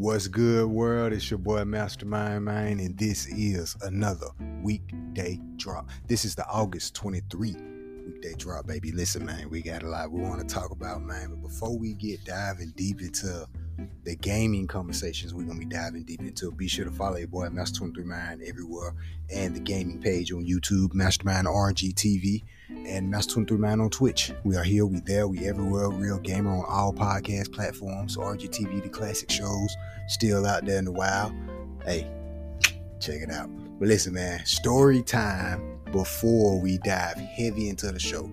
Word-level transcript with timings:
What's 0.00 0.28
good, 0.28 0.66
world? 0.66 1.12
It's 1.12 1.30
your 1.30 1.36
boy 1.36 1.62
Mastermind 1.66 2.46
Mind, 2.46 2.80
and 2.80 2.96
this 2.96 3.26
is 3.26 3.76
another 3.82 4.28
weekday 4.62 5.38
drop. 5.56 5.90
This 6.06 6.24
is 6.24 6.34
the 6.34 6.48
August 6.48 6.94
23 6.94 7.54
weekday 8.06 8.32
drop, 8.38 8.66
baby. 8.66 8.92
Listen, 8.92 9.26
man, 9.26 9.50
we 9.50 9.60
got 9.60 9.82
a 9.82 9.88
lot 9.90 10.10
we 10.10 10.22
want 10.22 10.40
to 10.40 10.46
talk 10.54 10.70
about, 10.70 11.02
man. 11.02 11.28
But 11.28 11.42
before 11.42 11.78
we 11.78 11.92
get 11.92 12.24
diving 12.24 12.72
deep 12.76 13.02
into 13.02 13.46
the 14.04 14.16
gaming 14.16 14.66
conversations 14.66 15.34
we're 15.34 15.44
gonna 15.44 15.58
be 15.58 15.66
diving 15.66 16.04
deep 16.04 16.20
into. 16.20 16.50
Be 16.50 16.66
sure 16.66 16.86
to 16.86 16.90
follow 16.90 17.16
your 17.16 17.28
boy 17.28 17.48
Master23 17.48 18.02
Mind 18.04 18.42
everywhere 18.42 18.94
and 19.28 19.54
the 19.54 19.60
gaming 19.60 20.00
page 20.00 20.32
on 20.32 20.46
YouTube, 20.46 20.94
Mastermind 20.94 21.46
RNG 21.46 21.92
TV, 21.92 22.42
and 22.86 23.12
Master23 23.12 23.58
Mind 23.58 23.80
on 23.80 23.90
Twitch. 23.90 24.32
We 24.44 24.56
are 24.56 24.62
here, 24.62 24.86
we 24.86 25.00
there, 25.00 25.28
we 25.28 25.46
everywhere. 25.46 25.88
Real 25.88 26.18
gamer 26.18 26.50
on 26.50 26.64
all 26.68 26.92
podcast 26.92 27.52
platforms. 27.52 28.16
RNG 28.16 28.48
TV, 28.48 28.82
the 28.82 28.88
classic 28.88 29.30
shows, 29.30 29.76
still 30.08 30.46
out 30.46 30.64
there 30.64 30.78
in 30.78 30.84
the 30.84 30.92
wild. 30.92 31.32
Hey, 31.84 32.10
check 33.00 33.22
it 33.22 33.30
out. 33.30 33.48
But 33.78 33.88
listen, 33.88 34.14
man, 34.14 34.44
story 34.44 35.02
time 35.02 35.78
before 35.92 36.60
we 36.60 36.78
dive 36.78 37.16
heavy 37.16 37.68
into 37.68 37.90
the 37.90 37.98
show. 37.98 38.30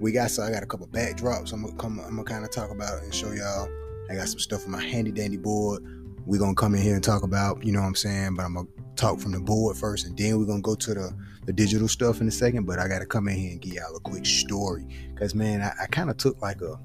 We 0.00 0.12
got 0.12 0.30
so 0.30 0.42
I 0.42 0.50
got 0.50 0.62
a 0.62 0.66
couple 0.66 0.86
backdrops 0.88 1.52
I'm 1.52 1.62
gonna 1.62 1.76
come 1.76 2.00
I'm 2.00 2.16
gonna 2.16 2.24
kind 2.24 2.44
of 2.44 2.50
talk 2.50 2.70
about 2.70 3.02
and 3.02 3.14
show 3.14 3.32
y'all 3.32 3.68
I 4.10 4.14
got 4.14 4.28
some 4.28 4.38
stuff 4.38 4.64
on 4.64 4.72
my 4.72 4.82
handy 4.82 5.10
dandy 5.10 5.36
board. 5.36 5.82
We're 6.26 6.40
gonna 6.40 6.54
come 6.54 6.74
in 6.74 6.82
here 6.82 6.94
and 6.94 7.04
talk 7.04 7.22
about, 7.22 7.64
you 7.64 7.72
know 7.72 7.80
what 7.80 7.88
I'm 7.88 7.94
saying? 7.94 8.34
But 8.34 8.44
I'm 8.44 8.54
gonna 8.54 8.68
talk 8.94 9.20
from 9.20 9.32
the 9.32 9.40
board 9.40 9.76
first 9.76 10.06
and 10.06 10.16
then 10.16 10.38
we're 10.38 10.46
gonna 10.46 10.62
go 10.62 10.74
to 10.74 10.94
the, 10.94 11.16
the 11.46 11.52
digital 11.52 11.88
stuff 11.88 12.20
in 12.20 12.28
a 12.28 12.30
second. 12.30 12.64
But 12.64 12.78
I 12.78 12.88
gotta 12.88 13.06
come 13.06 13.28
in 13.28 13.36
here 13.36 13.52
and 13.52 13.60
give 13.60 13.74
y'all 13.74 13.96
a 13.96 14.00
quick 14.00 14.26
story. 14.26 14.86
Cause 15.16 15.34
man, 15.34 15.62
I, 15.62 15.84
I 15.84 15.86
kind 15.86 16.10
of 16.10 16.16
took 16.16 16.40
like 16.40 16.60
a 16.60 16.78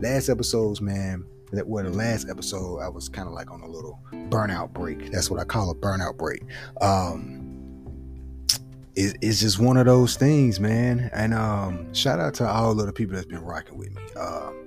last 0.00 0.28
episodes, 0.28 0.80
man. 0.80 1.24
That 1.52 1.66
were 1.66 1.82
the 1.82 1.90
last 1.90 2.28
episode, 2.30 2.78
I 2.78 2.88
was 2.88 3.08
kind 3.08 3.26
of 3.26 3.34
like 3.34 3.50
on 3.50 3.62
a 3.62 3.66
little 3.66 3.98
burnout 4.12 4.72
break. 4.72 5.10
That's 5.10 5.32
what 5.32 5.40
I 5.40 5.44
call 5.44 5.68
a 5.70 5.74
burnout 5.74 6.16
break. 6.16 6.44
Um 6.80 7.50
it, 8.96 9.16
it's 9.20 9.40
just 9.40 9.58
one 9.58 9.76
of 9.76 9.86
those 9.86 10.16
things, 10.16 10.60
man. 10.60 11.10
And 11.12 11.32
um, 11.32 11.92
shout 11.94 12.20
out 12.20 12.34
to 12.34 12.46
all 12.48 12.78
of 12.78 12.86
the 12.86 12.92
people 12.92 13.14
that's 13.14 13.26
been 13.26 13.42
rocking 13.42 13.78
with 13.78 13.90
me. 13.94 14.02
Um, 14.16 14.60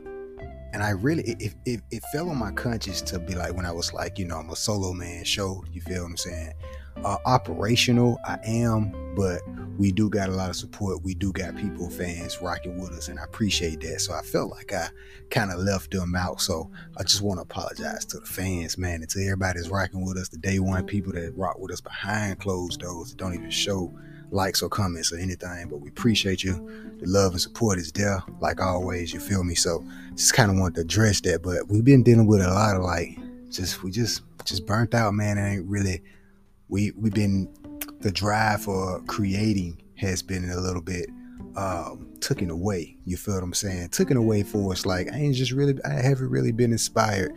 and 0.74 0.82
I 0.82 0.90
really 0.90 1.24
it, 1.24 1.54
it, 1.66 1.82
it 1.92 2.04
fell 2.12 2.30
on 2.30 2.38
my 2.38 2.52
conscience 2.52 3.02
to 3.04 3.20
be 3.20 3.36
like 3.36 3.54
when 3.56 3.66
I 3.66 3.72
was 3.72 3.94
like, 3.94 4.18
you 4.18 4.26
know, 4.26 4.38
I'm 4.38 4.50
a 4.50 4.56
solo 4.56 4.92
man 4.92 5.24
show. 5.24 5.64
You 5.72 5.82
feel 5.82 6.02
what 6.02 6.10
I'm 6.10 6.18
saying? 6.18 6.54
Uh, 7.04 7.18
operational, 7.26 8.18
I 8.26 8.38
am, 8.46 9.14
but 9.16 9.42
we 9.78 9.92
do 9.92 10.10
got 10.10 10.30
a 10.30 10.32
lot 10.32 10.50
of 10.50 10.56
support. 10.56 11.04
We 11.04 11.14
do 11.14 11.34
got 11.34 11.56
people, 11.58 11.90
fans 11.90 12.42
rocking 12.42 12.80
with 12.80 12.92
us, 12.92 13.08
and 13.10 13.20
I 13.20 13.24
appreciate 13.24 13.82
that. 13.82 14.00
So 14.00 14.14
I 14.14 14.22
felt 14.22 14.52
like 14.52 14.72
I 14.72 14.88
kind 15.30 15.52
of 15.52 15.60
left 15.60 15.92
them 15.92 16.16
out. 16.16 16.40
So 16.40 16.70
I 16.98 17.04
just 17.04 17.22
want 17.22 17.40
to 17.40 17.42
apologize 17.42 18.06
to 18.06 18.20
the 18.20 18.26
fans, 18.26 18.78
man, 18.78 19.02
and 19.02 19.10
to 19.10 19.22
everybody 19.22 19.60
that's 19.60 19.70
rocking 19.70 20.06
with 20.06 20.18
us, 20.18 20.30
the 20.30 20.38
day 20.38 20.60
one 20.60 20.86
people 20.86 21.12
that 21.14 21.34
rock 21.36 21.60
with 21.60 21.72
us 21.72 21.82
behind 21.82 22.40
closed 22.40 22.80
doors 22.80 23.10
that 23.10 23.18
don't 23.18 23.34
even 23.34 23.50
show 23.50 23.94
likes 24.32 24.62
or 24.62 24.70
comments 24.70 25.12
or 25.12 25.18
anything, 25.18 25.68
but 25.70 25.78
we 25.78 25.90
appreciate 25.90 26.44
you. 26.44 26.54
The 27.00 27.08
love 27.08 27.34
and 27.34 27.42
support 27.42 27.80
is 27.80 27.92
there, 27.92 28.24
like 28.40 28.62
always. 28.62 29.14
You 29.14 29.20
feel 29.20 29.44
me? 29.44 29.56
So 29.56 29.86
just 30.16 30.34
kind 30.34 30.52
of 30.52 30.58
want 30.58 30.76
to 30.76 30.82
address 30.82 31.22
that, 31.22 31.44
but 31.44 31.68
we've 31.68 31.84
been 31.84 32.04
dealing 32.04 32.28
with 32.28 32.42
a 32.42 32.50
lot 32.50 32.76
of 32.76 32.84
like, 32.84 33.18
just 33.50 33.84
we 33.84 33.92
just 33.92 34.22
just 34.46 34.66
burnt 34.66 34.94
out, 34.94 35.14
man. 35.14 35.38
It 35.38 35.56
ain't 35.56 35.66
really. 35.66 36.02
We 36.74 36.90
we've 36.98 37.14
been 37.14 37.48
the 38.00 38.12
drive 38.12 38.64
for 38.64 39.00
creating 39.04 39.80
has 39.98 40.24
been 40.24 40.50
a 40.50 40.60
little 40.60 40.82
bit 40.82 41.08
um 41.56 42.10
taken 42.20 42.50
away. 42.50 42.98
You 43.06 43.16
feel 43.16 43.36
what 43.36 43.44
I'm 43.44 43.54
saying? 43.54 43.90
Taken 43.90 44.18
away 44.18 44.42
for 44.42 44.72
us. 44.72 44.84
Like 44.84 45.14
I 45.14 45.18
ain't 45.18 45.36
just 45.36 45.52
really, 45.52 45.76
I 45.86 46.02
haven't 46.02 46.32
really 46.32 46.52
been 46.52 46.72
inspired 46.72 47.32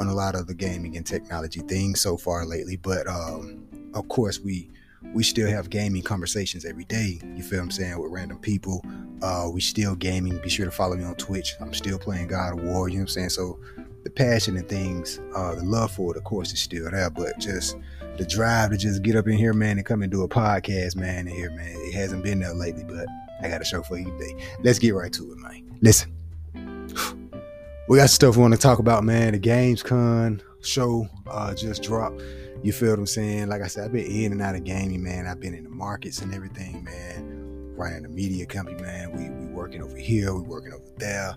on 0.00 0.08
a 0.08 0.12
lot 0.12 0.34
of 0.34 0.48
the 0.48 0.54
gaming 0.54 0.96
and 0.96 1.06
technology 1.06 1.60
things 1.60 2.00
so 2.00 2.16
far 2.16 2.44
lately. 2.44 2.74
But 2.74 3.06
um, 3.06 3.64
of 3.94 4.08
course, 4.08 4.40
we 4.40 4.68
we 5.14 5.22
still 5.22 5.48
have 5.48 5.70
gaming 5.70 6.02
conversations 6.02 6.64
every 6.64 6.84
day. 6.84 7.20
You 7.36 7.44
feel 7.44 7.60
I'm 7.60 7.70
saying 7.70 7.96
with 7.96 8.10
random 8.10 8.38
people. 8.38 8.84
Uh, 9.22 9.50
we 9.52 9.60
still 9.60 9.94
gaming. 9.94 10.36
Be 10.38 10.48
sure 10.48 10.66
to 10.66 10.72
follow 10.72 10.96
me 10.96 11.04
on 11.04 11.14
Twitch. 11.14 11.54
I'm 11.60 11.74
still 11.74 11.96
playing 11.96 12.26
God 12.26 12.58
of 12.58 12.64
War. 12.64 12.88
You 12.88 12.96
know 12.96 13.02
what 13.02 13.02
I'm 13.02 13.08
saying? 13.08 13.28
So 13.30 13.60
the 14.02 14.10
passion 14.10 14.56
and 14.56 14.68
things, 14.68 15.20
uh, 15.36 15.54
the 15.54 15.62
love 15.62 15.92
for 15.92 16.12
it, 16.12 16.18
of 16.18 16.24
course, 16.24 16.52
is 16.52 16.58
still 16.58 16.90
there. 16.90 17.08
But 17.08 17.38
just 17.38 17.76
the 18.16 18.24
drive 18.26 18.70
to 18.70 18.76
just 18.76 19.02
get 19.02 19.16
up 19.16 19.26
in 19.26 19.34
here, 19.34 19.52
man, 19.52 19.78
and 19.78 19.86
come 19.86 20.02
and 20.02 20.10
do 20.10 20.22
a 20.22 20.28
podcast, 20.28 20.96
man, 20.96 21.26
in 21.26 21.34
here, 21.34 21.50
man. 21.50 21.74
It 21.76 21.94
hasn't 21.94 22.22
been 22.22 22.40
there 22.40 22.54
lately, 22.54 22.84
but 22.84 23.06
I 23.42 23.48
got 23.48 23.60
a 23.60 23.64
show 23.64 23.82
for 23.82 23.98
you 23.98 24.04
today. 24.18 24.36
Let's 24.62 24.78
get 24.78 24.94
right 24.94 25.12
to 25.12 25.32
it, 25.32 25.38
man. 25.38 25.78
Listen, 25.80 26.14
we 27.88 27.98
got 27.98 28.10
stuff 28.10 28.36
we 28.36 28.42
want 28.42 28.54
to 28.54 28.60
talk 28.60 28.78
about, 28.78 29.04
man. 29.04 29.32
The 29.32 29.40
Gamescom 29.40 30.42
show 30.62 31.08
uh, 31.26 31.54
just 31.54 31.82
dropped. 31.82 32.22
You 32.62 32.72
feel 32.72 32.90
what 32.90 32.98
I'm 32.98 33.06
saying? 33.06 33.48
Like 33.48 33.62
I 33.62 33.66
said, 33.66 33.84
I've 33.84 33.92
been 33.92 34.04
in 34.04 34.32
and 34.32 34.42
out 34.42 34.54
of 34.54 34.64
gaming, 34.64 35.02
man. 35.02 35.26
I've 35.26 35.40
been 35.40 35.54
in 35.54 35.64
the 35.64 35.70
markets 35.70 36.20
and 36.20 36.34
everything, 36.34 36.84
man. 36.84 37.74
Running 37.74 38.04
a 38.04 38.08
media 38.08 38.44
company, 38.44 38.80
man. 38.82 39.12
We 39.12 39.30
we 39.30 39.50
working 39.52 39.82
over 39.82 39.96
here, 39.96 40.34
we 40.34 40.42
working 40.42 40.74
over 40.74 40.84
there. 40.98 41.34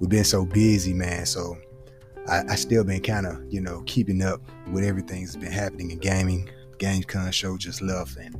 We've 0.00 0.08
been 0.08 0.24
so 0.24 0.46
busy, 0.46 0.94
man. 0.94 1.26
So 1.26 1.58
I, 2.28 2.42
I 2.50 2.54
still 2.54 2.84
been 2.84 3.02
kind 3.02 3.26
of, 3.26 3.42
you 3.52 3.60
know, 3.60 3.82
keeping 3.86 4.22
up 4.22 4.40
with 4.70 4.84
everything 4.84 5.24
that's 5.24 5.36
been 5.36 5.52
happening 5.52 5.90
in 5.90 5.98
gaming. 5.98 6.48
Gamescom 6.78 7.32
show 7.32 7.56
just 7.56 7.80
left 7.80 8.16
and 8.16 8.36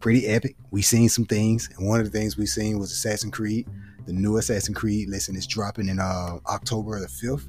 pretty 0.00 0.26
epic. 0.26 0.56
We 0.70 0.82
seen 0.82 1.08
some 1.08 1.24
things, 1.24 1.70
and 1.76 1.88
one 1.88 2.00
of 2.00 2.10
the 2.10 2.16
things 2.16 2.36
we 2.36 2.46
seen 2.46 2.78
was 2.78 2.92
Assassin's 2.92 3.32
Creed, 3.32 3.66
the 4.06 4.12
new 4.12 4.36
Assassin's 4.36 4.76
Creed. 4.76 5.08
Listen, 5.08 5.36
it's 5.36 5.46
dropping 5.46 5.88
in 5.88 5.98
uh, 5.98 6.38
October 6.46 7.00
the 7.00 7.08
fifth. 7.08 7.48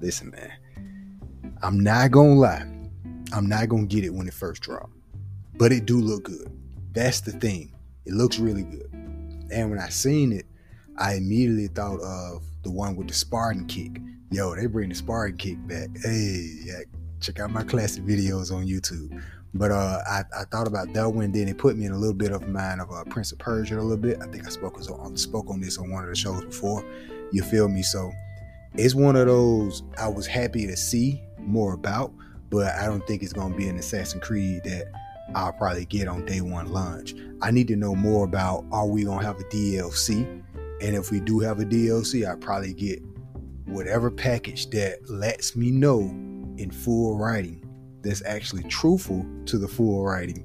Listen, 0.00 0.30
man, 0.30 0.52
I'm 1.62 1.80
not 1.80 2.10
gonna 2.10 2.34
lie. 2.34 2.66
I'm 3.32 3.48
not 3.48 3.68
gonna 3.68 3.86
get 3.86 4.04
it 4.04 4.10
when 4.10 4.26
it 4.26 4.34
first 4.34 4.62
dropped, 4.62 4.92
but 5.56 5.72
it 5.72 5.86
do 5.86 6.00
look 6.00 6.24
good. 6.24 6.50
That's 6.92 7.20
the 7.20 7.32
thing. 7.32 7.74
It 8.06 8.12
looks 8.14 8.38
really 8.38 8.62
good. 8.62 8.88
And 9.50 9.70
when 9.70 9.78
I 9.78 9.88
seen 9.88 10.32
it, 10.32 10.46
I 10.96 11.14
immediately 11.14 11.68
thought 11.68 12.00
of 12.00 12.42
the 12.62 12.70
one 12.70 12.96
with 12.96 13.08
the 13.08 13.14
Spartan 13.14 13.66
kick. 13.66 14.00
Yo, 14.34 14.52
they 14.56 14.66
bring 14.66 14.88
the 14.88 14.94
Spartan 14.96 15.36
kick 15.36 15.56
back. 15.68 15.88
Hey, 16.02 16.50
yeah, 16.64 16.80
check 17.20 17.38
out 17.38 17.52
my 17.52 17.62
classic 17.62 18.02
videos 18.04 18.52
on 18.52 18.66
YouTube. 18.66 19.22
But 19.54 19.70
uh, 19.70 20.00
I, 20.08 20.24
I 20.36 20.44
thought 20.50 20.66
about 20.66 20.92
that 20.92 21.08
one. 21.08 21.30
Then 21.30 21.46
it 21.46 21.56
put 21.56 21.76
me 21.76 21.86
in 21.86 21.92
a 21.92 21.96
little 21.96 22.16
bit 22.16 22.32
of 22.32 22.48
mind 22.48 22.80
of 22.80 22.90
uh, 22.90 23.04
Prince 23.04 23.30
of 23.30 23.38
Persia 23.38 23.78
a 23.78 23.80
little 23.80 23.96
bit. 23.96 24.18
I 24.20 24.26
think 24.26 24.44
I 24.44 24.50
spoke 24.50 24.76
on 24.90 25.16
spoke 25.16 25.48
on 25.50 25.60
this 25.60 25.78
on 25.78 25.88
one 25.88 26.02
of 26.02 26.10
the 26.10 26.16
shows 26.16 26.44
before. 26.44 26.84
You 27.30 27.44
feel 27.44 27.68
me? 27.68 27.82
So 27.82 28.10
it's 28.74 28.96
one 28.96 29.14
of 29.14 29.28
those 29.28 29.84
I 29.98 30.08
was 30.08 30.26
happy 30.26 30.66
to 30.66 30.76
see 30.76 31.22
more 31.38 31.74
about 31.74 32.12
but 32.50 32.72
I 32.76 32.86
don't 32.86 33.04
think 33.06 33.22
it's 33.22 33.32
gonna 33.32 33.56
be 33.56 33.68
an 33.68 33.76
Assassin's 33.78 34.22
Creed 34.22 34.62
that 34.64 34.86
I'll 35.34 35.52
probably 35.52 35.86
get 35.86 36.06
on 36.06 36.24
day 36.24 36.40
one 36.40 36.72
launch. 36.72 37.14
I 37.42 37.50
need 37.50 37.68
to 37.68 37.76
know 37.76 37.94
more 37.94 38.24
about 38.24 38.64
are 38.70 38.86
we 38.86 39.04
gonna 39.04 39.24
have 39.24 39.40
a 39.40 39.44
DLC? 39.44 40.42
And 40.80 40.94
if 40.94 41.10
we 41.10 41.20
do 41.20 41.40
have 41.40 41.60
a 41.60 41.64
DLC, 41.64 42.30
I 42.30 42.36
probably 42.36 42.72
get 42.72 43.00
whatever 43.66 44.10
package 44.10 44.70
that 44.70 44.98
lets 45.08 45.56
me 45.56 45.70
know 45.70 46.00
in 46.58 46.70
full 46.70 47.16
writing 47.16 47.60
that's 48.02 48.22
actually 48.24 48.62
truthful 48.64 49.24
to 49.46 49.58
the 49.58 49.68
full 49.68 50.04
writing 50.04 50.44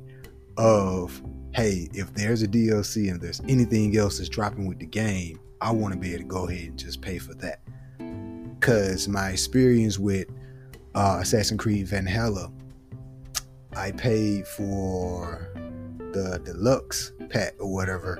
of 0.57 1.21
hey, 1.53 1.89
if 1.93 2.13
there's 2.13 2.43
a 2.43 2.47
DLC 2.47 3.09
and 3.09 3.19
there's 3.19 3.41
anything 3.47 3.97
else 3.97 4.17
that's 4.17 4.29
dropping 4.29 4.67
with 4.67 4.79
the 4.79 4.85
game, 4.85 5.39
I 5.61 5.71
want 5.71 5.93
to 5.93 5.99
be 5.99 6.13
able 6.13 6.19
to 6.19 6.27
go 6.27 6.47
ahead 6.47 6.69
and 6.69 6.79
just 6.79 7.01
pay 7.01 7.17
for 7.17 7.33
that. 7.35 7.61
Cause 8.61 9.07
my 9.07 9.29
experience 9.29 9.97
with 9.97 10.27
uh, 10.95 11.19
Assassin's 11.21 11.59
Creed 11.59 11.87
Valhalla, 11.87 12.51
I 13.75 13.91
paid 13.91 14.47
for 14.47 15.51
the 16.13 16.39
deluxe 16.43 17.13
pack 17.29 17.55
or 17.59 17.73
whatever, 17.73 18.19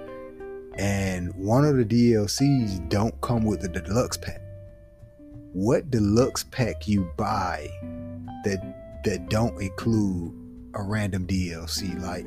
and 0.76 1.34
one 1.36 1.66
of 1.66 1.76
the 1.76 1.86
DLCs 1.86 2.88
don't 2.90 3.20
come 3.22 3.44
with 3.44 3.62
the 3.62 3.70
deluxe 3.70 4.18
pack. 4.18 4.42
What 5.54 5.90
deluxe 5.90 6.44
pack 6.46 6.88
you 6.88 7.12
buy 7.18 7.70
that 8.44 9.02
that 9.04 9.30
don't 9.30 9.60
include 9.62 10.34
a 10.76 10.84
random 10.84 11.26
DLC 11.26 12.00
like? 12.02 12.26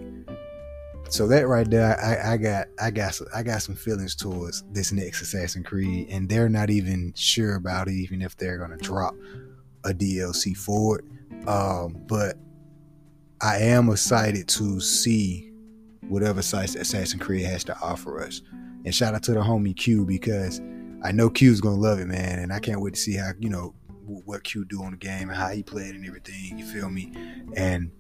So 1.08 1.26
that 1.28 1.46
right 1.46 1.68
there, 1.68 2.00
I, 2.00 2.32
I 2.32 2.36
got 2.36 2.68
I 2.80 2.90
got 2.90 3.20
I 3.34 3.42
got 3.42 3.62
some 3.62 3.74
feelings 3.74 4.14
towards 4.14 4.64
this 4.72 4.92
next 4.92 5.20
Assassin's 5.22 5.66
Creed, 5.66 6.08
and 6.10 6.28
they're 6.28 6.48
not 6.48 6.70
even 6.70 7.12
sure 7.14 7.56
about 7.56 7.88
it, 7.88 7.94
even 7.94 8.22
if 8.22 8.36
they're 8.36 8.58
gonna 8.58 8.78
drop 8.78 9.14
a 9.84 9.90
DLC 9.90 10.56
for 10.56 10.98
it. 11.00 11.04
Um, 11.48 12.02
but 12.06 12.36
I 13.40 13.58
am 13.58 13.90
excited 13.90 14.48
to 14.48 14.80
see 14.80 15.52
whatever 16.08 16.40
Assassin's 16.40 17.14
Creed 17.22 17.44
has 17.44 17.64
to 17.64 17.78
offer 17.80 18.22
us. 18.22 18.42
And 18.84 18.94
shout 18.94 19.14
out 19.14 19.22
to 19.24 19.32
the 19.32 19.40
homie 19.40 19.76
Q 19.76 20.04
because 20.04 20.60
I 21.02 21.12
know 21.12 21.30
Q's 21.30 21.60
gonna 21.60 21.76
love 21.76 21.98
it, 21.98 22.06
man. 22.06 22.38
And 22.38 22.52
I 22.52 22.60
can't 22.60 22.80
wait 22.80 22.94
to 22.94 23.00
see 23.00 23.16
how 23.16 23.32
you 23.38 23.48
know 23.48 23.74
what 24.04 24.44
Q 24.44 24.64
do 24.64 24.82
on 24.82 24.92
the 24.92 24.96
game 24.96 25.28
and 25.28 25.36
how 25.36 25.48
he 25.48 25.62
played 25.62 25.94
and 25.94 26.06
everything. 26.06 26.58
You 26.58 26.64
feel 26.66 26.90
me? 26.90 27.12
And 27.56 27.90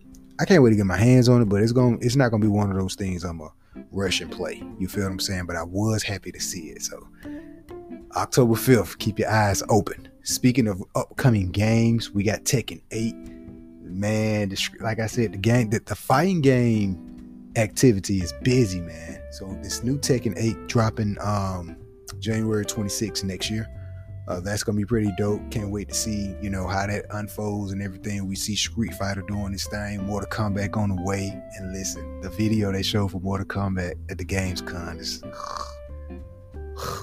I 0.40 0.44
can't 0.44 0.62
wait 0.62 0.70
to 0.70 0.76
get 0.76 0.86
my 0.86 0.96
hands 0.96 1.28
on 1.28 1.42
it, 1.42 1.48
but 1.48 1.62
it's 1.62 1.72
going 1.72 1.98
to 1.98 2.04
it's 2.04 2.16
not 2.16 2.30
gonna 2.30 2.42
be 2.42 2.48
one 2.48 2.70
of 2.70 2.76
those 2.76 2.94
things 2.94 3.24
I'm 3.24 3.40
a 3.40 3.52
rush 3.90 4.20
and 4.20 4.30
play. 4.30 4.62
You 4.78 4.88
feel 4.88 5.04
what 5.04 5.12
I'm 5.12 5.20
saying? 5.20 5.46
But 5.46 5.56
I 5.56 5.62
was 5.62 6.02
happy 6.02 6.32
to 6.32 6.40
see 6.40 6.70
it. 6.70 6.82
So 6.82 7.08
October 8.16 8.54
5th, 8.54 8.98
keep 8.98 9.18
your 9.18 9.30
eyes 9.30 9.62
open. 9.68 10.08
Speaking 10.22 10.68
of 10.68 10.82
upcoming 10.94 11.50
games, 11.50 12.10
we 12.10 12.22
got 12.22 12.44
Tekken 12.44 12.82
8 12.90 13.14
man, 13.92 14.54
like 14.80 14.98
I 14.98 15.06
said, 15.06 15.32
the 15.32 15.38
game, 15.38 15.70
the, 15.70 15.80
the 15.84 15.94
fighting 15.94 16.40
game 16.40 17.50
activity 17.56 18.18
is 18.18 18.32
busy, 18.42 18.80
man. 18.80 19.20
So 19.30 19.46
this 19.62 19.82
new 19.82 19.98
Tekken 19.98 20.34
8 20.36 20.66
dropping 20.66 21.16
um 21.20 21.76
January 22.20 22.64
26th 22.64 23.24
next 23.24 23.50
year. 23.50 23.68
Uh, 24.28 24.40
that's 24.40 24.62
gonna 24.62 24.78
be 24.78 24.84
pretty 24.84 25.10
dope. 25.18 25.40
Can't 25.50 25.70
wait 25.70 25.88
to 25.88 25.94
see, 25.94 26.34
you 26.40 26.48
know, 26.48 26.66
how 26.66 26.86
that 26.86 27.06
unfolds 27.10 27.72
and 27.72 27.82
everything. 27.82 28.26
We 28.26 28.36
see 28.36 28.54
Street 28.54 28.94
Fighter 28.94 29.22
doing 29.22 29.50
this 29.52 29.66
thing, 29.66 30.04
Mortal 30.04 30.30
Kombat 30.30 30.76
on 30.76 30.94
the 30.94 31.02
way. 31.02 31.36
And 31.58 31.72
listen, 31.72 32.20
the 32.20 32.30
video 32.30 32.70
they 32.70 32.82
show 32.82 33.08
for 33.08 33.18
Mortal 33.20 33.46
Kombat 33.46 33.94
at 34.10 34.18
the 34.18 34.24
Gamescom 34.24 35.00
is 35.00 35.22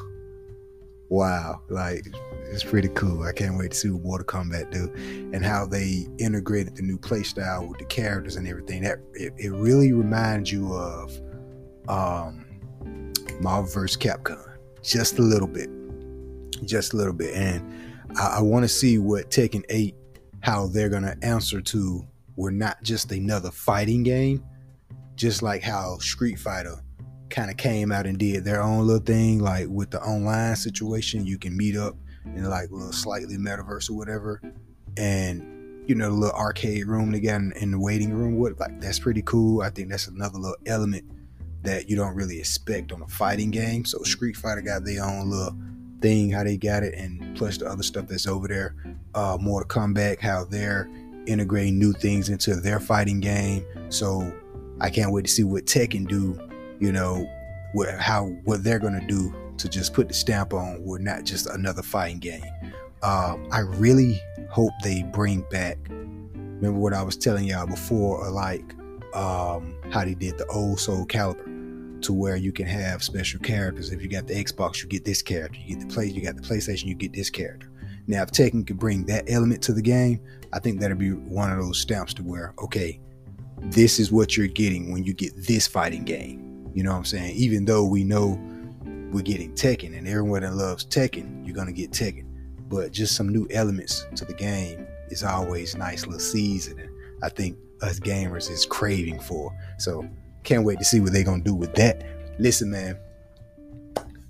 wow, 1.10 1.62
like 1.70 2.06
it's 2.52 2.64
pretty 2.64 2.88
cool. 2.90 3.24
I 3.24 3.34
can't 3.34 3.58
wait 3.58 3.72
to 3.72 3.78
see 3.78 3.90
what 3.90 4.02
Mortal 4.02 4.26
Kombat 4.26 4.72
do 4.72 4.92
and 5.34 5.44
how 5.44 5.66
they 5.66 6.08
integrated 6.20 6.76
the 6.78 6.84
new 6.84 6.98
playstyle 6.98 7.68
with 7.68 7.80
the 7.80 7.86
characters 7.86 8.38
and 8.38 8.48
everything. 8.48 8.84
That 8.84 9.00
it, 9.14 9.34
it 9.38 9.50
really 9.50 9.92
reminds 9.92 10.52
you 10.52 10.74
of 10.74 11.20
um, 11.88 12.46
Marvel 13.42 13.70
vs. 13.72 13.98
Capcom, 13.98 14.49
just 14.84 15.20
a 15.20 15.22
little 15.22 15.48
bit, 15.48 15.70
just 16.66 16.94
a 16.94 16.98
little 16.98 17.14
bit. 17.14 17.36
And 17.36 17.64
I, 18.18 18.38
I 18.38 18.42
want 18.42 18.64
to 18.64 18.70
see 18.70 18.98
what 18.98 19.30
Tekken 19.30 19.64
8, 19.70 19.96
how 20.42 20.68
they're 20.68 20.90
gonna 20.90 21.16
answer 21.22 21.62
to. 21.62 22.06
We're 22.36 22.52
not 22.52 22.82
just 22.84 23.12
another 23.12 23.52
fighting 23.52 24.04
game, 24.04 24.44
just 25.16 25.42
like 25.42 25.62
how 25.62 25.98
Street 25.98 26.40
Fighter 26.40 26.82
kind 27.30 27.52
of 27.52 27.58
came 27.58 27.92
out 27.92 28.06
and 28.06 28.18
did 28.18 28.44
their 28.44 28.62
own 28.62 28.88
little 28.88 29.04
thing, 29.04 29.40
like 29.40 29.68
with 29.70 29.92
the 29.92 30.02
online 30.02 30.56
situation, 30.56 31.26
you 31.26 31.38
can 31.38 31.56
meet 31.56 31.76
up 31.76 31.96
in 32.26 32.44
like 32.46 32.70
a 32.70 32.74
little 32.74 32.92
slightly 32.92 33.38
metaverse 33.38 33.90
or 33.90 33.94
whatever, 33.94 34.42
and 34.98 35.44
you 35.88 35.96
know 35.96 36.10
the 36.12 36.16
little 36.16 36.38
arcade 36.38 36.86
room 36.86 37.12
they 37.12 37.20
got 37.20 37.36
in, 37.36 37.52
in 37.54 37.72
the 37.72 37.80
waiting 37.80 38.14
room. 38.14 38.38
What 38.38 38.60
like 38.60 38.80
that's 38.82 39.00
pretty 39.00 39.22
cool. 39.24 39.62
I 39.62 39.70
think 39.70 39.90
that's 39.90 40.08
another 40.08 40.40
little 40.40 40.58
element 40.66 41.06
that 41.64 41.90
you 41.90 41.96
don't 41.96 42.16
really 42.16 42.40
expect 42.40 42.92
on 42.92 43.02
a 43.02 43.08
fighting 43.08 43.52
game. 43.52 43.86
So 43.86 44.02
Street 44.04 44.38
Fighter 44.38 44.62
got 44.62 44.86
their 44.86 45.04
own 45.04 45.30
little 45.30 45.56
thing, 46.02 46.32
how 46.32 46.44
they 46.44 46.58
got 46.58 46.84
it, 46.84 46.94
and 46.96 47.36
plus 47.38 47.58
the 47.58 47.68
other 47.68 47.84
stuff 47.84 48.08
that's 48.08 48.28
over 48.28 48.48
there. 48.48 48.76
Uh, 49.14 49.38
Mortal 49.40 49.68
Kombat, 49.68 50.20
how 50.20 50.46
they're 50.46 50.90
integrating 51.28 51.78
new 51.78 51.94
things 51.94 52.30
into 52.30 52.56
their 52.56 52.80
fighting 52.80 53.20
game. 53.20 53.66
So 53.90 54.34
I 54.80 54.90
can't 54.90 55.12
wait 55.12 55.26
to 55.26 55.32
see 55.32 55.44
what 55.44 55.66
Tekken 55.66 56.08
do 56.08 56.40
you 56.80 56.92
know, 56.92 57.30
what 57.74 57.90
how 58.00 58.28
what 58.46 58.64
they're 58.64 58.80
gonna 58.80 59.06
do 59.06 59.34
to 59.58 59.70
just 59.70 59.94
put 59.94 60.08
the 60.08 60.14
stamp 60.14 60.54
on 60.54 60.82
we're 60.84 60.98
not 60.98 61.26
just 61.26 61.48
another 61.48 61.84
fighting 61.84 62.20
game. 62.20 62.44
Um, 63.04 63.48
I 63.52 63.60
really 63.60 64.20
hope 64.50 64.72
they 64.84 65.04
bring 65.04 65.42
back. 65.52 65.78
Remember 65.90 66.80
what 66.80 66.94
I 66.94 67.04
was 67.04 67.16
telling 67.16 67.46
y'all 67.46 67.68
before, 67.68 68.26
or 68.26 68.32
like 68.32 68.76
um, 69.14 69.76
how 69.92 70.06
they 70.06 70.14
did 70.14 70.38
the 70.38 70.46
old 70.48 70.80
Soul 70.80 71.06
Calibur, 71.06 72.02
to 72.02 72.14
where 72.14 72.36
you 72.36 72.52
can 72.52 72.66
have 72.66 73.04
special 73.04 73.40
characters. 73.40 73.92
If 73.92 74.02
you 74.02 74.08
got 74.08 74.28
the 74.28 74.42
Xbox, 74.42 74.82
you 74.82 74.90
get 74.90 75.04
this 75.04 75.22
character. 75.22 75.60
You 75.60 75.76
get 75.76 75.88
the 75.88 75.94
play, 75.94 76.06
you 76.06 76.22
got 76.22 76.36
the 76.36 76.42
PlayStation, 76.42 76.86
you 76.86 76.96
get 76.96 77.14
this 77.14 77.30
character. 77.30 77.70
Now, 78.08 78.24
if 78.24 78.32
Tekken 78.32 78.66
could 78.66 78.80
bring 78.80 79.06
that 79.06 79.30
element 79.30 79.62
to 79.64 79.74
the 79.74 79.82
game, 79.82 80.22
I 80.54 80.60
think 80.60 80.80
that'd 80.80 80.98
be 80.98 81.12
one 81.12 81.52
of 81.52 81.60
those 81.60 81.80
stamps 81.80 82.14
to 82.16 82.24
where, 82.24 82.54
okay, 82.58 83.00
this 83.60 84.00
is 84.00 84.12
what 84.12 84.38
you're 84.38 84.48
getting 84.48 84.92
when 84.92 85.04
you 85.04 85.14
get 85.14 85.34
this 85.36 85.68
fighting 85.68 86.06
game 86.06 86.50
you 86.74 86.84
know 86.84 86.92
what 86.92 86.98
I'm 86.98 87.06
saying? 87.06 87.36
Even 87.36 87.66
though 87.66 87.86
we 87.86 88.04
know 88.04 88.40
we're 89.12 89.22
getting 89.22 89.54
Tekken 89.54 89.98
and 89.98 90.08
everyone 90.08 90.42
that 90.42 90.54
loves 90.54 90.86
Tekken, 90.86 91.46
you're 91.46 91.56
gonna 91.56 91.72
get 91.72 91.92
Tekken. 91.92 92.26
But 92.70 92.92
just 92.92 93.16
some 93.16 93.30
new 93.30 93.48
elements 93.52 94.06
to 94.16 94.26
the 94.26 94.34
game 94.34 94.88
is 95.10 95.24
always 95.24 95.76
nice 95.76 96.06
little 96.06 96.20
seasoning. 96.20 96.90
I 97.24 97.30
think 97.30 97.58
us 97.82 98.00
gamers 98.00 98.50
is 98.50 98.66
craving 98.66 99.20
for. 99.20 99.56
So 99.78 100.08
can't 100.44 100.64
wait 100.64 100.80
to 100.80 100.86
see 100.86 101.00
what 101.00 101.14
they're 101.14 101.24
gonna 101.24 101.44
do 101.44 101.56
with 101.56 101.74
that. 101.76 102.04
Listen, 102.40 102.72
man. 102.72 102.98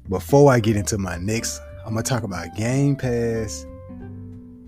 Before 0.09 0.51
I 0.51 0.59
get 0.59 0.75
into 0.75 0.97
my 0.97 1.17
next, 1.17 1.61
I'm 1.85 1.93
gonna 1.93 2.03
talk 2.03 2.23
about 2.23 2.55
Game 2.55 2.95
Pass 2.95 3.65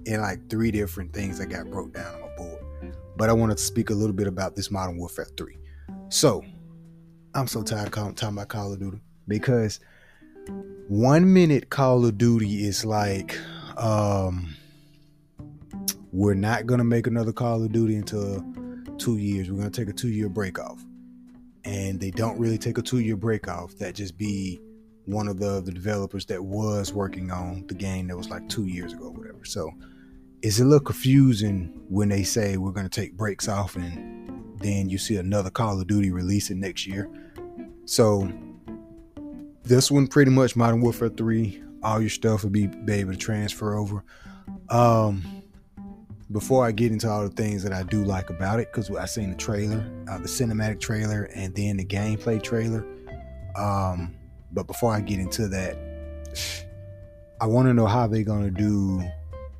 and 0.05 0.21
like 0.21 0.49
three 0.49 0.71
different 0.71 1.13
things 1.13 1.37
that 1.39 1.47
got 1.47 1.69
broke 1.69 1.93
down 1.93 2.13
on 2.15 2.21
my 2.21 2.35
board. 2.35 2.63
But 3.17 3.29
I 3.29 3.33
wanted 3.33 3.57
to 3.57 3.63
speak 3.63 3.89
a 3.89 3.93
little 3.93 4.15
bit 4.15 4.27
about 4.27 4.55
this 4.55 4.71
Modern 4.71 4.97
Warfare 4.97 5.27
3. 5.37 5.57
So 6.09 6.43
I'm 7.33 7.47
so 7.47 7.63
tired 7.63 7.87
of 7.87 7.93
talking 7.93 8.29
about 8.29 8.47
Call 8.49 8.73
of 8.73 8.79
Duty 8.79 9.01
because 9.27 9.79
one 10.87 11.31
minute 11.31 11.69
Call 11.69 12.05
of 12.05 12.17
Duty 12.17 12.65
is 12.65 12.83
like, 12.83 13.37
um, 13.77 14.55
we're 16.11 16.33
not 16.33 16.65
gonna 16.65 16.83
make 16.83 17.07
another 17.07 17.31
Call 17.31 17.63
of 17.63 17.71
Duty 17.71 17.95
until 17.95 18.43
two 19.01 19.17
years. 19.17 19.49
We're 19.49 19.57
gonna 19.57 19.71
take 19.71 19.89
a 19.89 19.93
two 19.93 20.09
year 20.09 20.29
break 20.29 20.59
off, 20.59 20.85
and 21.65 21.99
they 21.99 22.11
don't 22.11 22.39
really 22.39 22.57
take 22.57 22.77
a 22.77 22.81
two 22.81 22.99
year 22.99 23.17
break 23.17 23.47
off. 23.47 23.75
That 23.77 23.95
just 23.95 24.17
be 24.17 24.61
one 25.05 25.27
of 25.27 25.39
the 25.39 25.61
the 25.61 25.71
developers 25.71 26.25
that 26.27 26.43
was 26.43 26.93
working 26.93 27.31
on 27.31 27.65
the 27.67 27.73
game 27.73 28.07
that 28.07 28.17
was 28.17 28.29
like 28.29 28.47
two 28.47 28.65
years 28.65 28.93
ago, 28.93 29.09
whatever. 29.09 29.43
So 29.43 29.71
it's 30.43 30.59
a 30.59 30.63
little 30.63 30.79
confusing 30.79 31.81
when 31.89 32.09
they 32.09 32.23
say 32.23 32.57
we're 32.57 32.71
gonna 32.71 32.89
take 32.89 33.17
breaks 33.17 33.47
off 33.47 33.75
and 33.75 34.59
then 34.59 34.89
you 34.89 34.99
see 34.99 35.17
another 35.17 35.49
Call 35.49 35.79
of 35.79 35.87
Duty 35.87 36.11
releasing 36.11 36.59
next 36.59 36.85
year. 36.85 37.09
So 37.85 38.31
this 39.63 39.89
one 39.89 40.07
pretty 40.07 40.31
much 40.31 40.55
Modern 40.55 40.81
Warfare 40.81 41.09
3, 41.09 41.63
all 41.83 41.99
your 41.99 42.09
stuff 42.09 42.43
will 42.43 42.51
be, 42.51 42.67
be 42.67 42.93
able 42.93 43.11
to 43.11 43.17
transfer 43.17 43.75
over. 43.75 44.03
Um 44.69 45.40
before 46.31 46.65
I 46.65 46.71
get 46.71 46.91
into 46.91 47.09
all 47.09 47.23
the 47.23 47.35
things 47.35 47.63
that 47.63 47.73
I 47.73 47.83
do 47.83 48.03
like 48.03 48.29
about 48.29 48.59
it, 48.59 48.71
because 48.71 48.89
I 48.91 49.05
seen 49.05 49.31
the 49.31 49.37
trailer, 49.37 49.83
uh, 50.09 50.17
the 50.17 50.27
cinematic 50.27 50.79
trailer, 50.79 51.29
and 51.35 51.53
then 51.55 51.77
the 51.77 51.85
gameplay 51.85 52.41
trailer. 52.41 52.85
Um, 53.55 54.15
but 54.51 54.67
before 54.67 54.93
I 54.93 55.01
get 55.01 55.19
into 55.19 55.47
that, 55.49 55.77
I 57.41 57.47
want 57.47 57.67
to 57.67 57.73
know 57.73 57.87
how 57.87 58.07
they're 58.07 58.23
gonna 58.23 58.51
do 58.51 59.03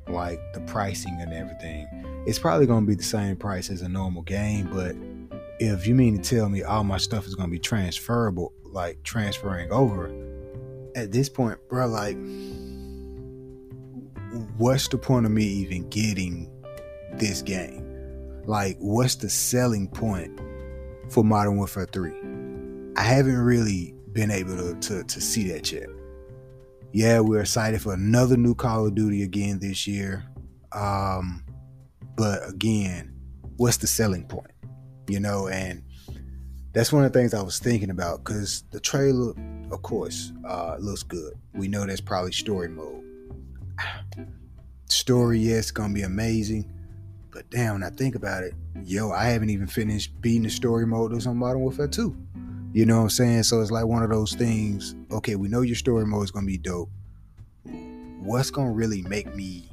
like 0.08 0.40
the 0.54 0.60
pricing 0.60 1.18
and 1.20 1.32
everything. 1.32 1.86
It's 2.26 2.38
probably 2.38 2.66
gonna 2.66 2.86
be 2.86 2.94
the 2.94 3.02
same 3.02 3.36
price 3.36 3.70
as 3.70 3.82
a 3.82 3.88
normal 3.88 4.22
game, 4.22 4.68
but 4.72 4.94
if 5.58 5.86
you 5.86 5.94
mean 5.94 6.20
to 6.20 6.36
tell 6.36 6.48
me 6.48 6.62
all 6.62 6.84
my 6.84 6.98
stuff 6.98 7.26
is 7.26 7.34
gonna 7.34 7.48
be 7.48 7.58
transferable, 7.58 8.52
like 8.64 9.02
transferring 9.02 9.70
over, 9.70 10.10
at 10.94 11.12
this 11.12 11.28
point, 11.28 11.58
bro, 11.68 11.86
like, 11.86 12.16
what's 14.56 14.88
the 14.88 14.98
point 14.98 15.26
of 15.26 15.32
me 15.32 15.44
even 15.44 15.88
getting 15.88 16.48
this 17.18 17.42
game? 17.42 18.42
Like, 18.46 18.76
what's 18.78 19.16
the 19.16 19.28
selling 19.28 19.88
point 19.88 20.38
for 21.10 21.22
Modern 21.24 21.56
Warfare 21.56 21.86
3? 21.86 22.12
I 22.96 23.02
haven't 23.02 23.38
really 23.38 23.94
been 24.12 24.30
able 24.30 24.56
to, 24.56 24.74
to, 24.74 25.04
to 25.04 25.20
see 25.20 25.48
that 25.52 25.70
yet. 25.72 25.88
Yeah, 26.92 27.20
we're 27.20 27.40
excited 27.40 27.80
for 27.80 27.94
another 27.94 28.36
new 28.36 28.54
Call 28.54 28.86
of 28.86 28.94
Duty 28.94 29.22
again 29.22 29.58
this 29.60 29.86
year. 29.86 30.24
Um, 30.72 31.44
but 32.16 32.46
again, 32.48 33.14
what's 33.56 33.78
the 33.78 33.86
selling 33.86 34.26
point? 34.26 34.52
you 35.08 35.20
know, 35.20 35.48
and 35.48 35.82
that's 36.72 36.92
one 36.92 37.04
of 37.04 37.12
the 37.12 37.18
things 37.18 37.34
I 37.34 37.42
was 37.42 37.58
thinking 37.58 37.90
about 37.90 38.24
because 38.24 38.64
the 38.70 38.80
trailer, 38.80 39.34
of 39.70 39.82
course, 39.82 40.32
uh, 40.48 40.76
looks 40.78 41.02
good. 41.02 41.34
We 41.54 41.68
know 41.68 41.86
that's 41.86 42.00
probably 42.00 42.32
story 42.32 42.68
mode. 42.68 43.04
Story, 44.88 45.38
yes, 45.38 45.70
gonna 45.70 45.94
be 45.94 46.02
amazing, 46.02 46.70
but 47.32 47.48
damn, 47.48 47.74
when 47.74 47.82
I 47.82 47.88
think 47.88 48.14
about 48.14 48.44
it, 48.44 48.52
yo, 48.84 49.10
I 49.10 49.24
haven't 49.24 49.48
even 49.48 49.66
finished 49.66 50.20
beating 50.20 50.42
the 50.42 50.50
story 50.50 50.86
mode 50.86 51.26
on 51.26 51.36
Modern 51.36 51.62
Warfare 51.62 51.88
2. 51.88 52.14
You 52.74 52.86
know 52.86 52.98
what 52.98 53.02
I'm 53.04 53.10
saying? 53.10 53.42
So 53.44 53.60
it's 53.60 53.70
like 53.70 53.86
one 53.86 54.02
of 54.02 54.10
those 54.10 54.34
things. 54.34 54.94
Okay, 55.10 55.36
we 55.36 55.48
know 55.48 55.62
your 55.62 55.76
story 55.76 56.04
mode 56.04 56.24
is 56.24 56.30
gonna 56.30 56.46
be 56.46 56.58
dope. 56.58 56.90
What's 58.20 58.50
gonna 58.50 58.72
really 58.72 59.02
make 59.02 59.34
me 59.34 59.68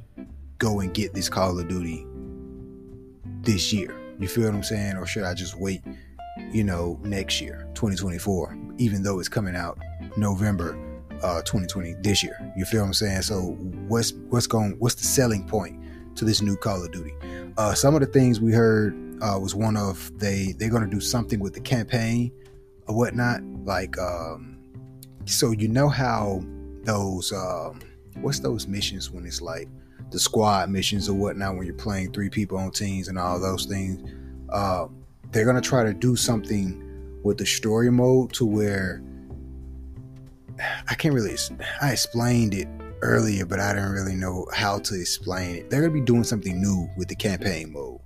go 0.57 0.79
and 0.79 0.93
get 0.93 1.13
this 1.13 1.29
Call 1.29 1.59
of 1.59 1.67
Duty 1.67 2.07
this 3.41 3.73
year? 3.73 3.95
You 4.19 4.27
feel 4.27 4.45
what 4.45 4.55
I'm 4.55 4.63
saying? 4.63 4.95
Or 4.95 5.05
should 5.05 5.23
I 5.23 5.33
just 5.33 5.59
wait, 5.59 5.81
you 6.51 6.63
know, 6.63 6.97
next 7.03 7.41
year, 7.41 7.67
2024, 7.75 8.57
even 8.77 9.03
though 9.03 9.19
it's 9.19 9.29
coming 9.29 9.55
out 9.55 9.77
November 10.17 10.77
uh 11.21 11.41
2020 11.41 11.95
this 12.01 12.23
year. 12.23 12.37
You 12.55 12.63
feel 12.63 12.81
what 12.81 12.87
I'm 12.87 12.93
saying? 12.93 13.23
So 13.23 13.57
what's 13.89 14.13
what's 14.29 14.47
going 14.47 14.75
what's 14.79 14.95
the 14.95 15.03
selling 15.03 15.45
point 15.45 15.81
to 16.15 16.25
this 16.25 16.41
new 16.41 16.55
Call 16.55 16.83
of 16.83 16.91
Duty? 16.91 17.13
Uh 17.59 17.73
some 17.73 17.93
of 17.93 17.99
the 17.99 18.07
things 18.07 18.39
we 18.39 18.53
heard 18.53 18.95
uh 19.21 19.37
was 19.37 19.53
one 19.53 19.75
of 19.75 20.17
they 20.17 20.53
they're 20.57 20.69
gonna 20.69 20.87
do 20.87 21.01
something 21.01 21.41
with 21.41 21.53
the 21.53 21.59
campaign 21.59 22.31
or 22.87 22.95
whatnot. 22.95 23.41
Like 23.65 23.99
um 23.99 24.57
so 25.25 25.51
you 25.51 25.67
know 25.67 25.89
how 25.89 26.41
those 26.83 27.33
um 27.33 27.81
what's 28.21 28.39
those 28.39 28.65
missions 28.65 29.11
when 29.11 29.25
it's 29.25 29.41
like 29.41 29.67
the 30.09 30.17
squad 30.17 30.69
missions 30.69 31.09
or 31.09 31.15
whatnot 31.15 31.57
when 31.57 31.65
you're 31.65 31.75
playing 31.75 32.13
three 32.13 32.29
people 32.29 32.57
on 32.57 32.71
teams 32.71 33.09
and 33.09 33.19
all 33.19 33.37
those 33.41 33.65
things. 33.65 34.09
Uh, 34.47 34.87
they're 35.31 35.45
gonna 35.45 35.59
try 35.59 35.83
to 35.83 35.93
do 35.93 36.15
something 36.15 36.81
with 37.23 37.37
the 37.37 37.45
story 37.45 37.91
mode 37.91 38.31
to 38.31 38.45
where 38.45 39.03
I 40.87 40.95
can't 40.95 41.13
really. 41.13 41.35
I 41.81 41.91
explained 41.91 42.53
it 42.53 42.69
earlier, 43.01 43.45
but 43.45 43.59
I 43.59 43.73
didn't 43.73 43.91
really 43.91 44.15
know 44.15 44.47
how 44.53 44.79
to 44.79 44.99
explain 44.99 45.55
it. 45.55 45.69
They're 45.69 45.81
gonna 45.81 45.93
be 45.93 46.01
doing 46.01 46.23
something 46.23 46.61
new 46.61 46.89
with 46.97 47.07
the 47.07 47.15
campaign 47.15 47.73
mode, 47.73 47.99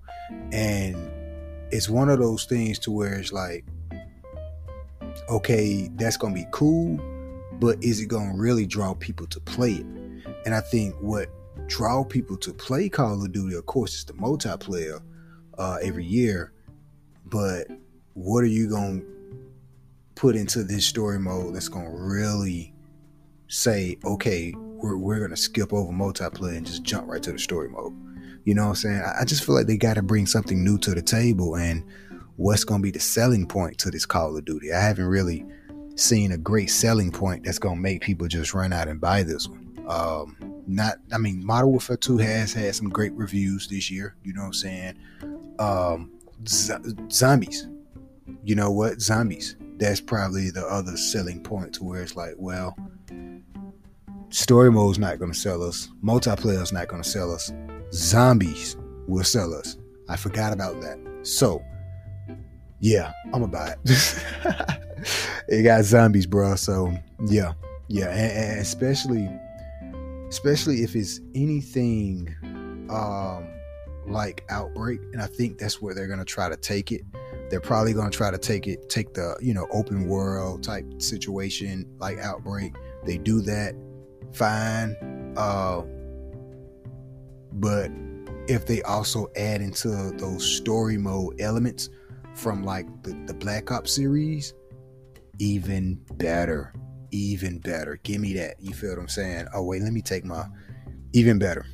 And 0.52 1.12
it's 1.72 1.90
one 1.90 2.10
of 2.10 2.20
those 2.20 2.46
things 2.46 2.80
to 2.80 2.92
where 2.92 3.16
it's 3.16 3.32
like, 3.32 3.66
okay, 5.30 5.90
that's 5.96 6.18
gonna 6.18 6.34
be 6.34 6.48
cool, 6.52 7.00
but 7.60 7.84
is 7.84 8.00
it 8.00 8.08
gonna 8.08 8.36
really 8.36 8.66
draw 8.66 8.94
people 8.94 9.28
to 9.28 9.40
play 9.40 9.74
it? 9.74 9.86
And 10.46 10.54
I 10.54 10.62
think 10.62 10.96
what 11.02 11.30
draw 11.68 12.04
people 12.04 12.38
to 12.38 12.54
play 12.54 12.90
Call 12.90 13.24
of 13.24 13.32
Duty, 13.32 13.56
of 13.56 13.66
course, 13.66 13.96
is 13.96 14.06
the 14.06 14.14
multiplayer 14.14 15.02
uh, 15.58 15.78
every 15.82 16.06
year. 16.06 16.54
But 17.26 17.68
what 18.14 18.44
are 18.44 18.48
you 18.48 18.70
gonna 18.70 19.02
put 20.16 20.36
into 20.36 20.64
this 20.64 20.86
story 20.86 21.20
mode 21.20 21.56
that's 21.56 21.70
gonna 21.70 21.90
really 21.90 22.74
say, 23.48 23.98
okay, 24.04 24.54
we're, 24.84 24.98
we're 24.98 25.20
gonna 25.20 25.38
skip 25.38 25.74
over 25.74 25.92
multiplayer 25.92 26.58
and 26.58 26.66
just 26.66 26.84
jump 26.84 27.08
right 27.08 27.24
to 27.24 27.32
the 27.32 27.40
story 27.40 27.70
mode? 27.70 27.94
You 28.46 28.54
know 28.54 28.64
what 28.64 28.70
I'm 28.70 28.76
saying? 28.76 29.02
I 29.20 29.24
just 29.24 29.46
feel 29.46 29.56
like 29.56 29.68
they 29.68 29.78
got 29.78 29.94
to 29.94 30.04
bring 30.04 30.28
something 30.28 30.64
new 30.64 30.78
to 30.80 30.94
the 30.94 31.02
table 31.02 31.56
and 31.56 31.84
what's 32.36 32.66
going 32.66 32.82
to 32.82 32.84
be 32.84 32.92
the 32.92 33.00
selling 33.00 33.48
point 33.48 33.78
to 33.80 33.90
this 33.90 34.06
Call 34.06 34.36
of 34.36 34.44
Duty. 34.44 34.74
I 34.74 34.82
haven't 34.82 35.06
really 35.06 35.46
seen 35.96 36.34
a 36.34 36.38
great 36.38 36.70
selling 36.70 37.10
point 37.10 37.46
that's 37.46 37.60
going 37.60 37.76
to 37.76 37.82
make 37.82 38.02
people 38.02 38.28
just 38.28 38.54
run 38.54 38.74
out 38.74 38.90
and 38.90 39.00
buy 39.00 39.24
this 39.24 39.48
one. 39.48 39.86
Um, 39.88 40.36
not, 40.68 40.98
I 41.14 41.18
mean, 41.18 41.46
Modern 41.46 41.70
Warfare 41.70 41.96
2 41.96 42.18
has 42.18 42.52
had 42.52 42.76
some 42.76 42.90
great 42.90 43.14
reviews 43.14 43.68
this 43.68 43.90
year. 43.90 44.16
You 44.24 44.34
know 44.34 44.42
what 44.42 44.48
I'm 44.48 44.54
saying? 44.54 45.00
Um, 45.60 46.12
z- 46.46 46.74
zombies. 47.10 47.68
You 48.44 48.56
know 48.56 48.72
what? 48.72 49.00
Zombies. 49.00 49.56
That's 49.78 50.02
probably 50.02 50.50
the 50.50 50.66
other 50.66 50.98
selling 50.98 51.42
point 51.42 51.74
to 51.76 51.84
where 51.84 52.02
it's 52.02 52.16
like, 52.16 52.34
well, 52.38 52.76
story 54.34 54.72
mode's 54.72 55.00
not 55.00 55.20
going 55.20 55.32
to 55.32 55.38
sell 55.38 55.64
us, 55.64 55.90
multiplayer's 56.04 56.74
not 56.74 56.88
going 56.88 57.02
to 57.04 57.10
sell 57.10 57.32
us 57.32 57.52
zombies 57.94 58.76
will 59.08 59.24
sell 59.24 59.54
us. 59.54 59.78
I 60.10 60.18
forgot 60.18 60.52
about 60.52 60.82
that. 60.82 60.98
So, 61.24 61.64
yeah, 62.80 63.12
I'm 63.26 63.42
gonna 63.42 63.48
buy 63.48 63.76
it. 63.86 64.24
it 65.48 65.64
got 65.64 65.86
zombies, 65.86 66.26
bro. 66.26 66.56
So, 66.56 66.94
yeah, 67.28 67.54
yeah, 67.88 68.10
and, 68.10 68.52
and 68.52 68.60
especially, 68.60 69.30
especially 70.28 70.84
if 70.84 70.96
it's 70.96 71.22
anything 71.36 72.36
um, 72.90 73.48
like 74.08 74.44
Outbreak, 74.50 75.00
and 75.14 75.22
I 75.22 75.28
think 75.28 75.60
that's 75.60 75.82
where 75.82 75.94
they're 75.94 76.08
gonna 76.08 76.26
try 76.26 76.50
to 76.50 76.58
take 76.58 76.92
it. 76.92 77.04
They're 77.50 77.62
probably 77.62 77.94
gonna 77.94 78.10
try 78.10 78.32
to 78.32 78.38
take 78.38 78.68
it, 78.68 78.90
take 78.90 79.14
the 79.14 79.38
you 79.42 79.54
know 79.54 79.68
open 79.72 80.08
world 80.08 80.64
type 80.64 80.86
situation 81.02 81.88
like 82.00 82.18
Outbreak. 82.18 82.74
They 83.06 83.18
do 83.18 83.40
that, 83.42 83.76
fine. 84.34 84.96
Uh, 85.38 85.82
but 87.54 87.92
if 88.48 88.66
they 88.66 88.82
also 88.84 89.28
add 89.36 89.62
into 89.62 89.90
those 90.18 90.46
story 90.46 90.98
mode 90.98 91.40
elements 91.40 91.90
from 92.34 92.64
like 92.64 92.88
the, 93.04 93.14
the 93.26 93.34
Black 93.34 93.72
Ops 93.72 93.96
series, 93.96 94.54
even 95.40 96.00
better. 96.14 96.74
Even 97.12 97.60
better. 97.60 98.00
Give 98.04 98.20
me 98.20 98.34
that. 98.34 98.56
You 98.60 98.74
feel 98.74 98.90
what 98.92 99.00
I'm 99.00 99.08
saying? 99.08 99.48
Oh 99.54 99.64
wait, 99.64 99.82
let 99.82 99.94
me 99.94 100.02
take 100.02 100.26
my 100.26 100.46
even 101.14 101.38
better. 101.38 101.66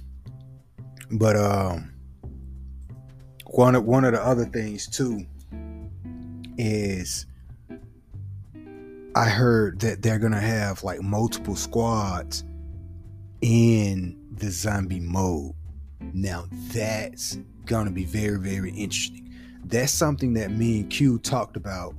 But 1.11 1.35
um 1.35 1.93
one 3.45 3.75
of 3.75 3.85
one 3.85 4.05
of 4.05 4.13
the 4.13 4.23
other 4.23 4.45
things 4.45 4.87
too 4.87 5.25
is 6.57 7.25
I 9.15 9.29
heard 9.29 9.79
that 9.79 10.01
they're 10.01 10.19
gonna 10.19 10.41
have 10.41 10.83
like 10.83 11.01
multiple 11.01 11.55
squads 11.55 12.43
in 13.41 14.17
the 14.31 14.51
zombie 14.51 14.99
mode. 14.99 15.53
Now 16.13 16.45
that's 16.73 17.37
gonna 17.65 17.91
be 17.91 18.05
very, 18.05 18.37
very 18.37 18.71
interesting. 18.71 19.33
That's 19.65 19.91
something 19.91 20.33
that 20.33 20.51
me 20.51 20.81
and 20.81 20.89
Q 20.89 21.19
talked 21.19 21.55
about 21.55 21.95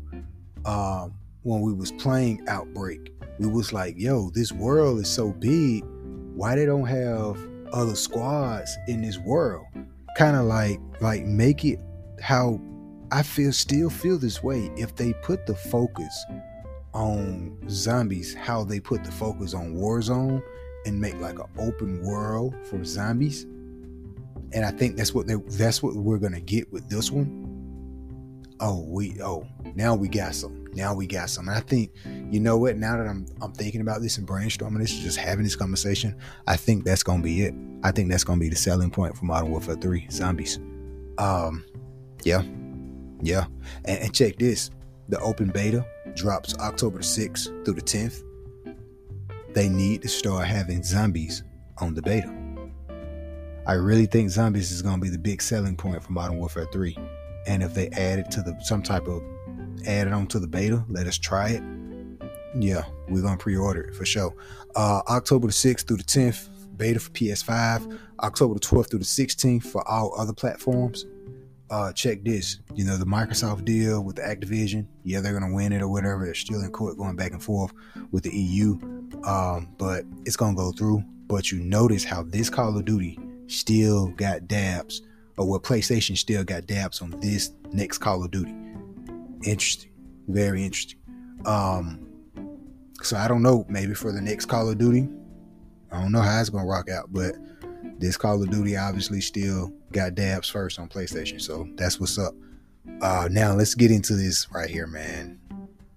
um, 0.65 1.15
when 1.43 1.61
we 1.61 1.73
was 1.73 1.93
playing 1.93 2.45
Outbreak. 2.49 3.13
We 3.39 3.47
was 3.47 3.73
like, 3.73 3.95
yo, 3.97 4.31
this 4.31 4.53
world 4.53 4.99
is 5.01 5.09
so 5.09 5.33
big. 5.33 5.85
Why 6.35 6.57
they 6.57 6.67
don't 6.67 6.87
have 6.87 7.39
other 7.73 7.95
squads 7.95 8.77
in 8.89 9.03
this 9.03 9.19
world? 9.19 9.67
Kind 10.17 10.37
of 10.37 10.47
like 10.47 10.81
like 11.01 11.25
make 11.25 11.65
it 11.65 11.79
how 12.21 12.61
I 13.13 13.23
feel 13.23 13.53
still 13.53 13.91
feel 13.91 14.19
this 14.19 14.43
way 14.43 14.71
if 14.77 14.95
they 14.97 15.13
put 15.23 15.47
the 15.47 15.55
focus 15.55 16.25
on 16.93 17.57
zombies, 17.69 18.35
how 18.35 18.65
they 18.65 18.81
put 18.81 19.05
the 19.05 19.13
focus 19.13 19.55
on 19.55 19.75
Warzone 19.75 20.43
and 20.87 21.01
make 21.01 21.19
like 21.21 21.39
an 21.39 21.47
open 21.59 22.03
world 22.03 22.55
for 22.65 22.85
zombies 22.85 23.47
and 24.53 24.65
I 24.65 24.71
think 24.71 24.97
that's 24.97 25.15
what 25.15 25.27
they, 25.27 25.35
that's 25.35 25.83
what 25.83 25.95
we're 25.95 26.19
gonna 26.19 26.41
get 26.41 26.73
with 26.73 26.89
this 26.89 27.11
one. 27.11 27.47
Oh, 28.59 28.85
we 28.89 29.21
oh 29.23 29.47
now 29.75 29.95
we 29.95 30.09
got 30.09 30.35
some. 30.35 30.67
Now 30.75 30.95
we 30.95 31.07
got 31.07 31.31
some. 31.31 31.49
And 31.49 31.57
I 31.57 31.61
think 31.61 31.93
you 32.31 32.41
know 32.41 32.57
what? 32.59 32.77
Now 32.77 32.97
that 32.97 33.07
I'm 33.07 33.27
I'm 33.41 33.53
thinking 33.53 33.81
about 33.81 34.03
this 34.03 34.19
and 34.19 34.27
brainstorming 34.27 34.79
this, 34.79 34.93
just 34.99 35.19
having 35.19 35.45
this 35.45 35.57
conversation, 35.57 36.17
I 36.47 36.57
think 36.57 36.85
that's 36.85 37.03
gonna 37.03 37.23
be 37.23 37.43
it. 37.43 37.55
I 37.83 37.93
think 37.93 38.11
that's 38.11 38.25
gonna 38.25 38.41
be 38.41 38.49
the 38.49 38.57
selling 38.57 38.91
point 38.91 39.17
for 39.17 39.25
Modern 39.25 39.51
Warfare 39.51 39.77
Three 39.77 40.07
Zombies. 40.11 40.59
Um, 41.19 41.65
yeah, 42.25 42.43
yeah. 43.23 43.47
And, 43.85 44.01
and 44.01 44.15
check 44.15 44.37
this: 44.37 44.71
the 45.09 45.19
open 45.21 45.51
beta 45.51 45.87
drops 46.15 46.57
October 46.59 47.03
sixth 47.03 47.47
through 47.65 47.75
the 47.75 47.83
tenth. 47.83 48.23
They 49.53 49.69
need 49.69 50.03
to 50.03 50.09
start 50.09 50.47
having 50.47 50.83
zombies 50.83 51.43
on 51.79 51.95
the 51.95 52.03
beta. 52.03 52.33
I 53.67 53.75
really 53.75 54.07
think 54.07 54.31
zombies 54.31 54.71
is 54.71 54.83
going 54.83 54.97
to 54.97 55.01
be 55.01 55.11
the 55.11 55.19
big 55.19 55.43
selling 55.43 55.77
point 55.77 56.03
for 56.03 56.13
Modern 56.13 56.39
Warfare 56.39 56.67
3. 56.73 56.97
And 57.47 57.63
if 57.63 57.75
they 57.75 57.89
add 57.91 58.19
it 58.19 58.31
to 58.33 58.43
the 58.43 58.57
some 58.61 58.83
type 58.83 59.07
of 59.07 59.23
add 59.87 60.07
it 60.07 60.13
on 60.13 60.27
to 60.29 60.39
the 60.39 60.47
beta, 60.47 60.85
let 60.89 61.07
us 61.07 61.19
try 61.19 61.51
it. 61.51 61.63
Yeah, 62.55 62.85
we're 63.09 63.23
gonna 63.23 63.37
pre-order 63.37 63.83
it 63.83 63.95
for 63.95 64.05
sure. 64.05 64.35
Uh, 64.75 65.01
October 65.09 65.47
the 65.47 65.53
6th 65.53 65.87
through 65.87 65.99
the 65.99 66.05
10th, 66.05 66.49
beta 66.77 67.01
for 67.01 67.11
PS5. 67.11 67.99
October 68.23 68.55
the 68.55 68.61
12th 68.61 68.91
through 68.91 68.99
the 68.99 69.05
16th 69.05 69.65
for 69.65 69.87
all 69.89 70.19
other 70.19 70.33
platforms. 70.33 71.07
Uh, 71.71 71.93
check 71.93 72.25
this. 72.25 72.59
You 72.75 72.85
know, 72.85 72.97
the 72.97 73.07
Microsoft 73.07 73.65
deal 73.65 74.03
with 74.03 74.17
Activision. 74.17 74.87
Yeah, 75.05 75.21
they're 75.21 75.39
gonna 75.39 75.55
win 75.55 75.73
it 75.73 75.83
or 75.83 75.89
whatever. 75.89 76.25
They're 76.25 76.35
still 76.35 76.61
in 76.63 76.71
court 76.73 76.99
going 76.99 77.15
back 77.15 77.31
and 77.31 77.43
forth 77.43 77.73
with 78.11 78.25
the 78.25 78.37
EU. 78.37 78.73
Um, 79.25 79.69
but 79.79 80.05
it's 80.25 80.37
gonna 80.37 80.57
go 80.57 80.73
through. 80.73 81.05
But 81.29 81.53
you 81.53 81.61
notice 81.61 82.03
how 82.03 82.25
this 82.25 82.51
Call 82.51 82.77
of 82.77 82.85
Duty 82.85 83.21
still 83.47 84.09
got 84.09 84.49
dabs, 84.49 85.03
or 85.39 85.49
what 85.49 85.63
PlayStation 85.63 86.19
still 86.19 86.43
got 86.43 86.67
dabs 86.67 87.01
on 87.03 87.11
this 87.21 87.53
next 87.73 87.99
Call 87.99 88.25
of 88.25 88.33
Duty. 88.33 88.55
Interesting, 89.45 89.93
very 90.27 90.65
interesting. 90.65 90.99
Um, 91.47 92.09
so 93.01 93.17
I 93.17 93.29
don't 93.29 93.43
know. 93.43 93.65
Maybe 93.69 93.95
for 93.95 94.11
the 94.11 94.21
next 94.21 94.47
Call 94.47 94.69
of 94.69 94.79
Duty, 94.79 95.09
I 95.93 96.03
don't 96.03 96.11
know 96.11 96.21
how 96.21 96.41
it's 96.41 96.51
gonna 96.51 96.67
rock 96.67 96.91
out, 96.91 97.13
but 97.13 97.37
this 98.01 98.17
Call 98.17 98.43
of 98.43 98.51
Duty 98.51 98.77
obviously 98.77 99.21
still 99.21 99.73
got 99.93 100.15
dabs 100.15 100.49
first 100.49 100.79
on 100.79 100.89
PlayStation. 100.89 101.41
So 101.41 101.69
that's 101.75 102.01
what's 102.01 102.19
up. 102.19 102.35
Uh, 103.03 103.29
now 103.31 103.55
let's 103.55 103.75
get 103.75 103.91
into 103.91 104.15
this 104.15 104.47
right 104.53 104.71
here, 104.71 104.87
man. 104.87 105.39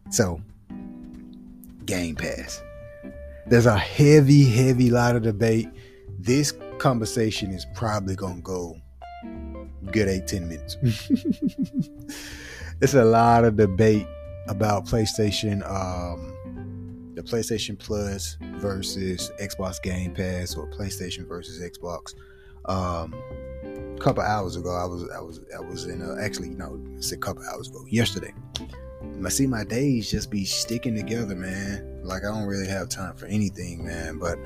So, 0.10 0.42
Game 1.86 2.16
Pass. 2.16 2.62
There's 3.48 3.66
a 3.66 3.78
heavy, 3.78 4.46
heavy 4.46 4.90
lot 4.90 5.16
of 5.16 5.24
debate. 5.24 5.68
This 6.20 6.54
conversation 6.78 7.52
is 7.52 7.66
probably 7.74 8.16
gonna 8.16 8.42
go 8.42 8.78
good 9.92 10.08
eight, 10.08 10.28
ten 10.28 10.48
minutes. 10.48 10.78
it's 12.82 12.94
a 12.94 13.04
lot 13.04 13.44
of 13.44 13.58
debate 13.58 14.08
about 14.48 14.86
PlayStation, 14.86 15.62
um, 15.70 17.12
the 17.16 17.24
PlayStation 17.24 17.78
Plus 17.78 18.38
versus 18.58 19.32
Xbox 19.42 19.82
Game 19.82 20.14
Pass 20.14 20.56
or 20.56 20.70
PlayStation 20.70 21.28
versus 21.28 21.62
Xbox. 21.62 22.14
Um, 22.66 23.14
couple 24.04 24.22
hours 24.22 24.58
ago, 24.58 24.76
I 24.76 24.86
was 24.86 25.10
I 25.10 25.22
was 25.22 25.40
I 25.56 25.62
was 25.62 25.86
in 25.86 26.02
a, 26.02 26.22
actually 26.22 26.50
no, 26.50 26.78
it's 26.98 27.14
a 27.14 27.18
couple 27.18 27.42
hours 27.46 27.70
ago, 27.70 27.86
yesterday. 27.88 28.34
I 29.26 29.30
see 29.30 29.48
my 29.48 29.64
days 29.64 30.12
just 30.12 30.30
be 30.30 30.44
sticking 30.44 30.96
together, 30.96 31.36
man. 31.36 32.02
Like 32.04 32.24
I 32.24 32.28
don't 32.28 32.46
really 32.46 32.68
have 32.68 32.90
time 32.90 33.16
for 33.16 33.28
anything, 33.28 33.86
man. 33.86 34.20
But 34.20 34.38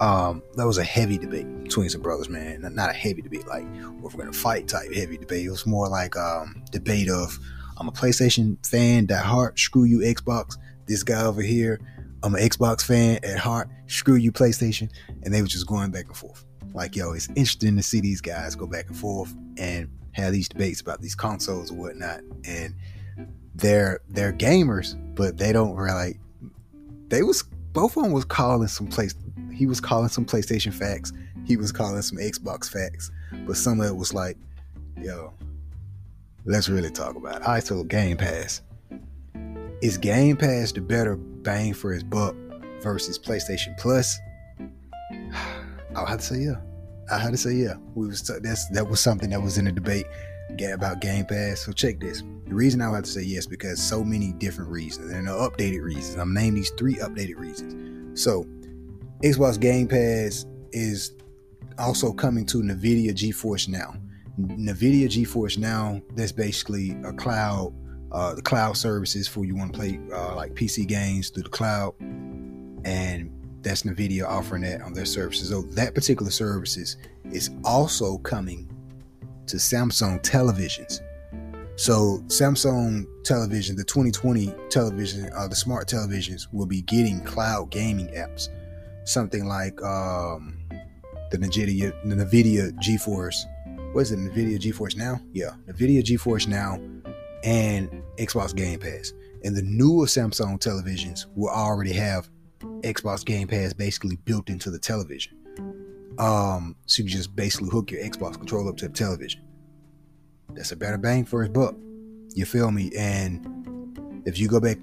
um, 0.00 0.42
that 0.56 0.66
was 0.66 0.76
a 0.76 0.84
heavy 0.84 1.16
debate 1.16 1.46
between 1.62 1.88
some 1.88 2.02
brothers, 2.02 2.28
man. 2.28 2.60
Not 2.74 2.90
a 2.90 2.92
heavy 2.92 3.22
debate, 3.22 3.46
like 3.46 3.64
we're 4.00 4.10
gonna 4.10 4.34
fight 4.34 4.68
type 4.68 4.92
heavy 4.92 5.16
debate. 5.16 5.46
It 5.46 5.50
was 5.50 5.64
more 5.64 5.88
like 5.88 6.14
um 6.16 6.62
debate 6.70 7.08
of 7.08 7.38
I'm 7.78 7.88
a 7.88 7.92
PlayStation 7.92 8.64
fan 8.66 9.10
at 9.10 9.24
heart, 9.24 9.58
screw 9.58 9.84
you 9.84 10.00
Xbox. 10.00 10.56
This 10.86 11.02
guy 11.02 11.24
over 11.24 11.42
here, 11.42 11.80
I'm 12.22 12.34
an 12.34 12.42
Xbox 12.42 12.84
fan 12.84 13.18
at 13.22 13.38
heart, 13.38 13.70
screw 13.86 14.16
you 14.16 14.30
PlayStation. 14.30 14.90
And 15.22 15.32
they 15.32 15.40
were 15.40 15.48
just 15.48 15.66
going 15.66 15.90
back 15.90 16.06
and 16.06 16.16
forth. 16.16 16.45
Like, 16.76 16.94
yo, 16.94 17.12
it's 17.12 17.28
interesting 17.28 17.74
to 17.76 17.82
see 17.82 18.00
these 18.00 18.20
guys 18.20 18.54
go 18.54 18.66
back 18.66 18.88
and 18.88 18.96
forth 18.96 19.34
and 19.56 19.88
have 20.12 20.34
these 20.34 20.46
debates 20.46 20.82
about 20.82 21.00
these 21.00 21.14
consoles 21.14 21.70
or 21.70 21.74
whatnot. 21.74 22.20
And 22.44 22.74
they're 23.54 24.00
they're 24.10 24.34
gamers, 24.34 24.94
but 25.14 25.38
they 25.38 25.54
don't 25.54 25.74
really 25.74 26.18
they 27.08 27.22
was 27.22 27.44
both 27.72 27.96
of 27.96 28.02
them 28.02 28.12
was 28.12 28.26
calling 28.26 28.68
some 28.68 28.88
place 28.88 29.14
he 29.54 29.66
was 29.66 29.80
calling 29.80 30.10
some 30.10 30.26
PlayStation 30.26 30.72
facts. 30.72 31.14
He 31.46 31.56
was 31.56 31.72
calling 31.72 32.02
some 32.02 32.18
Xbox 32.18 32.70
facts. 32.70 33.10
But 33.46 33.56
some 33.56 33.80
of 33.80 33.86
it 33.86 33.96
was 33.96 34.12
like, 34.12 34.36
yo, 35.00 35.32
let's 36.44 36.68
really 36.68 36.90
talk 36.90 37.16
about 37.16 37.40
it. 37.40 37.46
Right, 37.46 37.64
so 37.64 37.84
Game 37.84 38.18
Pass. 38.18 38.60
Is 39.80 39.96
Game 39.96 40.36
Pass 40.36 40.72
the 40.72 40.82
better 40.82 41.16
bang 41.16 41.72
for 41.72 41.90
his 41.90 42.04
buck 42.04 42.36
versus 42.82 43.18
PlayStation 43.18 43.78
Plus? 43.78 44.18
I'll 45.96 46.06
have 46.06 46.20
to 46.20 46.24
say 46.24 46.38
yeah. 46.38 46.56
I 47.10 47.18
had 47.18 47.30
to 47.32 47.36
say 47.36 47.54
yeah. 47.54 47.74
We 47.94 48.06
was 48.06 48.22
that's 48.42 48.68
that 48.68 48.88
was 48.88 49.00
something 49.00 49.30
that 49.30 49.40
was 49.40 49.58
in 49.58 49.64
the 49.64 49.72
debate 49.72 50.06
about 50.72 51.00
Game 51.00 51.24
Pass. 51.24 51.60
So 51.60 51.72
check 51.72 51.98
this. 52.00 52.22
The 52.46 52.54
reason 52.54 52.80
I 52.80 52.90
have 52.90 53.04
to 53.04 53.10
say 53.10 53.22
yes 53.22 53.46
because 53.46 53.82
so 53.82 54.04
many 54.04 54.32
different 54.32 54.70
reasons 54.70 55.12
and 55.12 55.26
updated 55.26 55.82
reasons. 55.82 56.16
I'm 56.16 56.32
naming 56.32 56.54
these 56.54 56.70
three 56.70 56.94
updated 56.96 57.36
reasons. 57.36 58.20
So 58.20 58.44
Xbox 59.22 59.58
Game 59.58 59.88
Pass 59.88 60.46
is 60.72 61.12
also 61.78 62.12
coming 62.12 62.46
to 62.46 62.58
NVIDIA 62.58 63.10
GeForce 63.12 63.68
Now. 63.68 63.94
NVIDIA 64.38 65.06
GeForce 65.06 65.58
Now, 65.58 66.00
that's 66.14 66.32
basically 66.32 66.96
a 67.04 67.12
cloud, 67.12 67.74
uh, 68.12 68.34
the 68.34 68.42
cloud 68.42 68.76
services 68.76 69.26
for 69.26 69.44
you 69.44 69.56
want 69.56 69.72
to 69.72 69.78
play 69.78 70.00
uh, 70.12 70.36
like 70.36 70.54
PC 70.54 70.86
games 70.86 71.30
through 71.30 71.44
the 71.44 71.48
cloud. 71.48 71.94
And 72.00 73.35
that's 73.66 73.82
NVIDIA 73.82 74.24
offering 74.24 74.62
that 74.62 74.80
on 74.80 74.92
their 74.92 75.04
services. 75.04 75.48
So 75.48 75.62
that 75.62 75.92
particular 75.92 76.30
services 76.30 76.96
is 77.32 77.50
also 77.64 78.18
coming 78.18 78.68
to 79.48 79.56
Samsung 79.56 80.22
televisions. 80.22 81.00
So 81.74 82.22
Samsung 82.28 83.06
television, 83.24 83.74
the 83.74 83.82
2020 83.82 84.54
television, 84.70 85.28
uh, 85.36 85.48
the 85.48 85.56
smart 85.56 85.88
televisions 85.88 86.46
will 86.52 86.66
be 86.66 86.82
getting 86.82 87.20
cloud 87.24 87.70
gaming 87.70 88.06
apps, 88.08 88.50
something 89.04 89.46
like 89.46 89.82
um, 89.82 90.56
the 91.32 91.38
NVIDIA, 91.38 91.92
the 92.04 92.14
NVIDIA 92.14 92.72
GeForce. 92.78 93.46
What 93.92 94.02
is 94.02 94.12
it? 94.12 94.20
NVIDIA 94.20 94.60
GeForce 94.60 94.96
Now? 94.96 95.20
Yeah, 95.32 95.50
NVIDIA 95.68 96.04
GeForce 96.04 96.46
Now 96.46 96.80
and 97.42 97.90
Xbox 98.16 98.54
Game 98.54 98.78
Pass. 98.78 99.12
And 99.44 99.56
the 99.56 99.62
newer 99.62 100.06
Samsung 100.06 100.58
televisions 100.60 101.26
will 101.34 101.50
already 101.50 101.92
have 101.92 102.28
Xbox 102.82 103.24
Game 103.24 103.48
Pass 103.48 103.72
basically 103.72 104.16
built 104.16 104.48
into 104.48 104.70
the 104.70 104.78
television. 104.78 105.36
Um, 106.18 106.76
so 106.86 107.02
you 107.02 107.08
just 107.08 107.36
basically 107.36 107.68
hook 107.68 107.90
your 107.90 108.02
Xbox 108.02 108.34
controller 108.34 108.70
up 108.70 108.76
to 108.78 108.88
the 108.88 108.94
television. 108.94 109.42
That's 110.54 110.72
a 110.72 110.76
better 110.76 110.98
bang 110.98 111.24
for 111.24 111.42
his 111.42 111.50
buck. 111.50 111.74
You 112.34 112.44
feel 112.44 112.70
me? 112.70 112.90
And 112.96 114.22
if 114.26 114.38
you 114.38 114.48
go 114.48 114.60
back 114.60 114.78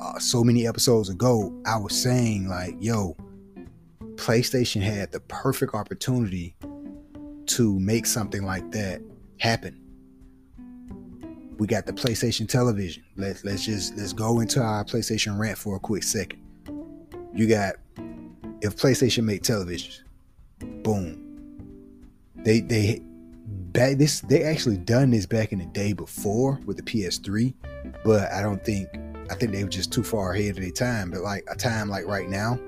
uh, 0.00 0.18
so 0.18 0.42
many 0.42 0.66
episodes 0.66 1.08
ago, 1.08 1.52
I 1.66 1.76
was 1.76 2.00
saying 2.00 2.48
like, 2.48 2.76
yo, 2.80 3.16
PlayStation 4.16 4.82
had 4.82 5.12
the 5.12 5.20
perfect 5.20 5.74
opportunity 5.74 6.56
to 7.46 7.78
make 7.78 8.06
something 8.06 8.44
like 8.44 8.70
that 8.72 9.02
happen. 9.38 9.78
We 11.58 11.66
got 11.66 11.86
the 11.86 11.92
PlayStation 11.92 12.48
television. 12.48 13.04
Let's 13.16 13.44
let's 13.44 13.64
just 13.64 13.96
let's 13.96 14.12
go 14.12 14.40
into 14.40 14.60
our 14.60 14.84
PlayStation 14.84 15.38
rant 15.38 15.58
for 15.58 15.76
a 15.76 15.80
quick 15.80 16.02
second. 16.02 16.41
You 17.34 17.48
got 17.48 17.76
if 18.60 18.76
PlayStation 18.76 19.24
made 19.24 19.42
televisions, 19.42 20.00
boom. 20.82 21.18
They 22.36 22.60
they 22.60 23.00
back 23.72 23.96
this 23.96 24.20
they 24.20 24.42
actually 24.42 24.76
done 24.76 25.10
this 25.10 25.26
back 25.26 25.52
in 25.52 25.58
the 25.58 25.66
day 25.66 25.92
before 25.92 26.60
with 26.66 26.76
the 26.76 26.82
PS3, 26.82 27.54
but 28.04 28.30
I 28.32 28.42
don't 28.42 28.64
think 28.64 28.88
I 29.30 29.34
think 29.34 29.52
they 29.52 29.62
were 29.64 29.70
just 29.70 29.92
too 29.92 30.02
far 30.02 30.32
ahead 30.32 30.56
of 30.56 30.62
their 30.62 30.70
time. 30.70 31.10
But 31.10 31.22
like 31.22 31.44
a 31.50 31.56
time 31.56 31.88
like 31.88 32.06
right 32.06 32.28
now, 32.28 32.58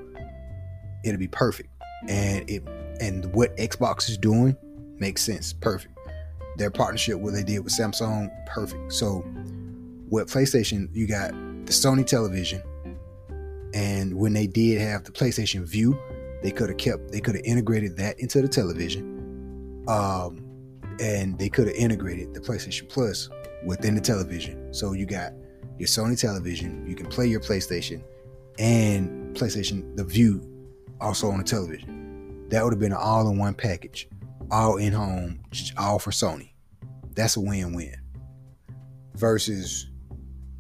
it'll 1.05 1.19
be 1.19 1.29
perfect. 1.29 1.69
And 2.09 2.49
it 2.49 2.63
and 3.01 3.33
what 3.35 3.57
Xbox 3.57 4.09
is 4.09 4.17
doing 4.17 4.57
makes 4.99 5.23
sense. 5.23 5.53
Perfect. 5.53 5.99
Their 6.57 6.71
partnership, 6.71 7.19
what 7.19 7.35
they 7.35 7.43
did 7.43 7.61
with 7.61 7.73
Samsung, 7.73 8.31
perfect. 8.47 8.93
So 8.93 9.25
with 10.09 10.29
PlayStation, 10.29 10.89
you 10.95 11.07
got 11.07 11.33
the 11.67 11.73
Sony 11.73 12.07
television. 12.07 12.63
And 13.75 14.17
when 14.17 14.33
they 14.33 14.47
did 14.47 14.81
have 14.81 15.05
the 15.05 15.11
PlayStation 15.11 15.65
Vue, 15.65 15.99
they 16.43 16.53
could 16.53 16.69
have 16.69 16.79
kept 16.79 17.11
they 17.11 17.21
could 17.21 17.35
have 17.35 17.45
integrated 17.45 17.97
that 17.97 18.19
into 18.21 18.41
the 18.41 18.49
television. 18.49 19.85
Um, 19.89 20.41
and 21.01 21.37
they 21.39 21.49
could 21.49 21.67
have 21.67 21.77
integrated 21.77 22.33
the 22.35 22.41
PlayStation 22.41 22.89
Plus 22.89 23.29
within 23.67 23.95
the 23.95 24.01
television. 24.01 24.73
So 24.73 24.93
you 24.93 25.07
got 25.07 25.33
your 25.79 25.89
Sony 25.89 26.19
television, 26.19 26.87
you 26.87 26.95
can 26.95 27.07
play 27.07 27.27
your 27.27 27.41
PlayStation 27.41 28.03
and 28.59 29.35
PlayStation 29.37 29.97
the 29.97 30.05
Vue 30.05 30.41
also 31.01 31.29
on 31.31 31.39
the 31.39 31.45
television. 31.45 32.49
That 32.51 32.63
would 32.63 32.73
have 32.73 32.81
been 32.81 32.93
an 32.93 32.99
all-in-one 32.99 33.55
package, 33.55 34.09
all 34.51 34.77
in 34.77 34.93
home, 34.93 35.41
all 35.77 35.99
for 35.99 36.13
Sony. 36.13 36.51
That's 37.15 37.37
a 37.37 37.41
win-win. 37.41 37.97
Versus 39.17 39.91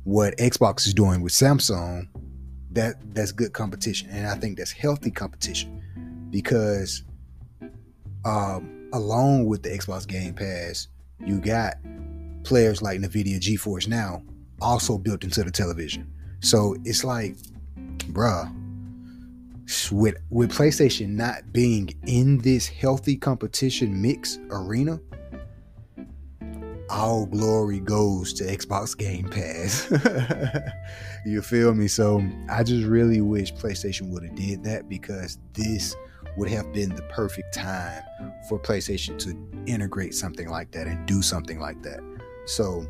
what 0.03 0.37
Xbox 0.38 0.87
is 0.87 0.94
doing 0.94 1.20
with 1.20 1.33
Samsung, 1.33 2.09
that 2.75 3.15
that's 3.15 3.33
good 3.33 3.53
competition, 3.53 4.11
and 4.11 4.27
I 4.27 4.35
think 4.37 4.59
that's 4.59 4.73
healthy 4.73 5.11
competition 5.11 5.83
because 6.31 7.05
um, 8.25 8.89
along 8.93 9.47
with 9.47 9.63
the 9.63 9.71
Xbox 9.71 10.07
Game 10.07 10.35
Pass, 10.35 10.89
you 11.25 11.41
got 11.41 11.75
players 12.45 12.83
like 12.83 13.01
NVIDIA 13.01 13.39
GeForce 13.39 13.89
Now 13.89 14.23
also 14.61 14.99
built 14.99 15.25
into 15.25 15.43
the 15.43 15.51
television. 15.51 16.11
So 16.41 16.77
it's 16.85 17.05
like, 17.05 17.37
bruh, 17.77 18.53
with 19.91 20.17
with 20.31 20.53
PlayStation 20.53 21.11
not 21.11 21.53
being 21.53 21.91
in 22.07 22.39
this 22.39 22.67
healthy 22.67 23.17
competition 23.17 24.01
mix 24.01 24.39
arena, 24.51 25.01
all 26.94 27.26
glory 27.26 27.80
goes 27.80 28.33
to 28.33 28.44
Xbox 28.44 28.96
Game 28.96 29.28
Pass. 29.28 29.90
you 31.26 31.42
feel 31.42 31.74
me? 31.74 31.88
So 31.88 32.24
I 32.48 32.62
just 32.62 32.87
really 32.87 33.20
wish 33.20 33.52
PlayStation 33.52 34.11
would 34.11 34.22
have 34.22 34.37
did 34.37 34.62
that 34.62 34.88
because 34.88 35.38
this 35.54 35.96
would 36.37 36.48
have 36.48 36.72
been 36.72 36.94
the 36.94 37.02
perfect 37.02 37.52
time 37.52 38.00
for 38.48 38.61
PlayStation 38.61 39.18
to 39.18 39.37
integrate 39.66 40.14
something 40.14 40.48
like 40.48 40.70
that 40.70 40.87
and 40.87 41.04
do 41.07 41.20
something 41.20 41.59
like 41.59 41.83
that. 41.83 41.98
So 42.46 42.87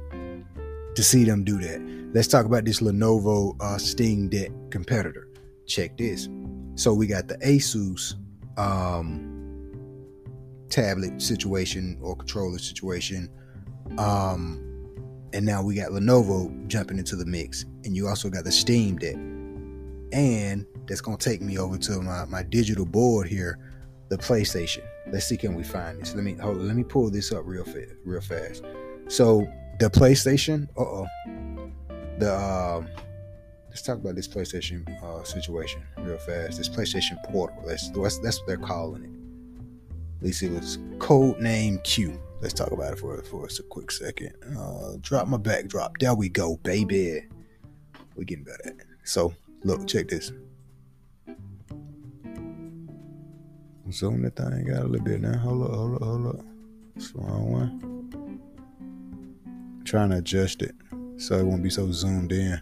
to 0.94 1.02
see 1.02 1.24
them 1.24 1.42
do 1.42 1.58
that, 1.60 1.80
let's 2.12 2.28
talk 2.28 2.44
about 2.44 2.66
this 2.66 2.80
Lenovo 2.80 3.56
uh, 3.60 3.78
Steam 3.78 4.28
Deck 4.28 4.50
competitor. 4.70 5.28
Check 5.66 5.96
this. 5.96 6.28
So 6.74 6.92
we 6.92 7.06
got 7.06 7.28
the 7.28 7.38
Asus 7.38 8.16
um, 8.58 9.30
tablet 10.68 11.22
situation 11.22 11.98
or 12.02 12.14
controller 12.14 12.58
situation. 12.58 13.30
Um, 13.98 14.61
and 15.33 15.44
now 15.44 15.62
we 15.62 15.74
got 15.74 15.90
Lenovo 15.90 16.66
jumping 16.68 16.98
into 16.98 17.16
the 17.16 17.26
mix. 17.26 17.64
And 17.85 17.96
you 17.96 18.09
also 18.09 18.30
got 18.30 18.44
the 18.44 18.52
Steam 18.52 18.96
Deck. 18.96 19.16
And 20.12 20.66
that's 20.87 21.00
gonna 21.00 21.16
take 21.16 21.40
me 21.40 21.59
over 21.59 21.76
to 21.78 22.00
my, 22.00 22.24
my 22.26 22.42
digital 22.42 22.87
board 22.87 23.26
here, 23.26 23.59
the 24.09 24.16
PlayStation. 24.16 24.85
Let's 25.11 25.26
see 25.26 25.37
can 25.37 25.54
we 25.54 25.64
find 25.64 26.00
this. 26.00 26.14
Let 26.14 26.24
me 26.24 26.35
hold 26.35 26.59
let 26.59 26.76
me 26.76 26.85
pull 26.85 27.11
this 27.11 27.33
up 27.33 27.42
real 27.44 27.64
fast 27.64 27.94
real 28.04 28.20
fast. 28.20 28.64
So 29.09 29.46
the 29.80 29.90
PlayStation, 29.90 30.68
uh 30.78 30.83
oh. 30.83 31.07
The 32.18 32.35
um 32.35 32.88
let's 33.68 33.83
talk 33.83 33.98
about 33.98 34.14
this 34.14 34.28
PlayStation 34.28 34.87
uh, 35.02 35.24
situation 35.24 35.83
real 35.98 36.18
fast. 36.18 36.59
This 36.59 36.68
PlayStation 36.68 37.22
Portal. 37.24 37.62
That's, 37.66 37.90
that's 37.90 38.18
that's 38.18 38.38
what 38.38 38.46
they're 38.46 38.57
calling 38.57 39.02
it. 39.04 39.11
At 40.18 40.22
least 40.22 40.42
it 40.42 40.52
was 40.52 40.78
code 41.00 41.40
name 41.40 41.78
Q. 41.83 42.20
Let's 42.44 42.52
talk 42.52 42.72
about 42.72 42.92
it 42.92 42.98
for 42.98 43.22
for 43.22 43.46
us 43.46 43.59
a 43.59 43.62
quick 43.62 43.90
second. 43.90 44.35
Uh, 44.54 44.98
drop 45.00 45.28
my 45.28 45.38
backdrop. 45.38 45.96
There 45.96 46.14
we 46.14 46.28
go, 46.28 46.59
baby. 46.59 47.24
We're 48.16 48.24
getting 48.24 48.44
better 48.44 48.61
at 48.66 48.72
it. 48.72 48.87
So 49.02 49.33
look, 49.62 49.87
check 49.87 50.09
this. 50.09 50.30
Zoom 53.90 54.20
the 54.20 54.28
thing 54.28 54.70
out 54.74 54.83
a 54.83 54.87
little 54.87 55.07
bit 55.07 55.22
now. 55.22 55.38
Hold 55.38 55.62
up, 55.62 55.70
hold 55.74 55.94
up, 55.94 56.02
hold 56.02 56.26
up. 56.26 56.44
It's 56.96 57.12
the 57.12 57.20
wrong 57.20 57.50
one. 57.50 58.11
I'm 59.78 59.85
trying 59.85 60.11
to 60.11 60.18
adjust 60.18 60.61
it 60.61 60.74
so 61.16 61.38
it 61.38 61.46
won't 61.46 61.62
be 61.62 61.70
so 61.70 61.90
zoomed 61.92 62.30
in. 62.30 62.61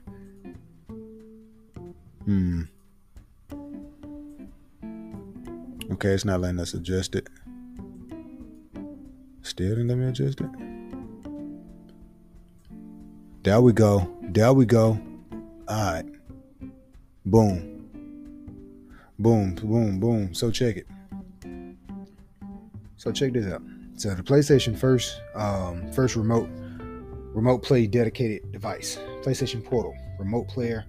Hmm. 2.25 2.63
Okay, 5.91 6.11
it's 6.11 6.25
not 6.25 6.41
letting 6.41 6.61
us 6.61 6.73
adjust 6.73 7.17
it. 7.17 7.27
Still 9.43 9.71
didn't 9.71 9.89
let 9.89 9.99
me 9.99 10.07
adjust 10.07 10.41
it. 10.41 10.47
There 13.43 13.61
we 13.61 13.73
go. 13.73 14.09
There 14.23 14.53
we 14.53 14.67
go. 14.67 15.01
Alright. 15.69 16.07
Boom. 17.27 17.91
Boom, 19.19 19.55
boom, 19.55 20.01
boom. 20.01 20.35
So 20.35 20.51
check 20.51 20.77
it. 20.77 20.87
So 22.97 23.13
check 23.13 23.33
this 23.33 23.53
out. 23.53 23.63
So 23.97 24.15
the 24.15 24.23
PlayStation 24.23 24.77
first, 24.79 25.21
um, 25.35 25.93
first 25.93 26.17
remote, 26.17 26.49
remote 27.35 27.63
play 27.63 27.87
dedicated 27.87 28.53
device, 28.53 28.99
PlayStation 29.23 29.65
Portal, 29.65 29.95
remote 30.19 30.49
player 30.49 30.85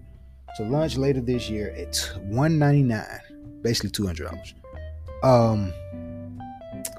to 0.58 0.64
launch 0.64 0.98
later 0.98 1.22
this 1.22 1.50
year 1.50 1.72
at 1.72 1.98
199 2.26 3.04
basically 3.64 3.90
$200 3.90 4.54
um 5.24 5.74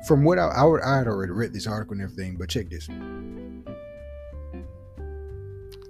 from 0.07 0.25
what 0.25 0.39
I, 0.39 0.49
I, 0.49 0.95
I 0.95 0.99
had 0.99 1.07
already 1.07 1.33
read 1.33 1.53
this 1.53 1.67
article 1.67 1.95
and 1.95 2.03
everything 2.03 2.37
but 2.37 2.49
check 2.49 2.69
this 2.71 2.89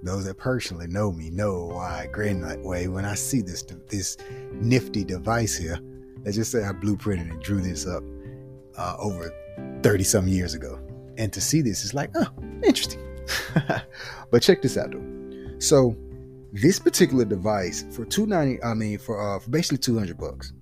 those 0.04 0.26
that 0.26 0.36
personally 0.36 0.86
know 0.86 1.10
me 1.10 1.30
know 1.30 1.64
why 1.64 2.02
I 2.02 2.06
grin 2.06 2.42
that 2.42 2.60
way 2.60 2.88
when 2.88 3.04
I 3.04 3.14
see 3.14 3.40
this 3.40 3.62
this 3.88 4.18
nifty 4.52 5.02
device 5.02 5.56
here. 5.56 5.78
Let's 6.24 6.36
just 6.36 6.52
say 6.52 6.64
I 6.64 6.72
blueprinted 6.72 7.30
and 7.30 7.42
drew 7.42 7.60
this 7.60 7.86
up 7.86 8.02
uh, 8.76 8.96
over 8.98 9.32
30 9.82 10.04
some 10.04 10.28
years 10.28 10.54
ago. 10.54 10.78
And 11.16 11.32
to 11.32 11.40
see 11.40 11.62
this 11.62 11.84
is 11.84 11.94
like, 11.94 12.10
oh, 12.14 12.26
interesting. 12.62 13.00
but 14.30 14.42
check 14.42 14.60
this 14.62 14.76
out 14.76 14.90
though. 14.90 15.58
So 15.58 15.96
this 16.52 16.78
particular 16.78 17.24
device 17.24 17.84
for 17.90 18.04
290 18.04 18.62
I 18.62 18.74
mean 18.74 18.98
for 18.98 19.20
uh 19.20 19.38
for 19.38 19.50
basically 19.50 19.78
200 19.78 20.18
bucks. 20.18 20.52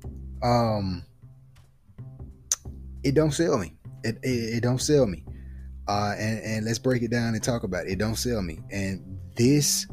Um 0.42 1.04
it 3.02 3.14
don't 3.14 3.32
sell 3.32 3.58
me. 3.58 3.74
It, 4.04 4.18
it, 4.22 4.56
it 4.56 4.62
don't 4.62 4.80
sell 4.80 5.06
me. 5.06 5.24
Uh, 5.88 6.14
and, 6.18 6.40
and 6.44 6.64
let's 6.64 6.78
break 6.78 7.02
it 7.02 7.10
down 7.10 7.34
and 7.34 7.42
talk 7.42 7.64
about 7.64 7.86
it. 7.86 7.92
It 7.92 7.98
don't 7.98 8.16
sell 8.16 8.42
me. 8.42 8.60
And 8.70 9.18
this, 9.36 9.86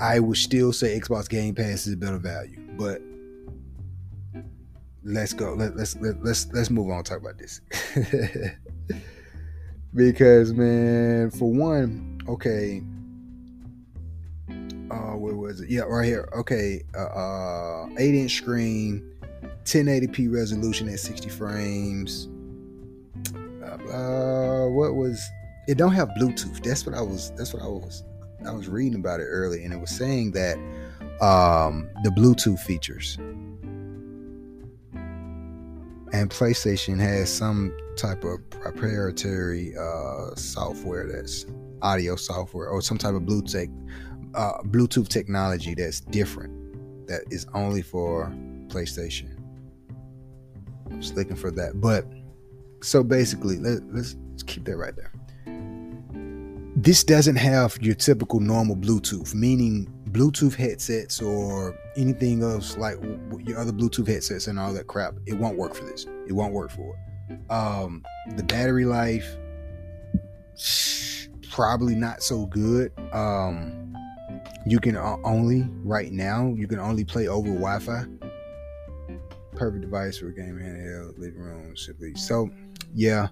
I 0.00 0.18
would 0.20 0.38
still 0.38 0.72
say 0.72 0.98
Xbox 0.98 1.28
Game 1.28 1.54
Pass 1.54 1.86
is 1.86 1.94
a 1.94 1.96
better 1.96 2.18
value. 2.18 2.60
But 2.78 3.02
let's 5.04 5.32
go. 5.32 5.54
Let, 5.54 5.76
let's 5.76 5.96
let, 5.96 6.22
let's 6.22 6.52
let's 6.52 6.70
move 6.70 6.90
on. 6.90 7.04
talk 7.04 7.20
about 7.20 7.38
this 7.38 7.60
because 9.94 10.52
man, 10.52 11.30
for 11.30 11.50
one, 11.50 12.20
okay. 12.28 12.82
Uh, 14.90 15.16
where 15.16 15.34
was 15.34 15.60
it? 15.60 15.68
Yeah, 15.68 15.82
right 15.82 16.04
here. 16.04 16.28
Okay, 16.36 16.82
uh, 16.96 16.98
uh 16.98 17.86
eight 17.98 18.14
inch 18.14 18.34
screen 18.36 19.15
1080p 19.66 20.32
resolution 20.32 20.88
at 20.88 21.00
60 21.00 21.28
frames. 21.28 22.28
Uh, 23.92 24.66
what 24.68 24.94
was 24.94 25.22
it? 25.68 25.76
Don't 25.76 25.92
have 25.92 26.08
Bluetooth. 26.18 26.62
That's 26.62 26.86
what 26.86 26.94
I 26.94 27.02
was. 27.02 27.32
That's 27.36 27.52
what 27.52 27.62
I 27.62 27.66
was. 27.66 28.04
I 28.46 28.52
was 28.52 28.68
reading 28.68 28.98
about 28.98 29.20
it 29.20 29.24
earlier, 29.24 29.62
and 29.64 29.72
it 29.72 29.80
was 29.80 29.90
saying 29.90 30.32
that 30.32 30.56
um, 31.20 31.88
the 32.02 32.10
Bluetooth 32.10 32.60
features 32.60 33.18
and 36.12 36.30
PlayStation 36.30 37.00
has 37.00 37.32
some 37.32 37.76
type 37.96 38.24
of 38.24 38.48
proprietary 38.50 39.74
uh, 39.76 40.34
software 40.36 41.06
that's 41.10 41.46
audio 41.82 42.16
software 42.16 42.68
or 42.68 42.80
some 42.80 42.98
type 42.98 43.14
of 43.14 43.22
Bluetooth 43.22 43.70
uh, 44.34 44.62
Bluetooth 44.64 45.08
technology 45.08 45.74
that's 45.74 46.00
different 46.00 46.52
that 47.08 47.22
is 47.30 47.46
only 47.54 47.82
for 47.82 48.32
PlayStation. 48.68 49.35
Just 50.98 51.16
looking 51.16 51.36
for 51.36 51.50
that. 51.52 51.80
But 51.80 52.06
so 52.82 53.02
basically, 53.02 53.58
let, 53.58 53.82
let's 53.92 54.16
keep 54.46 54.64
that 54.64 54.76
right 54.76 54.94
there. 54.96 55.12
This 56.76 57.02
doesn't 57.04 57.36
have 57.36 57.78
your 57.80 57.94
typical 57.94 58.38
normal 58.38 58.76
Bluetooth, 58.76 59.34
meaning 59.34 59.92
Bluetooth 60.10 60.54
headsets 60.54 61.22
or 61.22 61.74
anything 61.96 62.42
else 62.42 62.76
like 62.76 62.96
your 63.46 63.58
other 63.58 63.72
Bluetooth 63.72 64.06
headsets 64.06 64.46
and 64.46 64.58
all 64.58 64.72
that 64.74 64.86
crap. 64.86 65.14
It 65.26 65.34
won't 65.34 65.56
work 65.56 65.74
for 65.74 65.84
this. 65.84 66.06
It 66.26 66.32
won't 66.32 66.52
work 66.52 66.70
for 66.70 66.94
it. 66.94 67.50
Um, 67.50 68.04
the 68.36 68.42
battery 68.42 68.84
life 68.84 69.36
probably 71.50 71.94
not 71.94 72.22
so 72.22 72.46
good. 72.46 72.92
Um, 73.12 73.94
you 74.66 74.78
can 74.78 74.96
only 74.96 75.66
right 75.82 76.12
now 76.12 76.52
you 76.56 76.66
can 76.66 76.78
only 76.78 77.04
play 77.04 77.28
over 77.28 77.48
Wi-Fi 77.48 78.04
perfect 79.56 79.82
device 79.82 80.18
for 80.18 80.28
a 80.28 80.34
game 80.34 80.58
handheld, 80.58 81.18
living 81.18 81.40
room, 81.40 81.76
simply. 81.76 82.14
So, 82.14 82.50
yeah, 82.94 83.28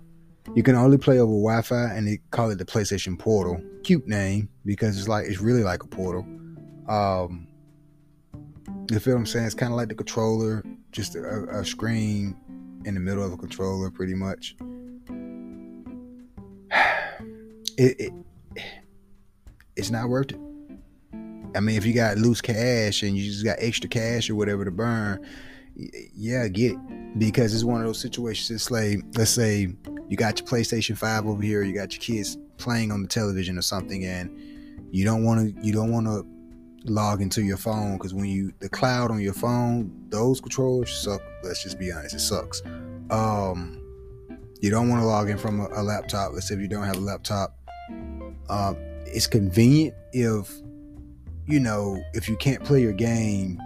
you 0.54 0.62
can 0.62 0.74
only 0.74 0.98
play 0.98 1.18
over 1.18 1.32
Wi-Fi, 1.32 1.94
and 1.94 2.06
they 2.06 2.20
call 2.30 2.50
it 2.50 2.58
the 2.58 2.64
PlayStation 2.64 3.18
Portal. 3.18 3.62
Cute 3.82 4.06
name 4.06 4.48
because 4.64 4.98
it's 4.98 5.08
like 5.08 5.26
it's 5.26 5.40
really 5.40 5.62
like 5.62 5.82
a 5.82 5.86
portal. 5.86 6.26
Um, 6.88 7.46
you 8.90 8.98
feel 8.98 9.14
what 9.14 9.20
I'm 9.20 9.26
saying? 9.26 9.46
It's 9.46 9.54
kind 9.54 9.72
of 9.72 9.76
like 9.76 9.88
the 9.88 9.94
controller, 9.94 10.62
just 10.92 11.14
a, 11.14 11.46
a 11.50 11.64
screen 11.64 12.36
in 12.84 12.94
the 12.94 13.00
middle 13.00 13.24
of 13.24 13.32
a 13.32 13.36
controller, 13.36 13.90
pretty 13.90 14.14
much. 14.14 14.56
It, 17.76 17.98
it 17.98 18.12
it's 19.74 19.90
not 19.90 20.08
worth 20.08 20.30
it. 20.30 20.38
I 21.56 21.60
mean, 21.60 21.76
if 21.76 21.84
you 21.84 21.92
got 21.92 22.16
loose 22.18 22.40
cash 22.40 23.02
and 23.02 23.16
you 23.16 23.24
just 23.24 23.44
got 23.44 23.56
extra 23.58 23.88
cash 23.88 24.30
or 24.30 24.34
whatever 24.34 24.64
to 24.64 24.70
burn, 24.70 25.24
yeah, 25.76 26.48
get 26.48 26.72
it 26.72 27.18
because 27.18 27.54
it's 27.54 27.64
one 27.64 27.80
of 27.80 27.86
those 27.86 28.00
situations. 28.00 28.50
It's 28.50 28.70
like 28.70 29.00
let's 29.16 29.30
say 29.30 29.74
you 30.08 30.16
got 30.16 30.38
your 30.38 30.46
PlayStation 30.48 30.96
Five 30.96 31.26
over 31.26 31.42
here, 31.42 31.62
you 31.62 31.74
got 31.74 31.92
your 31.92 32.00
kids 32.00 32.38
playing 32.56 32.92
on 32.92 33.02
the 33.02 33.08
television 33.08 33.58
or 33.58 33.62
something, 33.62 34.04
and 34.04 34.30
you 34.90 35.04
don't 35.04 35.24
want 35.24 35.40
to 35.40 35.66
you 35.66 35.72
don't 35.72 35.92
want 35.92 36.06
to 36.06 36.26
log 36.84 37.22
into 37.22 37.42
your 37.42 37.56
phone 37.56 37.96
because 37.96 38.12
when 38.12 38.26
you 38.26 38.52
the 38.60 38.68
cloud 38.68 39.10
on 39.10 39.20
your 39.20 39.34
phone, 39.34 39.90
those 40.10 40.40
controllers 40.40 40.92
suck. 40.92 41.22
Let's 41.42 41.62
just 41.62 41.78
be 41.78 41.90
honest, 41.90 42.14
it 42.14 42.20
sucks. 42.20 42.62
Um, 43.10 43.80
you 44.60 44.70
don't 44.70 44.88
want 44.88 45.02
to 45.02 45.06
log 45.06 45.28
in 45.28 45.36
from 45.36 45.60
a, 45.60 45.68
a, 45.74 45.82
laptop. 45.82 46.32
Let's 46.32 46.48
say 46.48 46.54
if 46.54 46.60
you 46.60 46.68
don't 46.68 46.84
have 46.84 46.96
a 46.96 47.00
laptop. 47.00 47.58
Uh, 48.48 48.74
it's 49.06 49.26
convenient 49.26 49.94
if 50.12 50.50
you 51.46 51.60
know 51.60 52.02
if 52.14 52.28
you 52.28 52.36
can't 52.36 52.62
play 52.64 52.80
your 52.80 52.92
game 52.92 53.60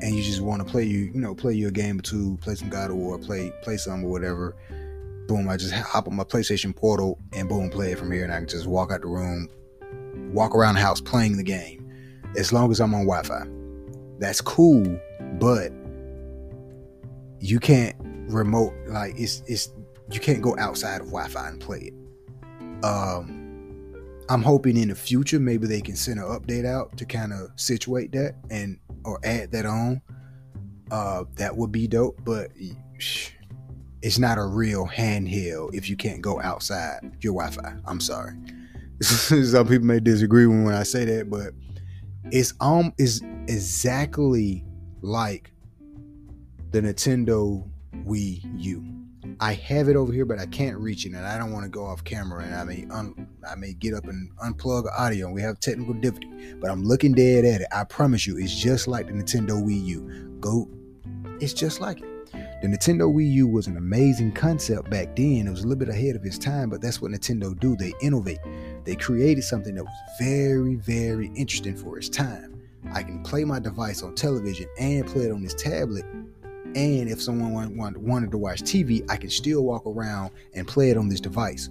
and 0.00 0.14
you 0.14 0.22
just 0.22 0.40
want 0.40 0.64
to 0.64 0.70
play 0.70 0.84
you, 0.84 1.10
you 1.12 1.20
know, 1.20 1.34
play 1.34 1.54
you 1.54 1.68
a 1.68 1.70
game 1.70 1.98
or 1.98 2.02
two, 2.02 2.38
play 2.40 2.54
some 2.54 2.68
God 2.68 2.90
of 2.90 2.96
War, 2.96 3.18
play 3.18 3.52
play 3.62 3.76
some 3.76 4.04
or 4.04 4.10
whatever. 4.10 4.56
Boom, 5.26 5.48
I 5.48 5.56
just 5.56 5.74
hop 5.74 6.08
on 6.08 6.16
my 6.16 6.24
PlayStation 6.24 6.74
Portal 6.74 7.18
and 7.32 7.48
boom, 7.48 7.68
play 7.68 7.92
it 7.92 7.98
from 7.98 8.10
here, 8.10 8.24
and 8.24 8.32
I 8.32 8.38
can 8.38 8.48
just 8.48 8.66
walk 8.66 8.90
out 8.90 9.02
the 9.02 9.08
room, 9.08 9.48
walk 10.32 10.54
around 10.54 10.76
the 10.76 10.80
house 10.80 11.00
playing 11.00 11.36
the 11.36 11.42
game, 11.42 11.86
as 12.36 12.52
long 12.52 12.70
as 12.70 12.80
I'm 12.80 12.94
on 12.94 13.06
Wi-Fi. 13.06 13.46
That's 14.18 14.40
cool, 14.40 14.98
but 15.38 15.72
you 17.40 17.60
can't 17.60 17.96
remote 18.28 18.74
like 18.86 19.14
it's 19.18 19.42
it's 19.46 19.70
you 20.10 20.20
can't 20.20 20.40
go 20.40 20.56
outside 20.58 21.00
of 21.00 21.08
Wi-Fi 21.08 21.48
and 21.48 21.60
play 21.60 21.92
it. 21.92 22.84
Um, 22.84 23.38
I'm 24.30 24.42
hoping 24.42 24.76
in 24.76 24.88
the 24.88 24.94
future 24.94 25.40
maybe 25.40 25.66
they 25.66 25.80
can 25.80 25.96
send 25.96 26.20
an 26.20 26.26
update 26.26 26.66
out 26.66 26.96
to 26.98 27.04
kind 27.04 27.32
of 27.32 27.50
situate 27.56 28.12
that 28.12 28.36
and 28.50 28.78
or 29.08 29.18
add 29.24 29.50
that 29.52 29.66
on. 29.66 30.00
Uh, 30.90 31.24
that 31.34 31.56
would 31.56 31.72
be 31.72 31.86
dope, 31.86 32.18
but 32.24 32.50
it's 34.02 34.18
not 34.18 34.38
a 34.38 34.44
real 34.44 34.86
handheld 34.86 35.74
if 35.74 35.88
you 35.88 35.96
can't 35.96 36.22
go 36.22 36.40
outside 36.40 37.00
your 37.20 37.34
Wi-Fi. 37.34 37.76
I'm 37.86 38.00
sorry. 38.00 38.34
Some 39.00 39.66
people 39.66 39.86
may 39.86 40.00
disagree 40.00 40.46
when 40.46 40.74
I 40.74 40.82
say 40.82 41.04
that, 41.04 41.30
but 41.30 41.52
it's 42.30 42.52
um 42.60 42.92
is 42.98 43.22
exactly 43.46 44.64
like 45.02 45.52
the 46.70 46.82
Nintendo 46.82 47.68
Wii 48.04 48.40
U. 48.60 48.97
I 49.40 49.52
have 49.54 49.88
it 49.88 49.94
over 49.94 50.12
here, 50.12 50.24
but 50.24 50.40
I 50.40 50.46
can't 50.46 50.76
reach 50.78 51.06
it, 51.06 51.12
and 51.12 51.24
I 51.24 51.38
don't 51.38 51.52
want 51.52 51.64
to 51.64 51.70
go 51.70 51.84
off 51.84 52.02
camera, 52.02 52.42
and 52.44 52.54
I 52.54 52.64
may 52.64 52.86
un- 52.90 53.28
I 53.48 53.54
may 53.54 53.72
get 53.72 53.94
up 53.94 54.08
and 54.08 54.30
unplug 54.38 54.86
audio, 54.98 55.26
and 55.26 55.34
we 55.34 55.42
have 55.42 55.60
technical 55.60 55.94
difficulty. 55.94 56.54
But 56.54 56.70
I'm 56.70 56.82
looking 56.82 57.12
dead 57.12 57.44
at 57.44 57.60
it. 57.60 57.68
I 57.72 57.84
promise 57.84 58.26
you, 58.26 58.36
it's 58.36 58.54
just 58.54 58.88
like 58.88 59.06
the 59.06 59.12
Nintendo 59.12 59.62
Wii 59.62 59.84
U. 59.86 60.38
Go, 60.40 60.68
it's 61.40 61.52
just 61.52 61.80
like 61.80 62.00
it. 62.00 62.08
The 62.60 62.66
Nintendo 62.66 63.12
Wii 63.12 63.30
U 63.34 63.46
was 63.46 63.68
an 63.68 63.76
amazing 63.76 64.32
concept 64.32 64.90
back 64.90 65.14
then. 65.14 65.46
It 65.46 65.50
was 65.50 65.60
a 65.60 65.68
little 65.68 65.78
bit 65.78 65.88
ahead 65.88 66.16
of 66.16 66.24
its 66.24 66.38
time, 66.38 66.68
but 66.68 66.80
that's 66.80 67.00
what 67.00 67.12
Nintendo 67.12 67.58
do. 67.58 67.76
They 67.76 67.92
innovate. 68.02 68.40
They 68.84 68.96
created 68.96 69.44
something 69.44 69.76
that 69.76 69.84
was 69.84 69.94
very, 70.18 70.74
very 70.74 71.30
interesting 71.36 71.76
for 71.76 71.96
its 71.96 72.08
time. 72.08 72.60
I 72.92 73.04
can 73.04 73.22
play 73.22 73.44
my 73.44 73.60
device 73.60 74.02
on 74.02 74.16
television 74.16 74.66
and 74.80 75.06
play 75.06 75.26
it 75.26 75.32
on 75.32 75.42
this 75.42 75.54
tablet 75.54 76.04
and 76.74 77.08
if 77.08 77.22
someone 77.22 77.76
wanted 77.76 78.30
to 78.30 78.38
watch 78.38 78.62
TV, 78.62 79.04
I 79.10 79.16
can 79.16 79.30
still 79.30 79.64
walk 79.64 79.86
around 79.86 80.30
and 80.54 80.66
play 80.66 80.90
it 80.90 80.96
on 80.96 81.08
this 81.08 81.20
device. 81.20 81.70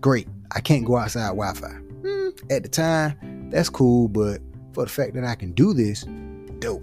Great. 0.00 0.28
I 0.52 0.60
can't 0.60 0.84
go 0.84 0.96
outside 0.96 1.28
Wi 1.28 1.52
Fi. 1.54 1.80
Mm, 2.02 2.52
at 2.52 2.62
the 2.62 2.68
time, 2.68 3.48
that's 3.50 3.68
cool, 3.68 4.08
but 4.08 4.40
for 4.72 4.84
the 4.84 4.90
fact 4.90 5.14
that 5.14 5.24
I 5.24 5.34
can 5.34 5.52
do 5.52 5.72
this, 5.72 6.04
dope. 6.58 6.82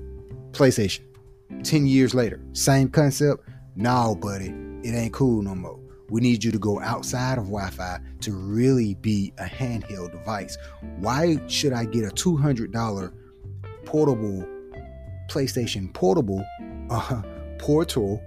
PlayStation. 0.52 1.02
10 1.64 1.86
years 1.86 2.14
later, 2.14 2.42
same 2.54 2.90
concept. 2.90 3.48
No, 3.76 4.16
buddy, 4.16 4.54
it 4.84 4.94
ain't 4.94 5.14
cool 5.14 5.42
no 5.42 5.54
more. 5.54 5.80
We 6.10 6.20
need 6.20 6.44
you 6.44 6.52
to 6.52 6.60
go 6.60 6.82
outside 6.82 7.38
of 7.38 7.46
Wi 7.46 7.70
Fi 7.70 8.00
to 8.22 8.34
really 8.34 8.96
be 8.96 9.34
a 9.38 9.46
handheld 9.46 10.12
device. 10.12 10.58
Why 10.98 11.40
should 11.48 11.74
I 11.74 11.86
get 11.86 12.04
a 12.04 12.10
$200 12.10 13.14
portable 13.86 14.46
PlayStation 15.30 15.94
Portable 15.94 16.46
uh, 16.92 17.22
Portal, 17.58 18.22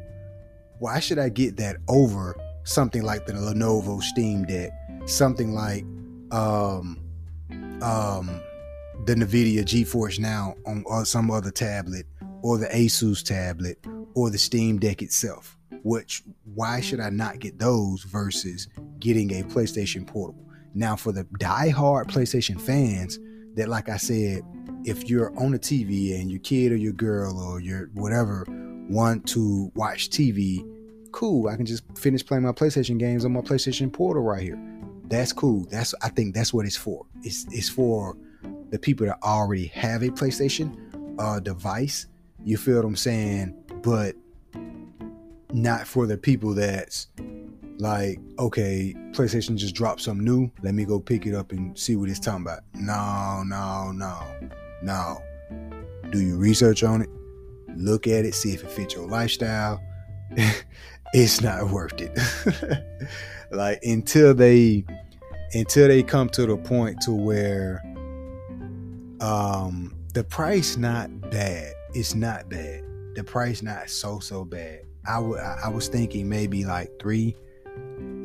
why 0.79 0.99
should 0.99 1.19
I 1.19 1.29
get 1.29 1.57
that 1.59 1.77
over 1.89 2.37
something 2.65 3.03
like 3.03 3.27
the 3.27 3.35
Lenovo 3.35 4.03
Steam 4.03 4.45
Deck, 4.45 4.73
something 5.07 5.53
like 5.53 5.85
um, 6.33 6.99
um, 7.83 8.41
the 9.05 9.15
NVIDIA 9.15 9.63
GeForce 9.63 10.19
Now 10.19 10.55
on 10.67 11.05
some 11.05 11.31
other 11.31 11.51
tablet, 11.51 12.07
or 12.43 12.59
the 12.59 12.67
Asus 12.69 13.23
tablet, 13.23 13.79
or 14.15 14.31
the 14.31 14.39
Steam 14.39 14.79
Deck 14.79 15.03
itself? 15.03 15.57
Which 15.83 16.23
why 16.55 16.81
should 16.81 17.01
I 17.01 17.11
not 17.11 17.41
get 17.41 17.59
those 17.59 18.03
versus 18.05 18.69
getting 18.99 19.31
a 19.33 19.43
PlayStation 19.45 20.07
Portable? 20.07 20.49
Now, 20.73 20.97
for 20.97 21.13
the 21.13 21.25
die-hard 21.39 22.09
PlayStation 22.09 22.61
fans, 22.61 23.19
that 23.55 23.69
like 23.69 23.89
I 23.89 23.99
said, 23.99 24.43
if 24.85 25.09
you're 25.09 25.37
on 25.39 25.53
the 25.53 25.59
TV 25.59 26.21
and 26.21 26.31
your 26.31 26.41
kid 26.41 26.73
or 26.73 26.77
your 26.77 26.93
girl 26.93 27.39
or 27.39 27.61
your 27.61 27.91
whatever 27.95 28.47
want 28.89 29.27
to 29.29 29.73
watch 29.75 30.11
TV, 30.11 30.67
cool. 31.13 31.49
I 31.49 31.57
can 31.57 31.67
just 31.67 31.85
finish 31.97 32.25
playing 32.25 32.45
my 32.45 32.53
PlayStation 32.53 32.99
games 32.99 33.25
on 33.25 33.33
my 33.33 33.41
PlayStation 33.41 33.93
Portal 33.93 34.23
right 34.23 34.43
here. 34.43 34.59
That's 35.05 35.33
cool. 35.33 35.67
That's 35.71 35.95
I 36.03 36.09
think 36.09 36.35
that's 36.35 36.53
what 36.53 36.67
it's 36.67 36.77
for. 36.77 37.07
It's 37.23 37.47
it's 37.51 37.69
for 37.69 38.17
the 38.71 38.79
people 38.79 39.07
that 39.07 39.19
already 39.23 39.67
have 39.69 40.03
a 40.03 40.09
PlayStation 40.09 40.77
uh, 41.19 41.41
device. 41.41 42.07
You 42.43 42.57
feel 42.57 42.77
what 42.77 42.85
I'm 42.85 42.97
saying? 42.97 43.55
But 43.83 44.17
not 45.53 45.87
for 45.87 46.07
the 46.07 46.19
people 46.19 46.53
that's 46.55 47.07
like, 47.79 48.19
okay, 48.39 48.95
PlayStation 49.13 49.57
just 49.57 49.75
dropped 49.75 50.01
something 50.01 50.25
new. 50.25 50.51
Let 50.63 50.75
me 50.75 50.85
go 50.85 50.99
pick 50.99 51.27
it 51.27 51.35
up 51.35 51.53
and 51.53 51.79
see 51.79 51.97
what 51.97 52.09
it's 52.09 52.19
talking 52.19 52.43
about. 52.43 52.61
No, 52.75 53.43
no, 53.45 53.93
no, 53.93 54.21
no. 54.85 55.23
Do 56.11 56.21
your 56.21 56.37
research 56.37 56.85
on 56.85 57.03
it. 57.03 57.09
Look 57.77 58.07
at 58.07 58.25
it. 58.25 58.35
See 58.35 58.53
if 58.53 58.63
it 58.63 58.71
fits 58.71 58.95
your 58.95 59.09
lifestyle. 59.09 59.83
it's 61.15 61.41
not 61.41 61.71
worth 61.71 61.95
it. 62.01 62.85
like 63.51 63.81
until 63.83 64.35
they 64.35 64.85
until 65.53 65.89
they 65.89 66.03
come 66.03 66.29
to 66.31 66.47
the 66.47 66.57
point 66.57 67.01
to 67.03 67.13
where 67.13 67.83
um 69.21 69.95
the 70.13 70.25
price 70.25 70.77
not 70.77 71.21
bad. 71.31 71.73
It's 71.95 72.15
not 72.15 72.49
bad. 72.49 72.85
The 73.15 73.25
price 73.25 73.63
not 73.63 73.91
so 73.91 74.21
so 74.21 74.45
bad. 74.45 74.83
I, 75.07 75.17
w- 75.17 75.37
I 75.37 75.69
was 75.69 75.89
thinking 75.89 76.29
maybe 76.29 76.65
like 76.65 76.91
three 76.99 77.37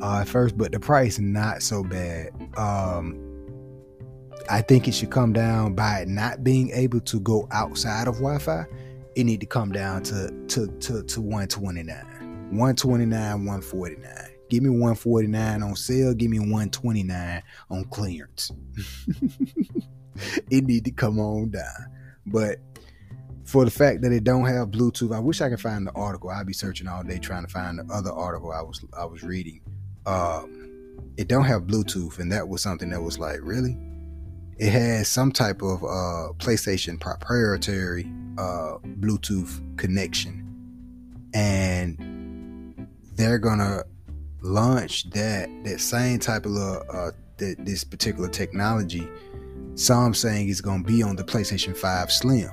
uh, 0.02 0.20
at 0.20 0.28
first, 0.28 0.56
but 0.56 0.72
the 0.72 0.80
price 0.80 1.18
not 1.18 1.62
so 1.62 1.84
bad. 1.84 2.30
Um, 2.56 3.29
I 4.50 4.62
think 4.62 4.88
it 4.88 4.92
should 4.92 5.10
come 5.10 5.32
down 5.32 5.74
by 5.74 6.04
not 6.06 6.42
being 6.42 6.70
able 6.70 7.00
to 7.00 7.20
go 7.20 7.46
outside 7.52 8.08
of 8.08 8.14
Wi-Fi. 8.16 8.66
It 9.16 9.24
need 9.24 9.40
to 9.40 9.46
come 9.46 9.72
down 9.72 10.02
to 10.04 10.30
to 10.48 10.66
to, 10.66 11.02
to 11.02 11.20
129, 11.20 11.96
129, 12.50 13.44
149. 13.44 14.14
Give 14.48 14.62
me 14.62 14.70
149 14.70 15.62
on 15.62 15.76
sale. 15.76 16.14
Give 16.14 16.30
me 16.30 16.40
129 16.40 17.42
on 17.70 17.84
clearance. 17.84 18.50
it 20.50 20.64
need 20.64 20.84
to 20.84 20.90
come 20.90 21.20
on 21.20 21.50
down. 21.50 21.86
But 22.26 22.58
for 23.44 23.64
the 23.64 23.70
fact 23.70 24.02
that 24.02 24.12
it 24.12 24.24
don't 24.24 24.46
have 24.46 24.68
Bluetooth, 24.68 25.14
I 25.14 25.20
wish 25.20 25.40
I 25.40 25.48
could 25.48 25.60
find 25.60 25.86
the 25.86 25.92
article. 25.92 26.30
I'd 26.30 26.46
be 26.46 26.52
searching 26.52 26.88
all 26.88 27.04
day 27.04 27.18
trying 27.18 27.46
to 27.46 27.52
find 27.52 27.78
the 27.78 27.92
other 27.92 28.10
article 28.10 28.52
I 28.52 28.62
was 28.62 28.84
I 28.96 29.04
was 29.04 29.22
reading 29.22 29.60
um, 30.06 31.02
it 31.16 31.28
don't 31.28 31.44
have 31.44 31.62
Bluetooth, 31.62 32.18
and 32.18 32.30
that 32.32 32.48
was 32.48 32.62
something 32.62 32.90
that 32.90 33.02
was 33.02 33.18
like, 33.18 33.38
really? 33.42 33.76
It 34.60 34.72
has 34.72 35.08
some 35.08 35.32
type 35.32 35.62
of 35.62 35.82
uh, 35.82 36.34
PlayStation 36.36 37.00
proprietary 37.00 38.04
uh, 38.36 38.76
Bluetooth 39.00 39.78
connection, 39.78 40.46
and 41.32 42.86
they're 43.14 43.38
gonna 43.38 43.84
launch 44.42 45.08
that 45.12 45.48
that 45.64 45.80
same 45.80 46.18
type 46.18 46.44
of 46.44 46.52
uh, 46.54 47.12
that 47.38 47.56
this 47.60 47.84
particular 47.84 48.28
technology. 48.28 49.08
Some 49.76 50.12
saying 50.12 50.50
it's 50.50 50.60
gonna 50.60 50.84
be 50.84 51.02
on 51.02 51.16
the 51.16 51.24
PlayStation 51.24 51.74
5 51.74 52.12
Slim, 52.12 52.50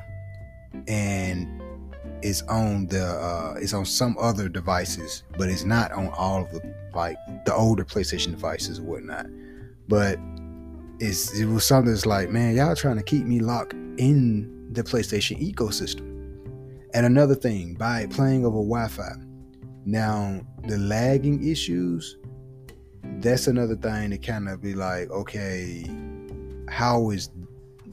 and 0.88 1.62
it's 2.22 2.42
on 2.44 2.88
the 2.88 3.04
uh, 3.06 3.56
it's 3.60 3.74
on 3.74 3.84
some 3.84 4.16
other 4.18 4.48
devices, 4.48 5.24
but 5.38 5.50
it's 5.50 5.66
not 5.66 5.92
on 5.92 6.08
all 6.18 6.44
of 6.44 6.52
the 6.52 6.74
like 6.96 7.18
the 7.46 7.54
older 7.54 7.84
PlayStation 7.84 8.32
devices 8.32 8.80
or 8.80 8.84
whatnot. 8.84 9.26
But 9.90 10.20
it's 11.00 11.38
it 11.38 11.46
was 11.46 11.66
something 11.66 11.92
that's 11.92 12.06
like, 12.06 12.30
man, 12.30 12.56
y'all 12.56 12.76
trying 12.76 12.98
to 12.98 13.04
keep 13.04 13.26
me 13.26 13.40
locked 13.40 13.74
in 13.98 14.70
the 14.72 14.84
PlayStation 14.84 15.40
ecosystem. 15.40 16.06
And 16.94 17.06
another 17.06 17.36
thing, 17.36 17.76
by 17.76 18.08
playing 18.08 18.46
over 18.46 18.58
Wi-Fi, 18.58 19.12
now 19.86 20.42
the 20.68 20.78
lagging 20.78 21.48
issues, 21.48 22.18
that's 23.20 23.48
another 23.48 23.76
thing 23.76 24.10
to 24.12 24.18
kind 24.18 24.50
of 24.50 24.62
be 24.62 24.74
like, 24.74 25.10
okay, 25.12 25.86
how 26.70 27.12
is 27.12 27.30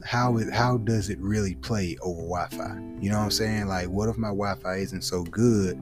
how 0.03 0.37
it 0.37 0.51
how 0.51 0.77
does 0.77 1.09
it 1.09 1.19
really 1.19 1.55
play 1.55 1.97
over 2.01 2.21
Wi-Fi? 2.21 2.79
You 2.99 3.09
know 3.09 3.17
what 3.17 3.25
I'm 3.25 3.31
saying? 3.31 3.67
Like, 3.67 3.89
what 3.89 4.09
if 4.09 4.17
my 4.17 4.29
Wi-Fi 4.29 4.75
isn't 4.77 5.03
so 5.03 5.23
good? 5.23 5.75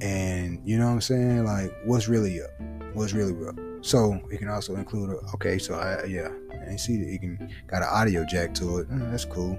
And 0.00 0.60
you 0.64 0.78
know 0.78 0.86
what 0.86 0.92
I'm 0.92 1.00
saying? 1.00 1.44
Like, 1.44 1.72
what's 1.84 2.08
really 2.08 2.40
up? 2.42 2.50
What's 2.94 3.12
really 3.12 3.34
up? 3.46 3.69
So 3.82 4.20
it 4.30 4.38
can 4.38 4.48
also 4.48 4.76
include 4.76 5.10
a, 5.10 5.16
okay, 5.34 5.58
so 5.58 5.74
I 5.74 6.04
yeah, 6.04 6.28
and 6.52 6.78
see 6.78 6.98
that 6.98 7.10
you 7.10 7.18
can 7.18 7.50
got 7.66 7.82
an 7.82 7.88
audio 7.90 8.24
jack 8.24 8.54
to 8.54 8.78
it. 8.78 8.90
Mm, 8.90 9.10
that's 9.10 9.24
cool. 9.24 9.58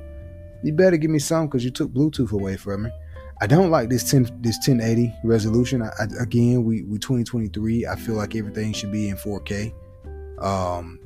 You 0.63 0.73
better 0.73 0.97
give 0.97 1.09
me 1.09 1.19
some 1.19 1.47
because 1.47 1.63
you 1.65 1.71
took 1.71 1.91
Bluetooth 1.91 2.31
away 2.31 2.57
from 2.57 2.83
me. 2.83 2.91
I 3.41 3.47
don't 3.47 3.71
like 3.71 3.89
this 3.89 4.09
10 4.09 4.41
this 4.41 4.57
1080 4.57 5.13
resolution. 5.23 5.81
I, 5.81 5.89
I, 5.99 6.07
again, 6.19 6.63
we 6.63 6.83
we 6.83 6.99
2023. 6.99 7.87
I 7.87 7.95
feel 7.95 8.15
like 8.15 8.35
everything 8.35 8.73
should 8.73 8.91
be 8.91 9.09
in 9.09 9.15
4K. 9.17 9.73
Um, 10.39 10.99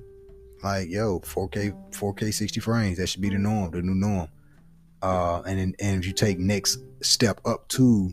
like 0.66 0.90
yo 0.90 1.20
4k 1.20 1.92
4k 1.92 2.34
60 2.34 2.60
frames 2.60 2.98
that 2.98 3.08
should 3.08 3.22
be 3.22 3.30
the 3.30 3.38
norm 3.38 3.70
the 3.70 3.82
new 3.82 3.94
norm 3.94 4.28
uh 5.04 5.42
and 5.42 5.76
and 5.80 6.00
if 6.00 6.08
you 6.08 6.12
take 6.12 6.40
next 6.40 6.80
step 7.02 7.40
up 7.46 7.68
to 7.68 8.12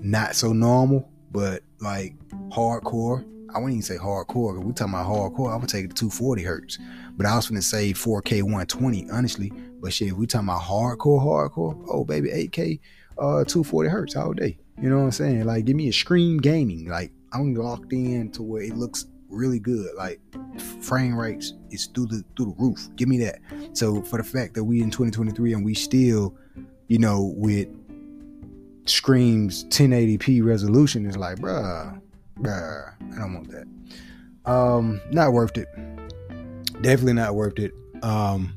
not 0.00 0.34
so 0.34 0.52
normal 0.52 1.08
but 1.30 1.62
like 1.80 2.14
hardcore 2.48 3.24
i 3.54 3.58
wouldn't 3.58 3.72
even 3.72 3.82
say 3.82 3.96
hardcore 3.96 4.58
If 4.58 4.64
we 4.64 4.72
talking 4.72 4.94
about 4.94 5.06
hardcore 5.06 5.52
i 5.52 5.56
would 5.56 5.68
take 5.68 5.84
it 5.84 5.88
to 5.88 5.94
240 5.94 6.42
hertz 6.42 6.78
but 7.16 7.26
i 7.26 7.36
was 7.36 7.48
gonna 7.48 7.62
say 7.62 7.92
4k 7.92 8.42
120 8.42 9.10
honestly 9.10 9.52
but 9.80 9.92
shit 9.92 10.08
if 10.08 10.14
we 10.14 10.26
talking 10.26 10.48
about 10.48 10.62
hardcore 10.62 11.20
hardcore 11.20 11.84
oh 11.88 12.04
baby 12.04 12.28
8k 12.28 12.80
uh 13.18 13.44
240 13.44 13.88
hertz 13.90 14.16
all 14.16 14.32
day 14.32 14.58
you 14.80 14.88
know 14.88 14.98
what 14.98 15.04
i'm 15.04 15.10
saying 15.12 15.44
like 15.44 15.64
give 15.64 15.76
me 15.76 15.88
a 15.88 15.92
scream 15.92 16.38
gaming 16.38 16.88
like 16.88 17.12
i'm 17.32 17.54
locked 17.54 17.92
in 17.92 18.30
to 18.32 18.42
where 18.42 18.62
it 18.62 18.76
looks 18.76 19.06
really 19.32 19.58
good. 19.58 19.94
Like 19.96 20.20
frame 20.80 21.16
rates 21.16 21.54
is 21.70 21.86
through 21.86 22.06
the 22.06 22.24
through 22.36 22.46
the 22.46 22.54
roof. 22.58 22.88
Give 22.96 23.08
me 23.08 23.18
that. 23.18 23.40
So 23.72 24.02
for 24.02 24.18
the 24.18 24.24
fact 24.24 24.54
that 24.54 24.64
we 24.64 24.82
in 24.82 24.90
2023 24.90 25.54
and 25.54 25.64
we 25.64 25.74
still, 25.74 26.36
you 26.88 26.98
know, 26.98 27.32
with 27.36 27.68
screams 28.86 29.64
1080p 29.64 30.44
resolution 30.44 31.06
is 31.06 31.16
like, 31.16 31.38
bruh, 31.38 32.00
I 32.50 33.18
don't 33.18 33.34
want 33.34 33.50
that. 33.50 34.50
Um, 34.50 35.00
not 35.10 35.32
worth 35.32 35.56
it. 35.56 35.68
Definitely 36.82 37.14
not 37.14 37.34
worth 37.34 37.58
it. 37.58 37.72
Um, 38.02 38.54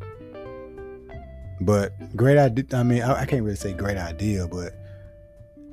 but 1.61 1.93
great 2.15 2.37
idea. 2.37 2.65
I 2.73 2.83
mean, 2.83 3.01
I, 3.01 3.21
I 3.21 3.25
can't 3.25 3.43
really 3.43 3.55
say 3.55 3.73
great 3.73 3.97
idea, 3.97 4.47
but 4.47 4.73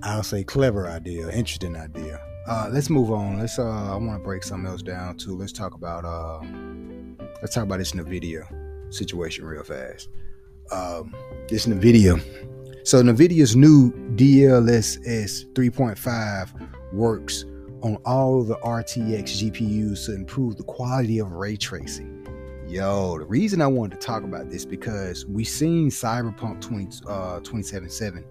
I'll 0.02 0.22
say 0.22 0.44
clever 0.44 0.88
idea, 0.88 1.30
interesting 1.30 1.76
idea. 1.76 2.20
Uh, 2.46 2.68
let's 2.72 2.90
move 2.90 3.10
on. 3.12 3.38
Let's. 3.38 3.58
Uh, 3.58 3.92
I 3.92 3.96
want 3.96 4.18
to 4.18 4.24
break 4.24 4.42
something 4.42 4.68
else 4.70 4.82
down 4.82 5.16
too. 5.16 5.36
Let's 5.36 5.52
talk 5.52 5.74
about. 5.74 6.04
Uh, 6.04 6.40
let's 7.40 7.54
talk 7.54 7.64
about 7.64 7.78
this 7.78 7.92
Nvidia 7.92 8.46
situation 8.92 9.44
real 9.44 9.62
fast. 9.62 10.08
Um, 10.70 11.14
this 11.48 11.66
Nvidia. 11.66 12.20
So 12.84 13.00
Nvidia's 13.00 13.54
new 13.54 13.92
DLSS 14.16 15.52
3.5 15.52 16.92
works 16.92 17.44
on 17.82 17.96
all 18.04 18.42
the 18.44 18.56
RTX 18.56 19.42
GPUs 19.42 20.06
to 20.06 20.14
improve 20.14 20.56
the 20.56 20.62
quality 20.62 21.18
of 21.18 21.32
ray 21.32 21.56
tracing. 21.56 22.18
Yo, 22.68 23.18
the 23.18 23.26
reason 23.26 23.60
I 23.60 23.66
wanted 23.66 24.00
to 24.00 24.06
talk 24.06 24.22
about 24.22 24.48
this 24.48 24.64
because 24.64 25.26
we 25.26 25.44
seen 25.44 25.90
Cyberpunk 25.90 26.60
20, 26.60 27.06
uh, 27.06 27.40
2077. 27.40 28.24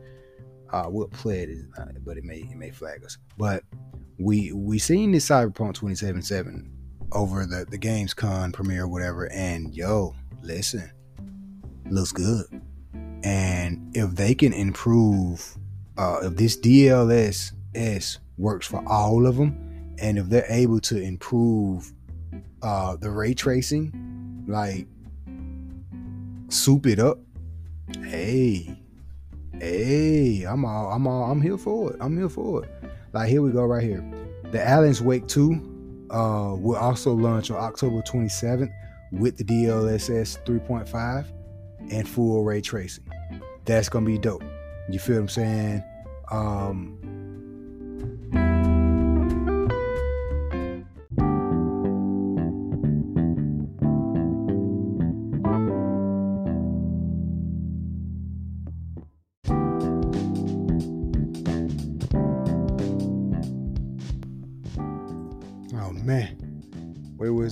Uh, 0.71 0.85
we'll 0.87 1.07
play 1.09 1.41
it, 1.41 1.65
uh, 1.77 1.85
but 2.05 2.17
it 2.17 2.23
may 2.23 2.37
it 2.37 2.55
may 2.55 2.71
flag 2.71 3.03
us. 3.03 3.17
But 3.37 3.63
we 4.17 4.53
we 4.53 4.79
seen 4.79 5.11
this 5.11 5.27
Cyberpunk 5.27 5.73
2077 5.73 6.71
over 7.11 7.45
the 7.45 7.65
the 7.69 7.77
Gamescom 7.77 8.53
premiere, 8.53 8.87
whatever, 8.87 9.29
and 9.31 9.75
yo, 9.75 10.15
listen, 10.41 10.89
looks 11.89 12.13
good. 12.13 12.45
And 13.23 13.95
if 13.95 14.11
they 14.11 14.33
can 14.33 14.53
improve, 14.53 15.57
uh, 15.97 16.21
if 16.23 16.37
this 16.37 16.55
DLSS 17.73 18.19
works 18.37 18.67
for 18.67 18.83
all 18.87 19.27
of 19.27 19.37
them, 19.37 19.95
and 19.99 20.17
if 20.17 20.27
they're 20.27 20.45
able 20.49 20.79
to 20.81 21.01
improve 21.01 21.91
uh, 22.61 22.95
the 22.97 23.09
ray 23.09 23.33
tracing, 23.33 24.45
like 24.47 24.87
soup 26.49 26.85
it 26.85 26.99
up, 26.99 27.19
hey, 28.03 28.77
hey, 29.59 30.43
I'm 30.43 30.65
all, 30.65 30.91
I'm 30.91 31.07
all, 31.07 31.31
I'm 31.31 31.41
here 31.41 31.57
for 31.57 31.93
it. 31.93 31.97
I'm 31.99 32.17
here 32.17 32.29
for 32.29 32.63
it. 32.63 32.71
Like 33.13 33.29
here 33.29 33.41
we 33.41 33.51
go 33.51 33.65
right 33.65 33.83
here. 33.83 34.03
The 34.51 34.65
Alan's 34.65 35.01
Wake 35.01 35.27
2 35.27 36.07
uh, 36.11 36.55
will 36.57 36.77
also 36.77 37.13
launch 37.13 37.51
on 37.51 37.57
October 37.57 38.01
27th 38.01 38.71
with 39.11 39.37
the 39.37 39.43
DLSS 39.43 40.43
3.5 40.45 41.25
and 41.91 42.07
full 42.07 42.43
ray 42.43 42.61
tracing. 42.61 43.05
That's 43.65 43.89
gonna 43.89 44.05
be 44.05 44.17
dope. 44.17 44.43
You 44.89 44.99
feel 44.99 45.15
what 45.15 45.21
I'm 45.21 45.29
saying? 45.29 45.83
Um, 46.31 47.00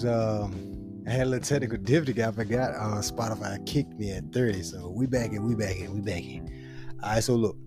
was 0.04 0.06
um, 0.06 1.04
I 1.08 1.12
had 1.12 1.28
a 1.28 1.30
little 1.30 1.46
technical 1.46 1.78
difficulty. 1.78 2.24
I 2.24 2.32
forgot 2.32 2.72
uh, 2.76 3.02
Spotify 3.02 3.66
kicked 3.66 3.94
me 3.94 4.12
at 4.12 4.32
30. 4.32 4.64
So 4.64 4.90
we 4.90 5.08
back 5.08 5.32
in, 5.32 5.44
we 5.48 5.56
back 5.56 5.78
in, 5.78 5.94
we 5.94 6.02
back 6.02 6.24
in. 6.24 6.96
All 7.04 7.10
right, 7.10 7.24
so 7.24 7.36
look, 7.36 7.58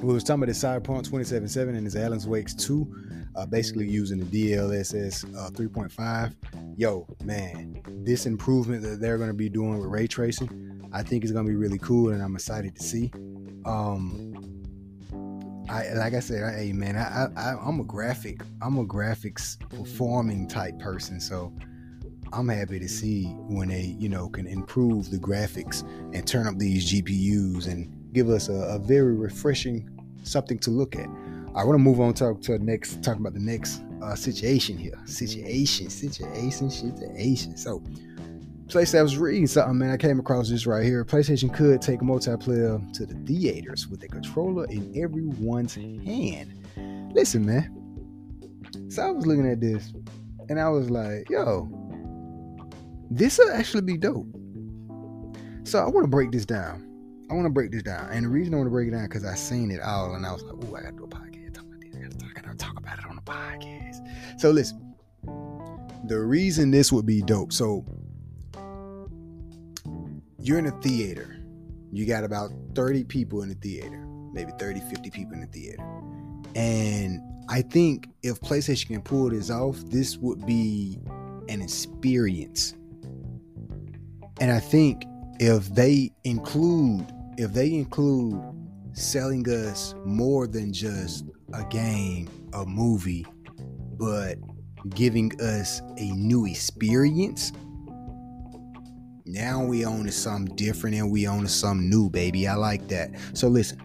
we 0.00 0.12
was 0.12 0.24
talking 0.24 0.42
about 0.42 0.52
the 0.52 0.58
Cyberpunk 0.58 1.04
2077 1.04 1.74
and 1.74 1.86
this 1.86 1.96
Alan's 1.96 2.26
Wakes 2.26 2.54
2, 2.54 3.30
uh, 3.36 3.46
basically 3.46 3.88
using 3.88 4.18
the 4.18 4.24
DLSS 4.24 5.24
uh, 5.36 5.50
3.5. 5.50 6.34
Yo, 6.76 7.06
man, 7.24 7.80
this 8.04 8.26
improvement 8.26 8.82
that 8.82 9.00
they're 9.00 9.18
going 9.18 9.30
to 9.30 9.34
be 9.34 9.48
doing 9.48 9.78
with 9.78 9.88
ray 9.88 10.06
tracing, 10.06 10.88
I 10.92 11.02
think 11.02 11.24
is 11.24 11.32
going 11.32 11.46
to 11.46 11.50
be 11.50 11.56
really 11.56 11.78
cool, 11.78 12.10
and 12.10 12.22
I'm 12.22 12.34
excited 12.34 12.74
to 12.76 12.82
see. 12.82 13.10
Um, 13.64 14.57
I 15.68 15.92
like 15.94 16.14
I 16.14 16.20
said, 16.20 16.42
I, 16.42 16.64
hey 16.64 16.72
man, 16.72 16.96
I, 16.96 17.28
I 17.36 17.56
I'm 17.60 17.80
a 17.80 17.84
graphic, 17.84 18.42
I'm 18.62 18.78
a 18.78 18.84
graphics 18.86 19.58
performing 19.70 20.48
type 20.48 20.78
person, 20.78 21.20
so 21.20 21.52
I'm 22.32 22.48
happy 22.48 22.78
to 22.78 22.88
see 22.88 23.24
when 23.48 23.68
they 23.68 23.96
you 23.98 24.08
know 24.08 24.28
can 24.28 24.46
improve 24.46 25.10
the 25.10 25.18
graphics 25.18 25.82
and 26.14 26.26
turn 26.26 26.46
up 26.46 26.56
these 26.58 26.90
GPUs 26.90 27.66
and 27.66 28.12
give 28.12 28.30
us 28.30 28.48
a, 28.48 28.54
a 28.54 28.78
very 28.78 29.14
refreshing 29.14 29.88
something 30.22 30.58
to 30.60 30.70
look 30.70 30.96
at. 30.96 31.08
I 31.54 31.64
want 31.64 31.74
to 31.74 31.78
move 31.78 32.00
on 32.00 32.14
to 32.14 32.34
the 32.34 32.58
next 32.58 33.02
talk 33.02 33.18
about 33.18 33.34
the 33.34 33.40
next 33.40 33.82
uh, 34.02 34.14
situation 34.14 34.76
here. 34.76 34.98
Situation, 35.06 35.90
situation, 35.90 36.70
situation. 36.70 37.56
So 37.56 37.82
PlayStation 38.68 38.98
I 38.98 39.02
was 39.02 39.16
reading 39.16 39.46
something, 39.46 39.78
man. 39.78 39.90
I 39.90 39.96
came 39.96 40.20
across 40.20 40.50
this 40.50 40.66
right 40.66 40.84
here. 40.84 41.02
PlayStation 41.02 41.52
could 41.52 41.80
take 41.80 42.00
multiplayer 42.00 42.92
to 42.92 43.06
the 43.06 43.14
theaters 43.26 43.88
with 43.88 44.02
a 44.02 44.08
controller 44.08 44.66
in 44.66 44.92
everyone's 44.94 45.74
hand. 45.74 46.52
Listen, 47.14 47.46
man. 47.46 47.74
So 48.90 49.02
I 49.02 49.10
was 49.10 49.26
looking 49.26 49.50
at 49.50 49.62
this 49.62 49.94
and 50.50 50.60
I 50.60 50.68
was 50.68 50.90
like, 50.90 51.30
yo, 51.30 51.66
this 53.10 53.38
will 53.38 53.50
actually 53.52 53.82
be 53.82 53.96
dope. 53.96 54.26
So 55.64 55.78
I 55.78 55.88
want 55.88 56.04
to 56.04 56.10
break 56.10 56.30
this 56.30 56.44
down. 56.44 56.84
I 57.30 57.34
want 57.34 57.46
to 57.46 57.50
break 57.50 57.72
this 57.72 57.82
down. 57.82 58.10
And 58.10 58.26
the 58.26 58.28
reason 58.28 58.52
I 58.52 58.58
want 58.58 58.66
to 58.66 58.70
break 58.70 58.88
it 58.88 58.90
down 58.90 59.04
because 59.04 59.24
I 59.24 59.34
seen 59.34 59.70
it 59.70 59.80
all 59.80 60.14
and 60.14 60.26
I 60.26 60.32
was 60.32 60.42
like, 60.42 60.56
oh, 60.62 60.76
I 60.76 60.82
got 60.82 60.90
to 60.90 60.96
do 60.96 61.04
a 61.04 61.08
podcast. 61.08 61.58
About 61.58 61.80
this. 61.80 61.94
I 61.96 62.00
got 62.00 62.42
to 62.42 62.56
talk, 62.56 62.58
talk 62.58 62.78
about 62.78 62.98
it 62.98 63.06
on 63.08 63.16
the 63.16 63.22
podcast. 63.22 64.40
So 64.40 64.50
listen, 64.50 64.94
the 66.06 66.20
reason 66.20 66.70
this 66.70 66.92
would 66.92 67.06
be 67.06 67.22
dope. 67.22 67.54
So 67.54 67.86
you're 70.40 70.58
in 70.58 70.66
a 70.66 70.82
theater. 70.82 71.36
You 71.90 72.06
got 72.06 72.24
about 72.24 72.50
30 72.74 73.04
people 73.04 73.42
in 73.42 73.48
the 73.48 73.54
theater, 73.56 74.04
maybe 74.32 74.52
30, 74.58 74.80
50 74.80 75.10
people 75.10 75.34
in 75.34 75.40
the 75.40 75.46
theater. 75.46 75.82
And 76.54 77.20
I 77.48 77.62
think 77.62 78.08
if 78.22 78.40
PlayStation 78.40 78.88
can 78.88 79.02
pull 79.02 79.30
this 79.30 79.50
off, 79.50 79.76
this 79.86 80.16
would 80.18 80.46
be 80.46 80.98
an 81.48 81.62
experience. 81.62 82.74
And 84.40 84.52
I 84.52 84.60
think 84.60 85.04
if 85.40 85.74
they 85.74 86.12
include 86.24 87.06
if 87.38 87.52
they 87.52 87.72
include 87.72 88.42
selling 88.92 89.48
us 89.48 89.94
more 90.04 90.48
than 90.48 90.72
just 90.72 91.24
a 91.54 91.64
game, 91.64 92.28
a 92.52 92.66
movie, 92.66 93.24
but 93.96 94.38
giving 94.90 95.30
us 95.40 95.80
a 95.98 96.10
new 96.12 96.46
experience, 96.46 97.52
now 99.28 99.64
we 99.64 99.84
own 99.84 100.10
something 100.10 100.54
different 100.56 100.96
and 100.96 101.10
we 101.10 101.28
own 101.28 101.46
something 101.46 101.88
new, 101.88 102.08
baby. 102.10 102.48
I 102.48 102.54
like 102.54 102.88
that. 102.88 103.10
So 103.34 103.48
listen, 103.48 103.80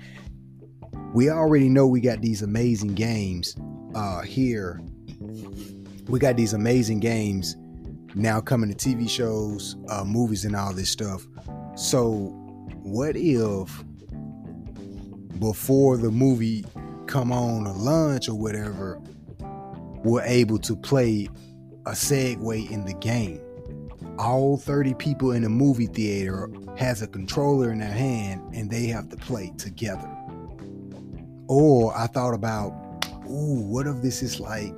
we 1.14 1.30
already 1.30 1.70
know 1.70 1.86
we 1.88 2.02
got 2.02 2.22
these 2.22 2.42
amazing 2.42 2.96
games 2.96 3.56
uh 3.96 4.22
here. 4.22 4.82
We 6.08 6.20
got 6.20 6.36
these 6.36 6.54
amazing 6.54 7.00
games 7.00 7.56
now 8.16 8.42
coming 8.42 8.74
to 8.74 8.76
TV 8.76 9.10
shows, 9.10 9.76
uh, 9.90 10.04
movies, 10.04 10.46
and 10.46 10.56
all 10.56 10.74
this 10.74 10.90
stuff. 10.90 11.26
So, 11.76 12.08
what 12.84 13.16
if 13.16 13.84
before 15.40 15.98
the 15.98 16.12
movie 16.12 16.66
come 17.08 17.32
on 17.32 17.66
a 17.66 17.74
lunch 17.74 18.30
or 18.30 18.36
whatever, 18.36 19.02
we're 20.04 20.24
able 20.24 20.60
to 20.60 20.76
play 20.76 21.28
a 21.86 21.92
segue 21.92 22.70
in 22.70 22.86
the 22.86 22.94
game? 22.96 23.42
All 24.20 24.58
30 24.58 24.94
people 24.96 25.32
in 25.32 25.44
a 25.44 25.50
movie 25.50 25.88
theater 25.88 26.50
has 26.78 27.02
a 27.02 27.08
controller 27.08 27.72
in 27.72 27.80
their 27.80 27.92
hand 27.92 28.42
and 28.54 28.70
they 28.70 28.88
have 28.88 29.10
to 29.10 29.18
play 29.18 29.52
together. 29.58 30.10
Or 31.48 31.96
I 31.98 32.08
thought 32.08 32.34
about, 32.34 32.72
ooh, 33.30 33.62
what 33.62 33.88
if 33.88 34.02
this 34.02 34.22
is 34.22 34.40
like 34.40 34.74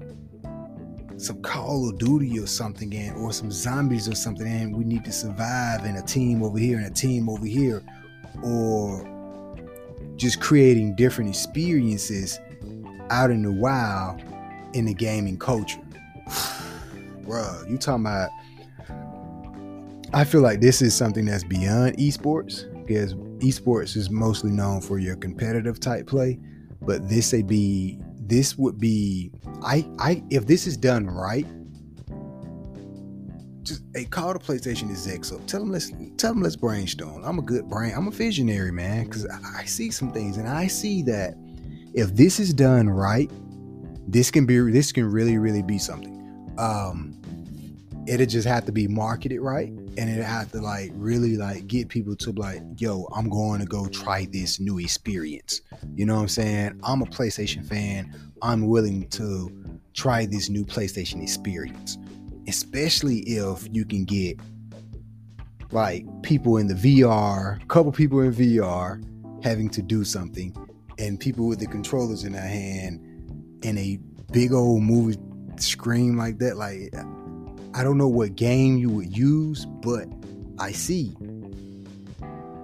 some 1.18 1.42
Call 1.42 1.90
of 1.90 1.98
Duty 1.98 2.38
or 2.40 2.48
something 2.48 2.94
and 2.94 3.16
or 3.18 3.32
some 3.32 3.52
zombies 3.52 4.10
or 4.10 4.16
something 4.16 4.48
and 4.48 4.76
we 4.76 4.84
need 4.84 5.06
to 5.06 5.12
survive 5.12 5.86
in 5.86 5.96
a 5.96 6.02
team 6.02 6.44
over 6.44 6.58
here 6.58 6.78
and 6.78 6.86
a 6.86 6.94
team 6.94 7.30
over 7.30 7.46
here 7.46 7.84
or 8.44 9.10
just 10.18 10.42
creating 10.42 10.96
different 10.96 11.30
experiences 11.30 12.40
out 13.10 13.32
in 13.32 13.44
the 13.44 13.52
wild 13.52 14.22
in 14.74 14.86
the 14.86 14.94
gaming 14.94 15.38
culture. 15.38 15.80
Bruh, 17.24 17.70
you 17.70 17.78
talking 17.78 18.06
about 18.06 18.30
I 20.16 20.24
feel 20.24 20.40
like 20.40 20.62
this 20.62 20.82
is 20.82 20.96
something 20.96 21.26
that's 21.26 21.44
beyond 21.44 21.98
esports 21.98 22.72
because 22.88 23.16
esports 23.40 23.98
is 23.98 24.10
mostly 24.10 24.50
known 24.50 24.80
for 24.80 24.98
your 24.98 25.18
competitive 25.18 25.78
type 25.78 26.08
play, 26.08 26.40
but 26.82 27.10
this 27.10 27.34
would 27.34 27.48
be 27.48 28.00
this 28.22 28.58
would 28.58 28.80
be 28.80 29.34
I 29.62 29.86
I 30.00 30.24
if 30.30 30.48
this 30.48 30.68
is 30.68 30.78
done 30.78 31.08
right. 31.08 31.46
Just 33.64 33.84
hey, 33.94 34.06
call 34.06 34.32
the 34.32 34.40
PlayStation 34.40 34.90
execs 34.90 35.34
up. 35.34 35.46
Tell 35.48 35.60
them 35.60 35.74
let's 35.74 35.92
tell 36.16 36.34
them 36.34 36.44
let's 36.44 36.56
brainstorm. 36.56 37.22
I'm 37.26 37.38
a 37.38 37.42
good 37.42 37.68
brain. 37.68 37.92
I'm 37.94 38.08
a 38.08 38.12
visionary 38.12 38.72
man 38.72 39.04
because 39.04 39.26
I, 39.26 39.40
I 39.58 39.66
see 39.66 39.92
some 39.92 40.14
things 40.14 40.38
and 40.38 40.48
I 40.48 40.68
see 40.68 41.02
that 41.04 41.34
if 41.94 42.16
this 42.16 42.40
is 42.40 42.54
done 42.54 42.90
right, 42.90 43.30
this 44.08 44.32
can 44.32 44.46
be 44.46 44.60
this 44.72 44.94
can 44.94 45.12
really 45.12 45.38
really 45.38 45.62
be 45.62 45.78
something. 45.78 46.56
Um, 46.58 47.22
it'll 48.08 48.26
just 48.26 48.48
have 48.48 48.66
to 48.68 48.72
be 48.72 48.88
marketed 48.88 49.42
right 49.42 49.74
and 49.98 50.10
it 50.10 50.24
have 50.24 50.52
to 50.52 50.60
like 50.60 50.92
really 50.96 51.38
like 51.38 51.68
get 51.68 51.90
people 51.90 52.16
to 52.16 52.32
like 52.34 52.62
yo 52.78 53.08
i'm 53.16 53.30
going 53.30 53.60
to 53.60 53.66
go 53.66 53.88
try 53.88 54.28
this 54.32 54.60
new 54.60 54.80
experience. 54.80 55.62
You 55.96 56.06
know 56.06 56.16
what 56.16 56.22
i'm 56.22 56.28
saying? 56.28 56.80
I'm 56.84 57.02
a 57.02 57.06
playstation 57.06 57.66
fan. 57.66 58.14
I'm 58.42 58.68
willing 58.68 59.08
to 59.10 59.80
try 59.94 60.26
this 60.26 60.50
new 60.50 60.66
playstation 60.66 61.22
experience. 61.22 61.98
Especially 62.48 63.20
if 63.20 63.68
you 63.72 63.86
can 63.86 64.06
get 64.06 64.40
like 65.72 66.06
people 66.22 66.58
in 66.58 66.68
the 66.68 66.74
vr 66.74 67.62
a 67.62 67.66
couple 67.66 67.92
people 67.92 68.22
in 68.22 68.32
vr 68.32 69.04
having 69.44 69.68
to 69.68 69.82
do 69.82 70.04
something 70.04 70.56
and 71.00 71.20
people 71.20 71.48
with 71.48 71.60
the 71.60 71.66
controllers 71.66 72.24
in 72.24 72.34
their 72.34 72.42
hand 72.42 73.00
in 73.64 73.78
a 73.78 73.98
big 74.32 74.54
old 74.54 74.82
movie 74.82 75.18
screen 75.58 76.18
like 76.18 76.38
that 76.38 76.58
like 76.58 76.94
I 77.76 77.84
don't 77.84 77.98
know 77.98 78.08
what 78.08 78.36
game 78.36 78.78
you 78.78 78.90
would 78.90 79.16
use, 79.16 79.66
but 79.66 80.08
I 80.58 80.72
see 80.72 81.14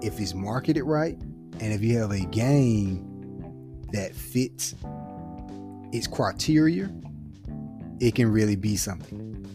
if 0.01 0.21
it's 0.21 0.33
marketed 0.33 0.83
right 0.83 1.17
and 1.59 1.73
if 1.73 1.81
you 1.81 1.97
have 1.97 2.11
a 2.11 2.21
game 2.27 3.05
that 3.91 4.15
fits 4.15 4.73
its 5.91 6.07
criteria, 6.07 6.89
it 7.99 8.15
can 8.15 8.31
really 8.31 8.55
be 8.55 8.77
something. 8.77 9.45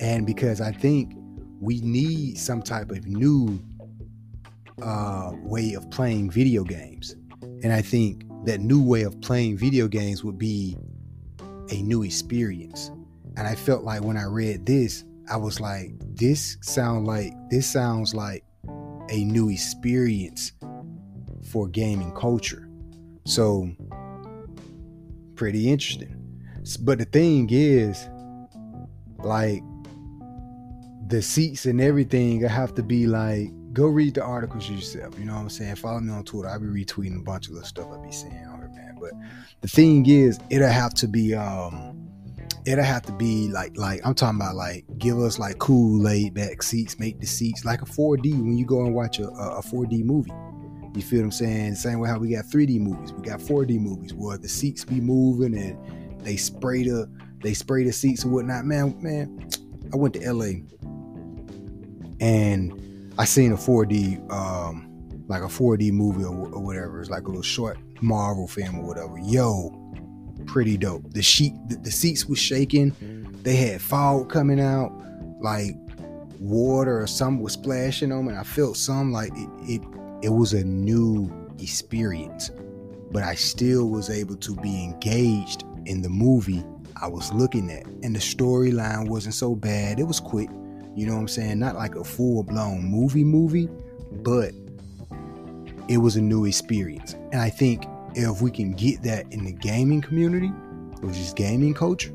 And 0.00 0.26
because 0.26 0.60
I 0.60 0.70
think 0.70 1.14
we 1.60 1.80
need 1.80 2.36
some 2.36 2.60
type 2.60 2.90
of 2.90 3.06
new 3.06 3.58
uh, 4.82 5.32
way 5.36 5.72
of 5.72 5.90
playing 5.90 6.30
video 6.30 6.62
games. 6.62 7.16
And 7.40 7.72
I 7.72 7.80
think 7.80 8.24
that 8.44 8.60
new 8.60 8.82
way 8.82 9.02
of 9.02 9.18
playing 9.22 9.56
video 9.56 9.88
games 9.88 10.22
would 10.22 10.36
be 10.36 10.76
a 11.70 11.82
new 11.82 12.02
experience. 12.02 12.90
And 13.36 13.46
I 13.46 13.54
felt 13.54 13.84
like 13.84 14.02
when 14.02 14.16
I 14.16 14.24
read 14.24 14.64
this, 14.66 15.04
I 15.30 15.36
was 15.36 15.60
like, 15.60 15.92
this 16.14 16.56
sound 16.62 17.06
like 17.06 17.32
this 17.50 17.66
sounds 17.66 18.14
like 18.14 18.44
a 19.10 19.24
new 19.24 19.50
experience 19.50 20.52
for 21.50 21.68
gaming 21.68 22.12
culture. 22.12 22.68
So 23.24 23.70
pretty 25.34 25.70
interesting. 25.70 26.12
But 26.80 26.98
the 26.98 27.04
thing 27.04 27.48
is, 27.50 28.08
like 29.18 29.62
the 31.08 31.22
seats 31.22 31.66
and 31.66 31.80
everything 31.80 32.44
I 32.44 32.48
have 32.48 32.74
to 32.74 32.82
be 32.82 33.06
like 33.06 33.50
go 33.72 33.86
read 33.86 34.14
the 34.14 34.22
articles 34.22 34.70
yourself. 34.70 35.18
You 35.18 35.26
know 35.26 35.34
what 35.34 35.40
I'm 35.40 35.50
saying? 35.50 35.76
Follow 35.76 36.00
me 36.00 36.10
on 36.10 36.24
Twitter. 36.24 36.48
I'll 36.48 36.58
be 36.58 36.66
retweeting 36.66 37.18
a 37.18 37.22
bunch 37.22 37.48
of 37.48 37.54
the 37.56 37.64
stuff 37.64 37.88
I'll 37.90 38.02
be 38.02 38.10
seeing 38.10 38.46
on 38.46 38.62
it, 38.62 38.72
man. 38.72 38.96
But 38.98 39.12
the 39.60 39.68
thing 39.68 40.08
is, 40.08 40.40
it'll 40.48 40.68
have 40.68 40.94
to 40.94 41.06
be 41.06 41.34
um 41.34 42.05
it'll 42.66 42.84
have 42.84 43.02
to 43.02 43.12
be 43.12 43.48
like 43.48 43.76
like 43.76 44.00
I'm 44.04 44.14
talking 44.14 44.40
about 44.40 44.56
like 44.56 44.84
give 44.98 45.18
us 45.18 45.38
like 45.38 45.58
cool 45.58 46.00
laid 46.00 46.34
back 46.34 46.62
seats, 46.62 46.98
make 46.98 47.20
the 47.20 47.26
seats 47.26 47.64
like 47.64 47.80
a 47.80 47.86
4D 47.86 48.32
when 48.32 48.58
you 48.58 48.66
go 48.66 48.84
and 48.84 48.94
watch 48.94 49.20
a, 49.20 49.28
a 49.28 49.62
4D 49.62 50.04
movie. 50.04 50.32
You 50.94 51.02
feel 51.02 51.20
what 51.20 51.26
I'm 51.26 51.32
saying? 51.32 51.74
Same 51.76 52.00
way 52.00 52.08
how 52.08 52.18
we 52.18 52.30
got 52.30 52.46
3D 52.46 52.80
movies, 52.80 53.12
we 53.12 53.22
got 53.22 53.38
4D 53.38 53.78
movies 53.78 54.12
where 54.12 54.36
the 54.36 54.48
seats 54.48 54.84
be 54.84 55.00
moving 55.00 55.56
and 55.56 56.24
they 56.24 56.36
spray 56.36 56.82
the 56.82 57.08
they 57.42 57.54
spray 57.54 57.84
the 57.84 57.92
seats 57.92 58.24
and 58.24 58.32
whatnot. 58.32 58.64
Man, 58.64 59.00
man, 59.00 59.48
I 59.92 59.96
went 59.96 60.14
to 60.14 60.32
LA 60.32 60.62
and 62.20 63.14
I 63.18 63.24
seen 63.24 63.52
a 63.52 63.56
4D, 63.56 64.30
um, 64.32 65.24
like 65.28 65.42
a 65.42 65.46
4D 65.46 65.92
movie 65.92 66.24
or, 66.24 66.34
or 66.34 66.60
whatever. 66.60 67.00
It's 67.00 67.10
like 67.10 67.22
a 67.22 67.26
little 67.28 67.42
short 67.42 67.78
Marvel 68.02 68.48
film 68.48 68.80
or 68.80 68.86
whatever. 68.86 69.18
Yo, 69.18 69.85
pretty 70.46 70.76
dope. 70.76 71.02
The 71.12 71.22
sheet, 71.22 71.52
the, 71.68 71.76
the 71.76 71.90
seats 71.90 72.26
was 72.26 72.38
shaking. 72.38 72.94
They 73.42 73.56
had 73.56 73.80
fog 73.80 74.30
coming 74.30 74.60
out, 74.60 74.92
like 75.40 75.76
water 76.40 77.00
or 77.00 77.06
something 77.06 77.42
was 77.42 77.54
splashing 77.54 78.12
on 78.12 78.24
me. 78.24 78.30
And 78.30 78.38
I 78.38 78.42
felt 78.42 78.76
some 78.76 79.12
like 79.12 79.32
it, 79.34 79.48
it. 79.62 79.82
It 80.22 80.30
was 80.30 80.54
a 80.54 80.64
new 80.64 81.30
experience, 81.60 82.50
but 83.10 83.22
I 83.22 83.34
still 83.34 83.90
was 83.90 84.08
able 84.08 84.36
to 84.36 84.56
be 84.56 84.82
engaged 84.82 85.64
in 85.84 86.00
the 86.00 86.08
movie 86.08 86.64
I 87.00 87.08
was 87.08 87.32
looking 87.32 87.70
at, 87.70 87.84
and 88.02 88.14
the 88.14 88.20
storyline 88.20 89.08
wasn't 89.08 89.34
so 89.34 89.54
bad. 89.54 90.00
It 90.00 90.04
was 90.04 90.20
quick. 90.20 90.48
You 90.94 91.06
know 91.06 91.14
what 91.14 91.20
I'm 91.20 91.28
saying? 91.28 91.58
Not 91.58 91.74
like 91.74 91.94
a 91.94 92.04
full 92.04 92.42
blown 92.42 92.82
movie 92.84 93.24
movie, 93.24 93.68
but 94.22 94.52
it 95.88 95.98
was 95.98 96.16
a 96.16 96.22
new 96.22 96.46
experience. 96.46 97.12
And 97.32 97.36
I 97.40 97.50
think 97.50 97.84
if 98.16 98.40
we 98.40 98.50
can 98.50 98.72
get 98.72 99.02
that 99.02 99.30
in 99.32 99.44
the 99.44 99.52
gaming 99.52 100.00
community, 100.00 100.48
which 101.00 101.16
is 101.18 101.32
gaming 101.34 101.74
culture, 101.74 102.12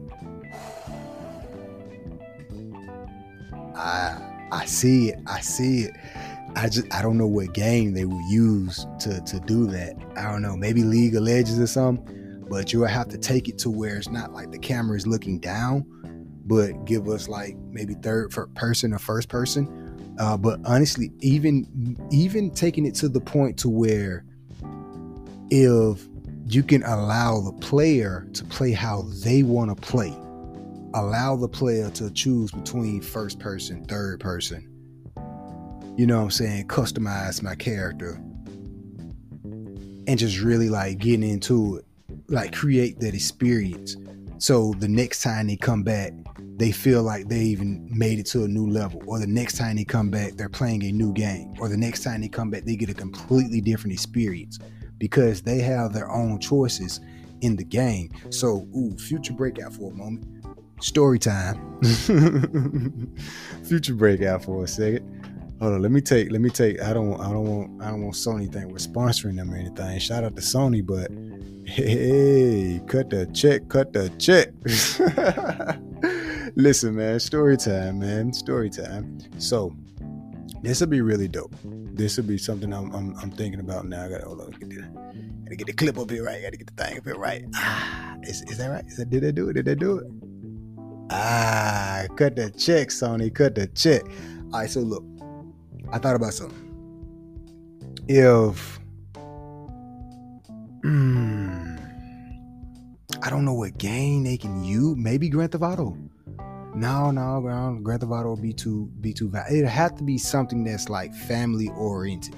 I 3.75 4.17
I 4.51 4.65
see 4.65 5.09
it. 5.09 5.19
I 5.27 5.39
see 5.41 5.83
it. 5.83 5.95
I 6.55 6.67
just 6.67 6.93
I 6.93 7.01
don't 7.01 7.17
know 7.17 7.27
what 7.27 7.53
game 7.53 7.93
they 7.93 8.05
will 8.05 8.21
use 8.29 8.85
to 8.99 9.21
to 9.21 9.39
do 9.41 9.67
that. 9.67 9.95
I 10.17 10.23
don't 10.23 10.41
know. 10.41 10.57
Maybe 10.57 10.83
League 10.83 11.15
of 11.15 11.23
Legends 11.23 11.59
or 11.59 11.67
something. 11.67 12.45
But 12.49 12.73
you'll 12.73 12.85
have 12.85 13.07
to 13.09 13.17
take 13.17 13.47
it 13.47 13.57
to 13.59 13.69
where 13.69 13.95
it's 13.95 14.09
not 14.09 14.33
like 14.33 14.51
the 14.51 14.59
camera 14.59 14.97
is 14.97 15.07
looking 15.07 15.39
down, 15.39 15.85
but 16.45 16.83
give 16.83 17.07
us 17.07 17.29
like 17.29 17.55
maybe 17.69 17.93
third 17.93 18.35
person 18.55 18.93
or 18.93 18.99
first 18.99 19.29
person. 19.29 20.15
Uh, 20.19 20.35
but 20.35 20.59
honestly, 20.65 21.11
even 21.19 21.97
even 22.11 22.51
taking 22.51 22.85
it 22.85 22.95
to 22.95 23.07
the 23.07 23.21
point 23.21 23.57
to 23.59 23.69
where 23.69 24.25
if 25.51 26.07
you 26.47 26.63
can 26.63 26.81
allow 26.83 27.41
the 27.41 27.51
player 27.53 28.25
to 28.33 28.45
play 28.45 28.71
how 28.71 29.03
they 29.23 29.43
want 29.43 29.69
to 29.69 29.75
play, 29.75 30.17
allow 30.93 31.35
the 31.35 31.47
player 31.47 31.89
to 31.91 32.09
choose 32.11 32.51
between 32.51 33.01
first 33.01 33.37
person, 33.37 33.83
third 33.85 34.21
person. 34.21 34.67
You 35.97 36.07
know 36.07 36.17
what 36.17 36.23
I'm 36.23 36.31
saying? 36.31 36.67
Customize 36.69 37.43
my 37.43 37.55
character 37.55 38.13
and 39.43 40.17
just 40.17 40.39
really 40.39 40.69
like 40.69 40.99
getting 40.99 41.29
into 41.29 41.77
it, 41.77 41.85
like 42.29 42.53
create 42.53 42.99
that 43.01 43.13
experience. 43.13 43.97
So 44.37 44.73
the 44.79 44.87
next 44.87 45.21
time 45.21 45.47
they 45.47 45.57
come 45.57 45.83
back, 45.83 46.13
they 46.55 46.71
feel 46.71 47.03
like 47.03 47.27
they 47.27 47.41
even 47.41 47.87
made 47.91 48.19
it 48.19 48.25
to 48.27 48.45
a 48.45 48.47
new 48.47 48.67
level. 48.67 49.03
Or 49.05 49.19
the 49.19 49.27
next 49.27 49.57
time 49.57 49.75
they 49.75 49.83
come 49.83 50.09
back, 50.09 50.33
they're 50.33 50.49
playing 50.49 50.83
a 50.83 50.91
new 50.91 51.11
game. 51.11 51.53
Or 51.59 51.67
the 51.67 51.77
next 51.77 52.03
time 52.03 52.21
they 52.21 52.29
come 52.29 52.49
back, 52.49 52.63
they 52.63 52.77
get 52.77 52.89
a 52.89 52.93
completely 52.93 53.59
different 53.59 53.93
experience 53.93 54.57
because 55.01 55.41
they 55.41 55.57
have 55.57 55.93
their 55.93 56.11
own 56.11 56.39
choices 56.39 56.99
in 57.41 57.55
the 57.55 57.63
game. 57.63 58.11
So, 58.29 58.67
ooh, 58.77 58.95
future 58.99 59.33
breakout 59.33 59.73
for 59.73 59.91
a 59.91 59.95
moment. 59.95 60.27
Story 60.79 61.17
time. 61.17 61.81
future 63.63 63.95
breakout 63.95 64.45
for 64.45 64.63
a 64.63 64.67
second. 64.67 65.57
Hold 65.59 65.73
on, 65.73 65.81
let 65.81 65.89
me 65.89 66.01
take, 66.01 66.31
let 66.31 66.39
me 66.39 66.51
take. 66.51 66.79
I 66.83 66.93
don't, 66.93 67.19
I 67.19 67.31
don't 67.31 67.45
want, 67.45 67.81
I 67.81 67.89
don't 67.89 68.03
want 68.03 68.13
Sony 68.13 68.51
think 68.51 68.67
we're 68.67 68.77
sponsoring 68.77 69.37
them 69.37 69.51
or 69.51 69.57
anything. 69.57 69.97
Shout 69.97 70.23
out 70.23 70.35
to 70.35 70.41
Sony, 70.43 70.85
but 70.85 71.09
hey, 71.67 72.79
cut 72.85 73.09
the 73.09 73.25
check, 73.33 73.69
cut 73.69 73.93
the 73.93 74.09
check. 74.19 74.49
Listen, 76.55 76.95
man, 76.95 77.19
story 77.19 77.57
time, 77.57 77.97
man, 77.99 78.33
story 78.33 78.69
time. 78.69 79.17
So 79.39 79.75
this 80.61 80.79
would 80.79 80.89
be 80.89 81.01
really 81.01 81.27
dope. 81.27 81.55
This 81.63 82.17
would 82.17 82.27
be 82.27 82.37
something 82.37 82.71
I'm, 82.73 82.93
I'm, 82.93 83.15
I'm 83.21 83.31
thinking 83.31 83.59
about 83.59 83.87
now. 83.87 84.05
I 84.05 84.09
gotta 84.09 84.25
hold 84.25 84.41
on, 84.41 84.51
get 84.51 84.69
the, 84.69 84.81
gotta 85.43 85.55
get 85.55 85.67
the 85.67 85.73
clip 85.73 85.97
up 85.97 86.09
here 86.09 86.23
right. 86.23 86.41
Gotta 86.41 86.57
get 86.57 86.75
the 86.75 86.83
thing 86.83 86.97
up 86.97 87.05
here 87.05 87.17
right. 87.17 87.43
Ah, 87.55 88.15
is, 88.23 88.41
is 88.43 88.57
that 88.57 88.67
right? 88.67 88.85
Is 88.85 88.97
that 88.97 89.09
did 89.09 89.23
they 89.23 89.31
do 89.31 89.49
it? 89.49 89.53
Did 89.53 89.65
they 89.65 89.75
do 89.75 89.97
it? 89.97 90.07
Ah, 91.09 92.05
cut 92.15 92.35
the 92.35 92.51
check, 92.51 92.89
Sony. 92.89 93.33
Cut 93.33 93.55
the 93.55 93.67
check. 93.67 94.03
All 94.53 94.59
right, 94.59 94.69
so 94.69 94.81
look, 94.81 95.03
I 95.91 95.97
thought 95.97 96.15
about 96.15 96.33
something. 96.33 96.57
If 98.07 98.79
mm, 100.83 101.79
I 103.21 103.29
don't 103.29 103.45
know 103.45 103.53
what 103.53 103.77
game 103.77 104.23
they 104.23 104.37
can 104.37 104.63
use, 104.63 104.95
maybe 104.95 105.27
Grand 105.29 105.51
Theft 105.51 105.63
Auto. 105.63 105.97
No, 106.73 107.11
no, 107.11 107.41
Grand, 107.41 107.85
Theft 107.85 108.11
Auto 108.11 108.35
be 108.35 108.53
too 108.53 108.89
be 109.01 109.13
too 109.13 109.29
bad. 109.29 109.51
It 109.51 109.65
have 109.65 109.95
to 109.97 110.03
be 110.03 110.17
something 110.17 110.63
that's 110.63 110.89
like 110.89 111.13
family 111.13 111.69
oriented. 111.69 112.35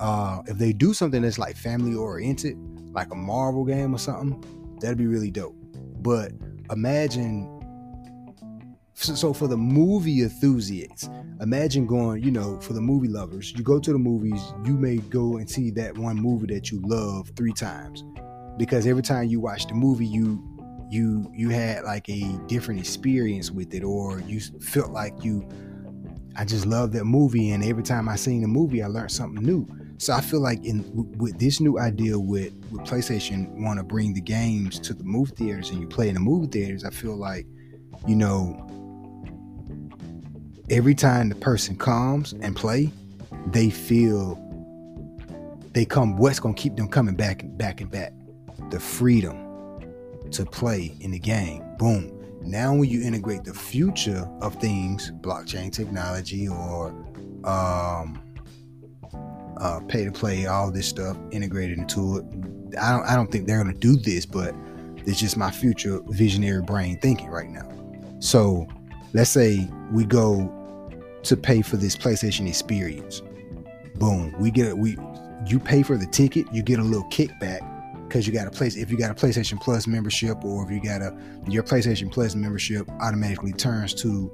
Uh, 0.00 0.42
if 0.46 0.58
they 0.58 0.72
do 0.72 0.92
something 0.92 1.22
that's 1.22 1.38
like 1.38 1.56
family 1.56 1.94
oriented, 1.94 2.56
like 2.92 3.12
a 3.12 3.14
Marvel 3.14 3.64
game 3.64 3.94
or 3.94 3.98
something, 3.98 4.42
that'd 4.80 4.98
be 4.98 5.06
really 5.06 5.30
dope. 5.30 5.56
But 6.00 6.32
imagine 6.70 7.50
so 8.94 9.32
for 9.32 9.48
the 9.48 9.56
movie 9.56 10.22
enthusiasts 10.22 11.10
imagine 11.40 11.84
going 11.84 12.22
you 12.22 12.30
know 12.30 12.58
for 12.60 12.74
the 12.74 12.80
movie 12.80 13.08
lovers 13.08 13.52
you 13.56 13.62
go 13.62 13.80
to 13.80 13.92
the 13.92 13.98
movies 13.98 14.40
you 14.64 14.74
may 14.74 14.98
go 14.98 15.36
and 15.36 15.50
see 15.50 15.70
that 15.70 15.98
one 15.98 16.16
movie 16.16 16.46
that 16.46 16.70
you 16.70 16.80
love 16.84 17.30
three 17.34 17.52
times 17.52 18.04
because 18.56 18.86
every 18.86 19.02
time 19.02 19.26
you 19.26 19.40
watch 19.40 19.66
the 19.66 19.74
movie 19.74 20.06
you 20.06 20.42
you 20.94 21.30
you 21.34 21.50
had 21.50 21.84
like 21.84 22.08
a 22.08 22.38
different 22.46 22.80
experience 22.80 23.50
with 23.50 23.74
it 23.74 23.82
or 23.82 24.20
you 24.20 24.40
felt 24.60 24.90
like 24.90 25.12
you 25.24 25.46
i 26.36 26.44
just 26.44 26.66
love 26.66 26.92
that 26.92 27.04
movie 27.04 27.50
and 27.50 27.64
every 27.64 27.82
time 27.82 28.08
i 28.08 28.16
seen 28.16 28.40
the 28.40 28.48
movie 28.48 28.82
i 28.82 28.86
learned 28.86 29.10
something 29.10 29.44
new 29.44 29.66
so 29.98 30.12
i 30.12 30.20
feel 30.20 30.40
like 30.40 30.64
in 30.64 30.84
with 31.18 31.38
this 31.38 31.60
new 31.60 31.78
idea 31.78 32.18
with 32.18 32.52
with 32.70 32.82
playstation 32.82 33.48
want 33.62 33.78
to 33.78 33.84
bring 33.84 34.14
the 34.14 34.20
games 34.20 34.78
to 34.78 34.94
the 34.94 35.04
movie 35.04 35.34
theaters 35.34 35.70
and 35.70 35.80
you 35.80 35.86
play 35.86 36.08
in 36.08 36.14
the 36.14 36.20
movie 36.20 36.46
theaters 36.46 36.84
i 36.84 36.90
feel 36.90 37.16
like 37.16 37.46
you 38.06 38.16
know 38.16 38.64
every 40.70 40.94
time 40.94 41.28
the 41.28 41.34
person 41.34 41.76
comes 41.76 42.32
and 42.40 42.56
play, 42.56 42.90
they 43.48 43.70
feel 43.70 44.40
they 45.72 45.84
come. 45.84 46.16
What's 46.16 46.40
gonna 46.40 46.54
keep 46.54 46.76
them 46.76 46.88
coming 46.88 47.14
back 47.14 47.42
and 47.42 47.56
back 47.58 47.80
and 47.80 47.90
back? 47.90 48.12
The 48.70 48.80
freedom 48.80 49.43
to 50.34 50.44
play 50.44 50.94
in 51.00 51.12
the 51.12 51.18
game. 51.18 51.64
Boom. 51.78 52.10
Now, 52.42 52.74
when 52.74 52.90
you 52.90 53.02
integrate 53.02 53.44
the 53.44 53.54
future 53.54 54.28
of 54.40 54.54
things, 54.56 55.12
blockchain 55.20 55.72
technology 55.72 56.46
or 56.46 56.88
um, 57.44 58.20
uh, 59.58 59.80
pay 59.88 60.04
to 60.04 60.12
play, 60.12 60.46
all 60.46 60.70
this 60.70 60.88
stuff 60.88 61.16
integrated 61.30 61.78
into 61.78 62.18
it. 62.18 62.24
I 62.78 62.90
don't. 62.90 63.04
I 63.06 63.14
don't 63.14 63.30
think 63.30 63.46
they're 63.46 63.62
gonna 63.62 63.72
do 63.72 63.96
this, 63.96 64.26
but 64.26 64.54
it's 65.06 65.18
just 65.18 65.36
my 65.36 65.50
future 65.50 66.00
visionary 66.08 66.62
brain 66.62 66.98
thinking 66.98 67.28
right 67.28 67.48
now. 67.48 67.70
So 68.18 68.66
let's 69.12 69.30
say 69.30 69.68
we 69.92 70.04
go 70.04 70.52
to 71.22 71.36
pay 71.36 71.62
for 71.62 71.76
this 71.76 71.96
PlayStation 71.96 72.48
experience. 72.48 73.22
Boom, 73.94 74.34
we 74.38 74.50
get. 74.50 74.76
We 74.76 74.98
you 75.46 75.58
pay 75.58 75.82
for 75.82 75.96
the 75.96 76.06
ticket, 76.06 76.46
you 76.52 76.62
get 76.62 76.78
a 76.78 76.82
little 76.82 77.08
kickback 77.10 77.73
because 78.08 78.26
you 78.26 78.32
got 78.32 78.46
a 78.46 78.50
place. 78.50 78.76
If 78.76 78.90
you 78.90 78.96
got 78.96 79.10
a 79.10 79.14
PlayStation 79.14 79.60
Plus 79.60 79.86
membership, 79.86 80.44
or 80.44 80.64
if 80.64 80.70
you 80.70 80.82
got 80.82 81.02
a 81.02 81.16
your 81.48 81.62
PlayStation 81.62 82.10
Plus 82.10 82.34
membership, 82.34 82.88
automatically 83.00 83.52
turns 83.52 83.94
to 83.94 84.30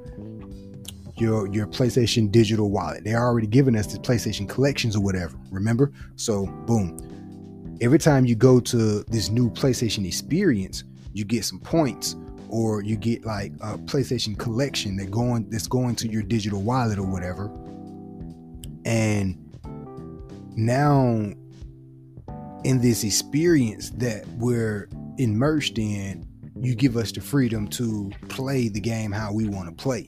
your 1.17 1.47
your 1.49 1.67
PlayStation 1.67 2.31
digital 2.31 2.71
wallet. 2.71 3.05
They're 3.05 3.23
already 3.23 3.47
giving 3.47 3.77
us 3.77 3.87
the 3.87 3.99
PlayStation 3.99 4.49
collections 4.49 4.97
or 4.97 5.01
whatever. 5.01 5.37
Remember? 5.51 5.93
So 6.17 6.47
boom, 6.67 7.77
every 7.81 7.99
time 7.99 8.25
you 8.25 8.35
go 8.35 8.61
to 8.61 9.03
this 9.05 9.31
new 9.31 9.51
PlayStation 9.51 10.07
experience, 10.07 10.85
you 11.13 11.25
get 11.25 11.45
some 11.45 11.61
points 11.61 12.17
or 12.49 12.83
you 12.83 12.97
get 12.97 13.25
like 13.25 13.53
a 13.61 13.79
PlayStation 13.79 14.37
collection 14.39 14.97
that 14.97 15.11
going 15.11 15.49
that's 15.51 15.67
going 15.67 15.95
to 15.97 16.09
your 16.09 16.23
digital 16.23 16.63
wallet 16.63 16.99
or 16.99 17.07
whatever. 17.07 17.51
And 18.85 19.37
now 20.57 21.33
in 22.65 22.81
this 22.81 23.05
experience 23.05 23.91
that 23.91 24.27
we're 24.39 24.89
immersed 25.19 25.79
in, 25.79 26.27
you 26.61 26.75
give 26.75 26.97
us 26.97 27.13
the 27.13 27.21
freedom 27.21 27.67
to 27.69 28.11
play 28.29 28.69
the 28.69 28.81
game 28.81 29.13
how 29.13 29.33
we 29.33 29.47
want 29.47 29.69
to 29.69 29.83
play. 29.83 30.07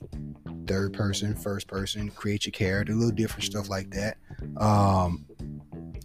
Third 0.67 0.93
person, 0.93 1.35
first 1.35 1.67
person, 1.67 2.09
create 2.11 2.45
your 2.45 2.51
character, 2.51 2.93
a 2.93 2.95
little 2.95 3.15
different 3.15 3.43
stuff 3.43 3.69
like 3.69 3.89
that. 3.91 4.17
Um, 4.57 5.25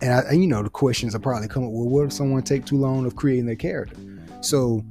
and 0.01 0.13
I, 0.13 0.33
you 0.33 0.47
know, 0.47 0.63
the 0.63 0.71
questions 0.71 1.15
are 1.15 1.19
probably 1.19 1.49
come 1.49 1.65
up. 1.65 1.71
Well, 1.71 1.89
what 1.89 2.07
if 2.07 2.13
someone 2.13 2.43
take 2.43 2.65
too 2.65 2.77
long 2.77 3.05
of 3.05 3.17
creating 3.17 3.47
their 3.47 3.57
character? 3.57 3.97
So 4.41 4.85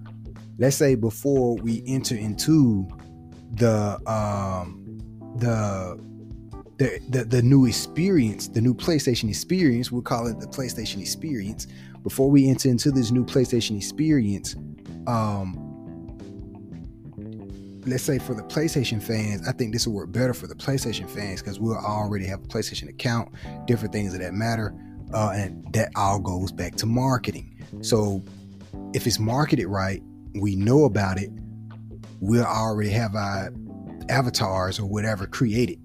let's 0.58 0.76
say 0.76 0.96
before 0.96 1.56
we 1.56 1.84
enter 1.88 2.16
into 2.16 2.88
the 3.54 4.00
um 4.10 4.84
the 5.38 6.00
the, 6.78 7.00
the, 7.10 7.24
the 7.24 7.42
new 7.42 7.66
experience, 7.66 8.48
the 8.48 8.62
new 8.62 8.74
PlayStation 8.74 9.30
experience, 9.30 9.92
we'll 9.92 10.02
call 10.02 10.28
it 10.28 10.40
the 10.40 10.48
PlayStation 10.48 11.02
experience. 11.02 11.68
Before 12.04 12.30
we 12.30 12.48
enter 12.48 12.70
into 12.70 12.92
this 12.92 13.12
new 13.12 13.26
PlayStation 13.26 13.76
experience, 13.76 14.56
um, 15.08 15.64
let's 17.86 18.04
say 18.04 18.20
for 18.20 18.36
the 18.36 18.44
PlayStation 18.44 19.02
fans, 19.02 19.48
I 19.48 19.54
think 19.54 19.74
this 19.74 19.88
will 19.88 19.96
work 19.96 20.12
better 20.12 20.34
for 20.34 20.46
the 20.46 20.56
PlayStation 20.56 21.10
fans 21.10 21.42
because 21.42 21.60
we'll 21.60 21.78
already 21.78 22.26
have 22.26 22.44
a 22.44 22.48
PlayStation 22.48 22.90
account, 22.90 23.30
different 23.66 23.94
things 23.94 24.14
of 24.14 24.20
that 24.20 24.34
matter, 24.34 24.74
uh, 25.14 25.32
and 25.34 25.66
that 25.74 25.90
all 25.96 26.20
goes 26.20 26.52
back 26.52 26.76
to 26.76 26.86
marketing. 26.86 27.56
So 27.82 28.24
if 28.94 29.08
it's 29.08 29.20
marketed 29.20 29.66
right, 29.66 30.04
we 30.36 30.56
know 30.56 30.84
about 30.84 31.20
it. 31.20 31.32
We'll 32.20 32.46
already 32.46 32.92
have 32.92 33.16
our 33.16 33.52
avatars 34.10 34.80
or 34.80 34.86
whatever 34.86 35.26
created. 35.26 35.80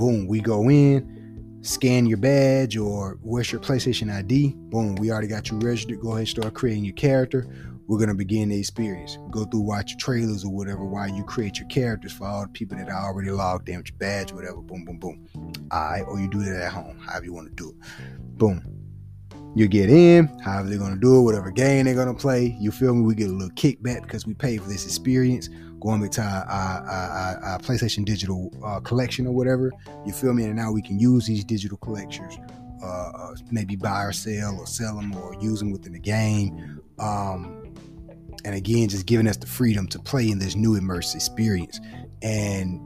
Boom, 0.00 0.26
we 0.26 0.40
go 0.40 0.68
in, 0.68 1.60
scan 1.62 2.06
your 2.06 2.18
badge 2.18 2.76
or 2.76 3.18
where's 3.22 3.52
your 3.52 3.60
PlayStation 3.60 4.12
ID. 4.12 4.54
Boom, 4.56 4.96
we 4.96 5.12
already 5.12 5.28
got 5.28 5.50
you 5.50 5.58
registered. 5.58 6.00
Go 6.00 6.16
ahead, 6.16 6.26
start 6.26 6.54
creating 6.54 6.84
your 6.84 6.94
character 6.94 7.46
we're 7.90 7.98
gonna 7.98 8.14
begin 8.14 8.50
the 8.50 8.56
experience. 8.56 9.18
Go 9.32 9.44
through, 9.44 9.62
watch 9.62 9.90
your 9.90 9.98
trailers 9.98 10.44
or 10.44 10.52
whatever 10.52 10.84
while 10.84 11.08
you 11.08 11.24
create 11.24 11.58
your 11.58 11.66
characters 11.66 12.12
for 12.12 12.24
all 12.24 12.42
the 12.42 12.48
people 12.50 12.78
that 12.78 12.88
are 12.88 13.08
already 13.08 13.32
logged 13.32 13.68
in 13.68 13.78
with 13.78 13.88
your 13.88 13.98
badge, 13.98 14.32
whatever. 14.32 14.58
Boom, 14.58 14.84
boom, 14.84 15.00
boom. 15.00 15.26
All 15.72 15.90
right, 15.90 16.02
or 16.02 16.20
you 16.20 16.30
do 16.30 16.38
that 16.44 16.62
at 16.62 16.72
home, 16.72 17.00
however 17.00 17.24
you 17.24 17.32
want 17.32 17.48
to 17.48 17.54
do 17.60 17.70
it. 17.70 18.38
Boom. 18.38 18.62
You 19.56 19.66
get 19.66 19.90
in, 19.90 20.28
however 20.38 20.68
they're 20.68 20.78
gonna 20.78 21.00
do 21.00 21.18
it, 21.18 21.22
whatever 21.22 21.50
game 21.50 21.86
they're 21.86 21.96
gonna 21.96 22.14
play. 22.14 22.56
You 22.60 22.70
feel 22.70 22.94
me? 22.94 23.02
We 23.02 23.16
get 23.16 23.28
a 23.28 23.32
little 23.32 23.50
kickback 23.56 24.02
because 24.02 24.24
we 24.24 24.34
pay 24.34 24.56
for 24.58 24.68
this 24.68 24.84
experience. 24.84 25.48
Going 25.80 26.02
back 26.02 26.10
to 26.12 26.22
our, 26.22 26.44
our, 26.44 26.88
our, 26.88 27.44
our 27.44 27.58
PlayStation 27.58 28.04
Digital 28.04 28.52
uh, 28.64 28.80
collection 28.80 29.26
or 29.26 29.32
whatever. 29.32 29.72
You 30.04 30.12
feel 30.12 30.34
me? 30.34 30.44
And 30.44 30.56
now 30.56 30.72
we 30.72 30.82
can 30.82 30.98
use 30.98 31.26
these 31.26 31.44
digital 31.44 31.78
collections. 31.78 32.38
Uh, 32.82 32.86
uh 32.86 33.34
maybe 33.50 33.76
buy 33.76 34.04
or 34.04 34.12
sell 34.12 34.56
or 34.58 34.66
sell 34.66 34.96
them 34.96 35.14
or 35.16 35.34
use 35.40 35.58
them 35.60 35.70
within 35.70 35.92
the 35.92 35.98
game. 35.98 36.80
Um, 36.98 37.60
and 38.44 38.54
again 38.54 38.88
just 38.88 39.06
giving 39.06 39.26
us 39.26 39.36
the 39.36 39.46
freedom 39.46 39.86
to 39.88 39.98
play 39.98 40.28
in 40.28 40.38
this 40.38 40.56
new 40.56 40.78
immersive 40.78 41.14
experience 41.14 41.80
and 42.22 42.80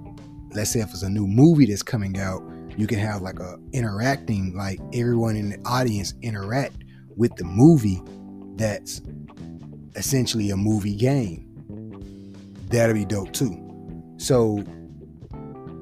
let's 0.54 0.70
say 0.70 0.80
if 0.80 0.90
it's 0.90 1.02
a 1.02 1.10
new 1.10 1.26
movie 1.26 1.66
that's 1.66 1.82
coming 1.82 2.18
out 2.18 2.42
you 2.76 2.86
can 2.86 2.98
have 2.98 3.22
like 3.22 3.38
a 3.40 3.56
interacting 3.72 4.54
like 4.56 4.80
everyone 4.92 5.36
in 5.36 5.50
the 5.50 5.58
audience 5.64 6.14
interact 6.22 6.76
with 7.16 7.34
the 7.36 7.44
movie 7.44 8.02
that's 8.56 9.00
essentially 9.96 10.50
a 10.50 10.56
movie 10.56 10.96
game 10.96 11.48
that'll 12.68 12.94
be 12.94 13.04
dope 13.04 13.32
too 13.32 13.60
so 14.16 14.62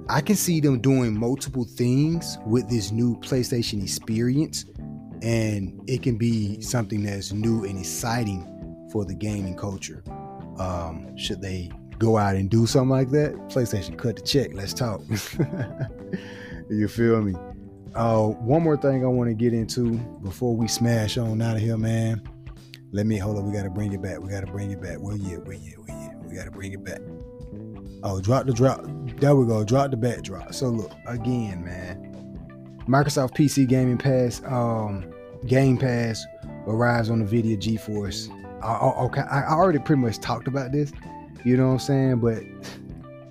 i 0.09 0.21
can 0.21 0.37
see 0.37 0.61
them 0.61 0.81
doing 0.81 1.19
multiple 1.19 1.65
things 1.65 2.39
with 2.47 2.69
this 2.69 2.91
new 2.91 3.17
playstation 3.21 3.83
experience 3.83 4.65
and 5.23 5.81
it 5.87 6.03
can 6.03 6.19
be 6.19 6.61
something 6.61 7.05
that's 7.05 7.33
new 7.33 7.65
and 7.65 7.79
exciting 7.79 8.49
for 8.91 9.05
the 9.05 9.15
gaming 9.15 9.57
culture. 9.57 10.03
Um, 10.59 11.17
should 11.17 11.41
they 11.41 11.71
go 11.99 12.19
out 12.19 12.35
and 12.35 12.51
do 12.51 12.67
something 12.67 12.91
like 12.91 13.11
that? 13.11 13.35
PlayStation, 13.49 13.97
cut 13.97 14.17
the 14.17 14.23
check. 14.23 14.51
Let's 14.53 14.75
talk. 14.75 15.01
you 16.71 16.89
feel 16.89 17.23
me? 17.23 17.35
Uh, 17.95 18.27
one 18.27 18.63
more 18.63 18.77
thing 18.77 19.05
I 19.05 19.09
want 19.09 19.31
to 19.31 19.35
get 19.35 19.53
into 19.53 19.97
before 20.23 20.57
we 20.57 20.67
smash 20.67 21.17
on 21.17 21.41
out 21.41 21.57
of 21.57 21.63
here, 21.63 21.77
man. 21.77 22.23
Let 22.91 23.07
me 23.07 23.17
hold 23.17 23.39
up. 23.39 23.45
We 23.45 23.53
got 23.53 23.63
to 23.63 23.71
bring 23.71 23.93
it 23.93 24.03
back. 24.03 24.21
We 24.21 24.29
got 24.29 24.41
to 24.41 24.53
bring 24.53 24.71
it 24.71 24.83
back. 24.83 24.99
Where 24.99 25.17
you? 25.17 25.39
Where 25.41 25.55
you? 25.55 25.83
Where 25.87 25.97
you? 25.97 26.02
We 26.33 26.39
got 26.39 26.47
to 26.47 26.51
bring 26.51 26.73
it 26.73 26.83
back. 26.83 27.01
Oh, 28.03 28.21
drop 28.21 28.47
the 28.47 28.53
drop. 28.53 28.81
There 29.21 29.37
we 29.37 29.47
go. 29.47 29.63
Drop 29.63 29.91
the 29.91 29.97
backdrop. 29.97 30.53
So 30.55 30.69
look 30.69 30.93
again, 31.07 31.65
man. 31.65 32.79
Microsoft 32.89 33.37
PC 33.37 33.69
Gaming 33.69 33.99
Pass, 33.99 34.43
um, 34.47 35.13
Game 35.47 35.79
Pass 35.79 36.25
arrives 36.67 37.11
on 37.11 37.25
the 37.25 37.25
Nvidia 37.25 37.57
GeForce 37.57 38.29
okay, 38.65 39.23
I 39.23 39.45
already 39.49 39.79
pretty 39.79 40.03
much 40.03 40.19
talked 40.19 40.49
about 40.49 40.73
this, 40.73 40.93
you 41.45 41.57
know 41.57 41.67
what 41.67 41.73
I'm 41.73 41.79
saying? 41.79 42.17
But 42.21 42.43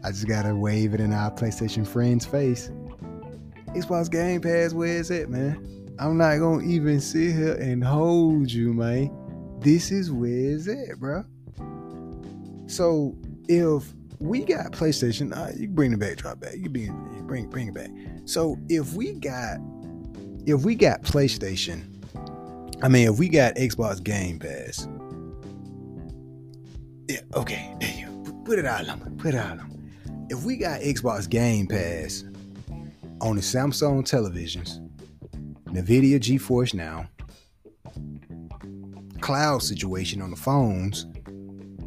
I 0.04 0.12
just 0.12 0.28
gotta 0.28 0.56
wave 0.56 0.94
it 0.94 1.00
in 1.00 1.14
our 1.14 1.32
PlayStation 1.32 1.88
friends' 1.88 2.26
face. 2.26 2.70
Xbox 3.70 4.12
Game 4.12 4.42
Pass, 4.42 4.74
where 4.74 4.98
is 4.98 5.12
it, 5.12 5.30
man? 5.30 5.96
I'm 6.00 6.18
not 6.18 6.38
gonna 6.40 6.64
even 6.66 7.00
sit 7.00 7.36
here 7.36 7.54
and 7.54 7.84
hold 7.84 8.52
you, 8.52 8.74
man. 8.74 9.16
This 9.60 9.92
is 9.92 10.12
where 10.12 10.30
is 10.30 10.68
it, 10.68 11.00
bro. 11.00 11.24
So 12.72 13.18
if 13.50 13.94
we 14.20 14.46
got 14.46 14.72
PlayStation, 14.72 15.36
uh, 15.36 15.52
you 15.58 15.68
bring 15.68 15.92
the 15.92 15.98
backdrop 15.98 16.40
back. 16.40 16.56
You 16.56 16.70
bring 16.70 17.24
bring 17.28 17.50
bring 17.50 17.68
it 17.68 17.74
back. 17.74 17.90
So 18.24 18.58
if 18.70 18.94
we 18.94 19.12
got 19.12 19.58
if 20.46 20.64
we 20.64 20.76
got 20.76 21.02
PlayStation, 21.02 21.84
I 22.82 22.88
mean 22.88 23.10
if 23.10 23.20
we 23.20 23.28
got 23.28 23.56
Xbox 23.56 24.02
Game 24.02 24.40
Pass, 24.40 24.88
yeah, 27.10 27.20
okay, 27.36 27.76
there 27.82 27.94
you 27.94 28.42
put 28.46 28.58
it 28.58 28.66
out 28.66 28.88
on 28.88 29.18
Put 29.18 29.36
it 29.36 29.38
out 29.38 29.60
on 29.60 29.92
If 30.30 30.44
we 30.44 30.56
got 30.56 30.80
Xbox 30.80 31.30
Game 31.30 31.68
Pass 31.68 32.24
on 33.20 33.36
the 33.36 33.42
Samsung 33.42 34.04
televisions, 34.04 34.80
NVIDIA 35.66 36.20
GeForce 36.20 36.74
Now, 36.74 37.06
cloud 39.20 39.62
situation 39.62 40.22
on 40.22 40.30
the 40.30 40.38
phones, 40.38 41.06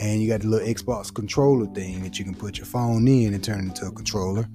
and 0.00 0.20
you 0.20 0.28
got 0.28 0.40
the 0.40 0.48
little 0.48 0.66
Xbox 0.66 1.12
controller 1.12 1.66
thing 1.66 2.02
that 2.02 2.18
you 2.18 2.24
can 2.24 2.34
put 2.34 2.58
your 2.58 2.66
phone 2.66 3.06
in 3.08 3.34
and 3.34 3.42
turn 3.42 3.60
into 3.60 3.86
a 3.86 3.92
controller. 3.92 4.48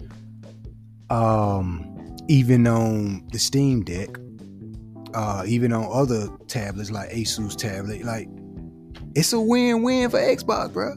Um, 1.10 2.18
even 2.28 2.68
on 2.68 3.28
the 3.32 3.40
Steam 3.40 3.84
Deck, 3.84 4.10
uh, 5.14 5.44
even 5.48 5.74
on 5.74 5.88
other 5.92 6.28
tablets 6.48 6.92
like 6.92 7.10
Asus 7.10 7.56
tablet, 7.56 8.04
like 8.04 8.28
it's 9.16 9.34
a 9.34 9.40
win-win 9.40 10.10
for 10.10 10.20
Xbox, 10.20 10.72
bro. 10.72 10.96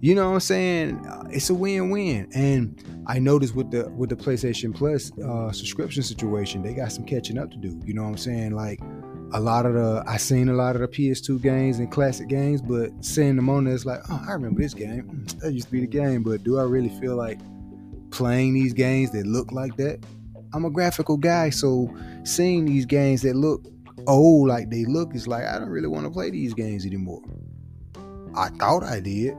You 0.00 0.14
know 0.14 0.28
what 0.28 0.34
I'm 0.34 0.40
saying? 0.40 1.00
It's 1.30 1.50
a 1.50 1.54
win-win. 1.54 2.28
And 2.34 3.04
I 3.06 3.18
noticed 3.18 3.54
with 3.54 3.70
the 3.70 3.88
with 3.90 4.10
the 4.10 4.16
PlayStation 4.16 4.74
Plus 4.74 5.10
uh, 5.18 5.50
subscription 5.50 6.02
situation, 6.02 6.62
they 6.62 6.74
got 6.74 6.92
some 6.92 7.04
catching 7.04 7.38
up 7.38 7.50
to 7.50 7.56
do. 7.56 7.80
You 7.84 7.94
know 7.94 8.02
what 8.02 8.10
I'm 8.10 8.18
saying? 8.18 8.52
Like 8.52 8.80
a 9.34 9.40
lot 9.40 9.66
of 9.66 9.74
the 9.74 10.02
I 10.06 10.16
seen 10.16 10.48
a 10.48 10.54
lot 10.54 10.76
of 10.76 10.80
the 10.80 10.88
PS2 10.88 11.42
games 11.42 11.80
and 11.80 11.90
classic 11.90 12.28
games, 12.28 12.62
but 12.62 12.90
seeing 13.04 13.34
them 13.34 13.50
on 13.50 13.64
there, 13.64 13.74
it's 13.74 13.84
like, 13.84 14.00
oh, 14.08 14.24
I 14.28 14.32
remember 14.32 14.62
this 14.62 14.74
game. 14.74 15.02
Mm, 15.02 15.40
that 15.40 15.52
used 15.52 15.66
to 15.66 15.72
be 15.72 15.80
the 15.80 15.88
game, 15.88 16.22
but 16.22 16.44
do 16.44 16.58
I 16.58 16.62
really 16.62 16.88
feel 17.00 17.16
like 17.16 17.40
playing 18.10 18.54
these 18.54 18.72
games 18.72 19.10
that 19.10 19.26
look 19.26 19.50
like 19.50 19.76
that? 19.76 19.98
I'm 20.54 20.64
a 20.64 20.70
graphical 20.70 21.16
guy, 21.16 21.50
so 21.50 21.92
seeing 22.22 22.64
these 22.64 22.86
games 22.86 23.22
that 23.22 23.34
look 23.34 23.66
old 24.06 24.48
like 24.48 24.70
they 24.70 24.84
look, 24.84 25.16
is 25.16 25.26
like 25.26 25.44
I 25.44 25.58
don't 25.58 25.68
really 25.68 25.88
want 25.88 26.06
to 26.06 26.10
play 26.10 26.30
these 26.30 26.54
games 26.54 26.86
anymore. 26.86 27.22
I 28.36 28.50
thought 28.50 28.84
I 28.84 29.00
did, 29.00 29.36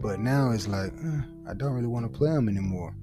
but 0.00 0.20
now 0.20 0.52
it's 0.52 0.68
like 0.68 0.92
eh, 0.92 1.20
I 1.48 1.54
don't 1.54 1.72
really 1.72 1.88
want 1.88 2.10
to 2.10 2.16
play 2.16 2.30
them 2.30 2.48
anymore. 2.48 2.94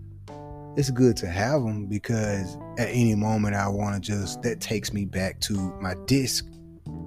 It's 0.77 0.91
good 0.91 1.17
to 1.17 1.27
have 1.27 1.63
them 1.63 1.87
because 1.87 2.57
at 2.77 2.89
any 2.89 3.15
moment 3.15 3.55
I 3.55 3.67
want 3.67 3.95
to 3.95 4.01
just 4.01 4.41
that 4.43 4.61
takes 4.61 4.93
me 4.93 5.05
back 5.05 5.39
to 5.41 5.53
my 5.81 5.95
disc 6.05 6.45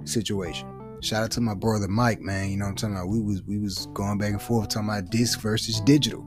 situation. 0.05 0.69
Shout 1.01 1.23
out 1.23 1.31
to 1.31 1.41
my 1.41 1.53
brother 1.53 1.87
Mike, 1.87 2.21
man. 2.21 2.49
You 2.49 2.57
know 2.57 2.65
what 2.65 2.71
I'm 2.71 2.75
talking 2.75 2.95
about? 2.95 3.09
We 3.09 3.21
was 3.21 3.43
we 3.43 3.59
was 3.59 3.87
going 3.93 4.17
back 4.17 4.31
and 4.31 4.41
forth 4.41 4.69
talking 4.69 4.89
about 4.89 5.09
disc 5.09 5.39
versus 5.39 5.81
digital. 5.81 6.25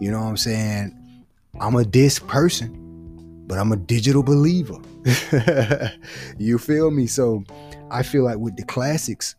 You 0.00 0.10
know 0.10 0.20
what 0.20 0.28
I'm 0.28 0.36
saying? 0.36 0.96
I'm 1.60 1.74
a 1.74 1.84
disc 1.84 2.26
person, 2.26 3.44
but 3.46 3.58
I'm 3.58 3.72
a 3.72 3.76
digital 3.76 4.22
believer. 4.22 4.78
you 6.38 6.58
feel 6.58 6.90
me? 6.90 7.06
So 7.06 7.44
I 7.90 8.02
feel 8.02 8.24
like 8.24 8.38
with 8.38 8.56
the 8.56 8.64
classics 8.64 9.36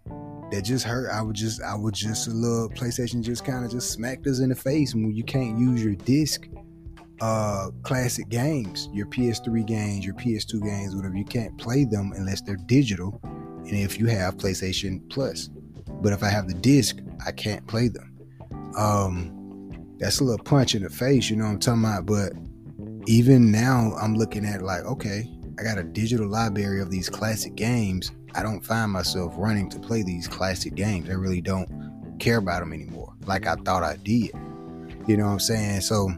that 0.52 0.64
just 0.64 0.84
hurt, 0.84 1.10
I 1.10 1.22
would 1.22 1.36
just 1.36 1.62
I 1.62 1.76
would 1.76 1.94
just 1.94 2.28
a 2.28 2.32
little 2.32 2.70
PlayStation 2.70 3.22
just 3.24 3.46
kind 3.46 3.64
of 3.64 3.72
just 3.72 3.92
smacked 3.92 4.28
us 4.28 4.40
in 4.40 4.50
the 4.50 4.56
face 4.56 4.94
when 4.94 5.14
you 5.14 5.24
can't 5.24 5.58
use 5.58 5.84
your 5.84 5.96
disc 5.96 6.48
uh 7.22 7.70
classic 7.84 8.30
games, 8.30 8.90
your 8.92 9.06
PS3 9.06 9.66
games, 9.66 10.06
your 10.06 10.16
PS2 10.16 10.64
games, 10.64 10.96
whatever, 10.96 11.16
you 11.16 11.26
can't 11.26 11.58
play 11.58 11.86
them 11.86 12.12
unless 12.16 12.42
they're 12.42 12.58
digital. 12.66 13.20
And 13.24 13.76
if 13.76 14.00
you 14.00 14.08
have 14.08 14.38
PlayStation 14.38 15.08
Plus. 15.10 15.50
But 16.02 16.14
if 16.14 16.24
I 16.24 16.30
have 16.30 16.48
the 16.48 16.56
disc, 16.56 16.98
I 17.26 17.32
can't 17.32 17.66
play 17.68 17.88
them. 17.88 18.18
Um 18.78 19.38
that's 20.00 20.20
a 20.20 20.24
little 20.24 20.44
punch 20.44 20.74
in 20.74 20.82
the 20.82 20.90
face, 20.90 21.30
you 21.30 21.36
know 21.36 21.46
what 21.46 21.52
I'm 21.52 21.60
talking 21.60 21.84
about? 21.84 22.08
But 22.08 22.34
even 23.06 23.52
now 23.52 23.94
I'm 24.02 24.16
looking 24.16 24.46
at 24.46 24.64
like, 24.64 24.84
okay, 24.84 25.30
I 25.60 25.64
got 25.64 25.78
a 25.78 25.84
digital 25.84 26.28
library 26.28 26.82
of 26.82 26.90
these 26.90 27.08
classic 27.08 27.54
games. 27.54 28.12
I 28.34 28.42
don't 28.42 28.62
find 28.62 28.92
myself 28.92 29.34
running 29.38 29.70
to 29.70 29.80
play 29.80 30.02
these 30.02 30.28
classic 30.28 30.74
games. 30.74 31.10
I 31.10 31.14
really 31.14 31.42
don't 31.42 32.18
care 32.18 32.38
about 32.38 32.62
them 32.62 32.74
anymore, 32.74 33.14
like 33.28 33.46
I 33.46 33.56
thought 33.56 33.84
I 33.84 33.98
did. 33.98 34.32
You 35.08 35.18
know 35.18 35.26
what 35.26 35.34
I'm 35.34 35.40
saying? 35.40 35.82
So 35.82 36.10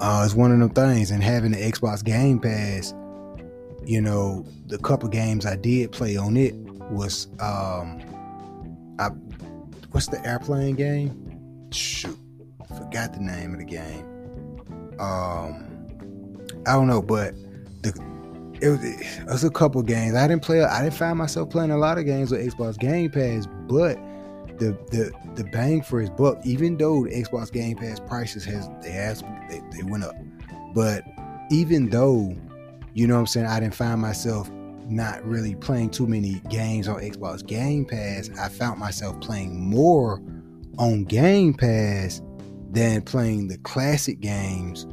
uh, 0.00 0.22
it's 0.24 0.34
one 0.34 0.52
of 0.52 0.58
them 0.58 0.70
things. 0.70 1.10
And 1.10 1.22
having 1.22 1.52
the 1.52 1.58
Xbox 1.58 2.04
Game 2.04 2.38
Pass, 2.38 2.94
you 3.84 4.00
know, 4.00 4.44
the 4.66 4.78
couple 4.78 5.08
games 5.08 5.46
I 5.46 5.56
did 5.56 5.92
play 5.92 6.16
on 6.16 6.36
it 6.36 6.54
was 6.90 7.28
um, 7.40 8.00
I 8.98 9.08
what's 9.90 10.08
the 10.08 10.24
airplane 10.26 10.74
game? 10.76 11.70
Shoot, 11.70 12.18
forgot 12.68 13.12
the 13.12 13.20
name 13.20 13.52
of 13.54 13.58
the 13.58 13.64
game. 13.64 14.04
Um, 14.98 15.66
I 16.66 16.72
don't 16.72 16.86
know, 16.86 17.02
but 17.02 17.34
the 17.82 17.92
it 18.60 18.70
was, 18.70 18.84
it 18.84 19.26
was 19.26 19.44
a 19.44 19.50
couple 19.50 19.82
games. 19.82 20.14
I 20.14 20.26
didn't 20.26 20.42
play. 20.42 20.62
I 20.62 20.82
didn't 20.82 20.94
find 20.94 21.18
myself 21.18 21.50
playing 21.50 21.70
a 21.70 21.76
lot 21.76 21.98
of 21.98 22.06
games 22.06 22.30
with 22.30 22.40
Xbox 22.40 22.78
Game 22.78 23.10
Pass, 23.10 23.46
but 23.68 23.98
the 24.58 24.76
the 24.90 25.12
the 25.34 25.44
bang 25.50 25.82
for 25.82 26.00
his 26.00 26.10
buck, 26.10 26.38
even 26.44 26.76
though 26.76 27.04
the 27.04 27.10
Xbox 27.10 27.52
Game 27.52 27.76
Pass 27.76 28.00
prices 28.00 28.44
has 28.44 28.68
they 28.82 28.90
has 28.90 29.22
they, 29.48 29.60
they 29.72 29.82
went 29.82 30.04
up, 30.04 30.14
but 30.74 31.04
even 31.50 31.88
though 31.88 32.34
you 32.94 33.06
know 33.06 33.14
what 33.14 33.20
I'm 33.20 33.26
saying, 33.26 33.46
I 33.46 33.60
didn't 33.60 33.74
find 33.74 34.00
myself 34.00 34.50
not 34.88 35.24
really 35.24 35.54
playing 35.54 35.90
too 35.90 36.06
many 36.06 36.40
games 36.48 36.88
on 36.88 37.00
Xbox 37.00 37.44
Game 37.46 37.84
Pass. 37.84 38.30
I 38.38 38.48
found 38.48 38.78
myself 38.78 39.20
playing 39.20 39.68
more 39.68 40.20
on 40.78 41.04
Game 41.04 41.54
Pass 41.54 42.22
than 42.70 43.02
playing 43.02 43.48
the 43.48 43.58
classic 43.58 44.20
games 44.20 44.86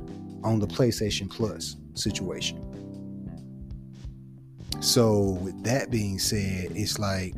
on 0.43 0.59
the 0.59 0.67
PlayStation 0.67 1.29
Plus 1.29 1.77
situation. 1.93 2.59
So, 4.79 5.37
with 5.41 5.63
that 5.63 5.91
being 5.91 6.19
said, 6.19 6.71
it's 6.75 6.99
like, 6.99 7.33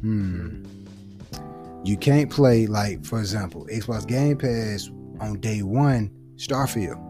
hmm, 0.00 0.64
you 1.86 1.96
can't 1.96 2.30
play, 2.30 2.66
like, 2.66 3.04
for 3.04 3.20
example, 3.20 3.66
Xbox 3.72 4.06
Game 4.06 4.36
Pass 4.36 4.90
on 5.20 5.38
day 5.40 5.62
one, 5.62 6.10
Starfield. 6.36 7.02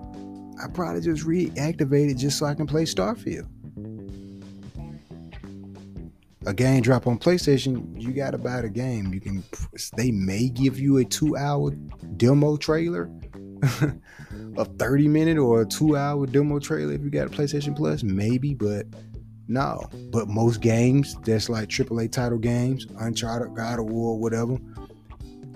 I 0.62 0.68
probably 0.68 1.00
just 1.00 1.26
reactivate 1.26 2.10
it 2.10 2.14
just 2.14 2.38
so 2.38 2.46
I 2.46 2.54
can 2.54 2.66
play 2.66 2.84
Starfield. 2.84 3.48
A 6.46 6.54
game 6.54 6.82
drop 6.82 7.06
on 7.06 7.18
PlayStation, 7.18 8.00
you 8.00 8.12
gotta 8.12 8.38
buy 8.38 8.60
the 8.60 8.68
game. 8.68 9.12
You 9.12 9.20
can, 9.20 9.42
they 9.96 10.12
may 10.12 10.48
give 10.48 10.78
you 10.78 10.98
a 10.98 11.04
two-hour 11.04 11.70
demo 12.16 12.56
trailer, 12.56 13.10
a 14.56 14.64
thirty-minute 14.64 15.38
or 15.38 15.62
a 15.62 15.66
two-hour 15.66 16.26
demo 16.26 16.60
trailer 16.60 16.92
if 16.92 17.02
you 17.02 17.10
got 17.10 17.26
a 17.26 17.30
PlayStation 17.30 17.74
Plus, 17.74 18.04
maybe. 18.04 18.54
But 18.54 18.86
no, 19.48 19.82
but 20.10 20.28
most 20.28 20.60
games 20.60 21.16
that's 21.24 21.48
like 21.48 21.68
AAA 21.68 22.10
title 22.10 22.38
games, 22.38 22.86
Uncharted, 22.98 23.54
God 23.54 23.78
of 23.78 23.86
War, 23.86 24.18
whatever, 24.18 24.58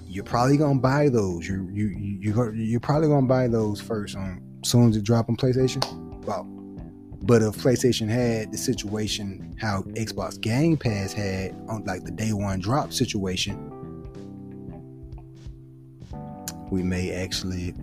you're 0.07 0.25
probably 0.25 0.57
gonna 0.57 0.79
buy 0.79 1.09
those. 1.09 1.49
You 1.49 1.69
you 1.73 1.87
you 1.89 2.53
you're 2.53 2.81
probably 2.81 3.09
gonna 3.09 3.27
buy 3.27 3.49
those 3.49 3.81
first 3.81 4.17
on 4.17 4.43
as 4.63 4.71
soon 4.71 4.91
as 4.91 4.97
it 4.97 5.05
drop 5.05 5.29
on 5.29 5.37
PlayStation. 5.37 5.85
Wow. 6.25 6.45
But 7.23 7.43
if 7.43 7.57
PlayStation 7.57 8.09
had 8.09 8.51
the 8.51 8.59
situation 8.59 9.57
how 9.61 9.83
Xbox 9.83 10.41
Game 10.41 10.77
Pass 10.77 11.13
had 11.13 11.53
on 11.69 11.85
like 11.85 12.05
the 12.05 12.11
day 12.11 12.33
one 12.33 12.61
drop 12.61 12.93
situation, 12.93 13.57
we 16.71 16.83
may 16.83 17.13
actually, 17.13 17.75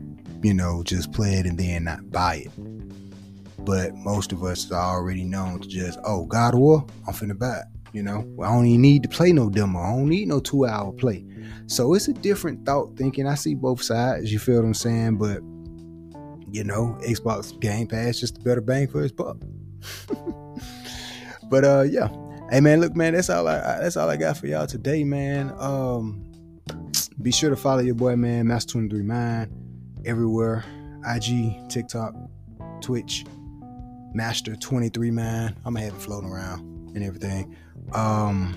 you 0.42 0.54
know, 0.54 0.84
just 0.84 1.12
play 1.12 1.36
it 1.36 1.46
and 1.46 1.58
then 1.58 1.84
not 1.84 2.10
buy 2.12 2.46
it. 2.46 2.52
But 3.68 3.94
most 3.96 4.32
of 4.32 4.46
us 4.46 4.72
are 4.72 4.96
already 4.96 5.26
known 5.26 5.60
to 5.60 5.68
just, 5.68 6.00
oh, 6.06 6.24
God 6.24 6.54
of 6.54 6.62
War, 6.62 6.86
I'm 7.06 7.14
finna 7.14 7.38
buy. 7.38 7.64
You 7.92 8.02
know, 8.02 8.20
I 8.42 8.48
don't 8.48 8.66
even 8.66 8.82
need 8.82 9.04
to 9.04 9.10
play 9.10 9.34
no 9.34 9.50
demo. 9.50 9.80
I 9.80 9.90
don't 9.90 10.08
need 10.08 10.30
no 10.30 10.40
two 10.40 10.66
hour 10.66 10.94
play. 10.94 11.26
So 11.66 11.94
it's 11.94 12.08
a 12.08 12.14
different 12.14 12.66
thought 12.66 12.96
thinking. 12.96 13.28
I 13.28 13.36
see 13.36 13.56
both 13.56 13.82
sides. 13.82 14.32
You 14.32 14.40
feel 14.40 14.56
what 14.56 14.66
I'm 14.66 14.74
saying? 14.74 15.18
But 15.18 15.42
you 16.50 16.64
know, 16.64 16.98
Xbox 17.02 17.60
Game 17.60 17.88
Pass 17.88 18.22
just 18.22 18.38
a 18.38 18.40
better 18.40 18.62
bang 18.62 18.88
for 18.88 19.02
his 19.02 19.12
buck. 19.12 19.36
but 21.50 21.66
uh, 21.66 21.82
yeah. 21.82 22.08
Hey 22.50 22.62
man, 22.62 22.80
look 22.80 22.96
man, 22.96 23.16
that's 23.16 23.30
all 23.30 23.50
I 23.50 23.58
that's 23.82 23.98
all 23.98 24.10
I 24.10 24.16
got 24.16 24.38
for 24.38 24.48
y'all 24.48 24.66
today, 24.68 25.04
man. 25.04 25.54
Um, 25.58 26.24
be 27.22 27.34
sure 27.34 27.50
to 27.50 27.58
follow 27.58 27.82
your 27.82 27.96
boy, 27.96 28.16
man, 28.16 28.48
Master 28.48 28.72
Twenty 28.72 28.88
Three 28.88 29.04
Mind, 29.04 29.52
everywhere, 30.06 30.64
IG, 31.06 31.68
TikTok, 31.68 32.14
Twitch, 32.80 33.26
Master 34.18 34.56
Twenty 34.56 34.90
Three 34.90 35.12
man. 35.12 35.56
I'm 35.64 35.76
gonna 35.76 35.86
have 35.86 35.94
it 35.94 36.02
floating 36.02 36.32
around 36.32 36.62
and 36.96 37.04
everything. 37.04 37.56
Um, 37.94 38.56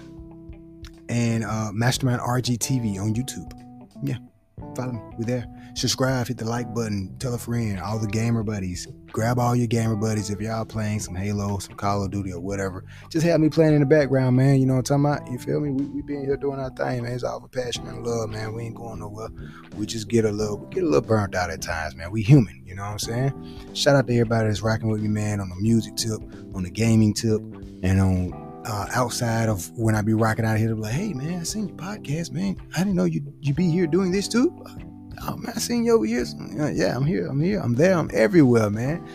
and 1.11 1.45
uh, 1.45 1.71
Mastermind 1.73 2.23
RGTV 2.23 2.99
on 2.99 3.15
YouTube. 3.15 3.53
Yeah, 4.03 4.17
follow 4.75 4.93
me. 4.93 5.01
We're 5.19 5.27
there 5.27 5.47
subscribe, 5.75 6.27
hit 6.29 6.39
the 6.39 6.45
like 6.45 6.73
button, 6.75 7.17
tell 7.19 7.35
a 7.35 7.39
friend, 7.39 7.81
all 7.81 7.99
the 7.99 8.07
gamer 8.07 8.43
buddies. 8.43 8.87
Grab 9.13 9.39
all 9.39 9.57
your 9.57 9.67
gamer 9.67 9.97
buddies 9.97 10.31
if 10.31 10.41
y'all 10.41 10.65
playing 10.65 11.01
some 11.01 11.17
Halo, 11.17 11.59
some 11.59 11.75
Call 11.75 12.05
of 12.05 12.11
Duty, 12.11 12.33
or 12.33 12.41
whatever. 12.41 12.85
Just 13.09 13.27
have 13.27 13.41
me 13.41 13.49
playing 13.49 13.75
in 13.75 13.81
the 13.81 13.87
background, 13.87 14.37
man. 14.37 14.61
You 14.61 14.67
know 14.67 14.75
what 14.75 14.91
I'm 14.91 15.03
talking 15.03 15.25
about? 15.27 15.33
You 15.33 15.39
feel 15.39 15.61
me? 15.61 15.71
We, 15.71 15.85
we 15.87 16.03
been 16.03 16.25
here 16.25 16.37
doing 16.37 16.61
our 16.61 16.71
thing, 16.71 17.03
man. 17.03 17.13
It's 17.13 17.25
all 17.25 17.41
for 17.41 17.49
passion 17.49 17.89
and 17.89 18.07
love, 18.07 18.31
man. 18.31 18.55
We 18.55 18.65
ain't 18.65 18.77
going 18.77 19.01
nowhere. 19.01 19.29
We 19.77 19.87
just 19.87 20.09
get 20.09 20.25
a 20.25 20.31
little, 20.31 20.59
we 20.59 20.73
get 20.73 20.85
a 20.85 20.87
little 20.87 21.01
burnt 21.01 21.35
out 21.35 21.51
at 21.51 21.61
times, 21.61 21.97
man. 21.97 22.11
We 22.13 22.23
human, 22.23 22.63
you 22.65 22.75
know 22.77 22.83
what 22.83 22.93
I'm 22.93 22.99
saying? 22.99 23.75
Shout 23.75 23.97
out 23.97 24.07
to 24.07 24.13
everybody 24.13 24.49
that's 24.49 24.63
rocking 24.63 24.89
with 24.89 25.03
me, 25.03 25.09
man, 25.09 25.41
on 25.41 25.49
the 25.49 25.57
music 25.57 25.97
tip, 25.97 26.21
on 26.55 26.63
the 26.63 26.71
gaming 26.71 27.15
tip, 27.15 27.41
and 27.83 28.01
on 28.01 28.63
uh, 28.65 28.87
outside 28.93 29.49
of 29.49 29.71
when 29.77 29.97
I 29.97 30.03
be 30.03 30.15
rocking 30.15 30.45
out 30.45 30.59
here, 30.59 30.69
to 30.69 30.75
be 30.77 30.83
like, 30.83 30.93
hey 30.93 31.13
man, 31.15 31.41
I 31.41 31.43
seen 31.43 31.69
your 31.69 31.77
podcast, 31.77 32.31
man. 32.31 32.57
I 32.77 32.81
didn't 32.81 32.95
know 32.95 33.05
you 33.05 33.23
you 33.41 33.55
be 33.55 33.71
here 33.71 33.87
doing 33.87 34.13
this 34.13 34.29
too 34.29 34.65
oh 35.27 35.37
man, 35.37 35.53
I 35.55 35.59
seen 35.59 35.85
you 35.85 35.95
over 35.95 36.07
here. 36.07 36.25
Yeah, 36.73 36.97
I'm 36.97 37.05
here. 37.05 37.27
I'm 37.27 37.41
here. 37.41 37.61
I'm 37.61 37.75
there. 37.75 37.95
I'm 37.95 38.11
everywhere, 38.13 38.71
man. 38.71 39.07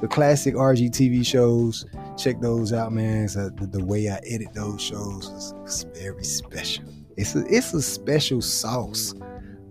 The 0.00 0.08
classic 0.08 0.54
RGTV 0.54 1.24
shows, 1.24 1.86
check 2.18 2.40
those 2.40 2.72
out, 2.72 2.92
man. 2.92 3.28
So 3.28 3.48
the, 3.50 3.66
the, 3.66 3.84
way 3.84 4.08
I 4.10 4.20
edit 4.26 4.52
those 4.52 4.82
shows 4.82 5.28
is, 5.28 5.54
is 5.64 5.84
very 5.98 6.24
special. 6.24 6.84
It's 7.16 7.34
a, 7.34 7.44
it's 7.46 7.72
a 7.72 7.80
special 7.80 8.42
sauce 8.42 9.14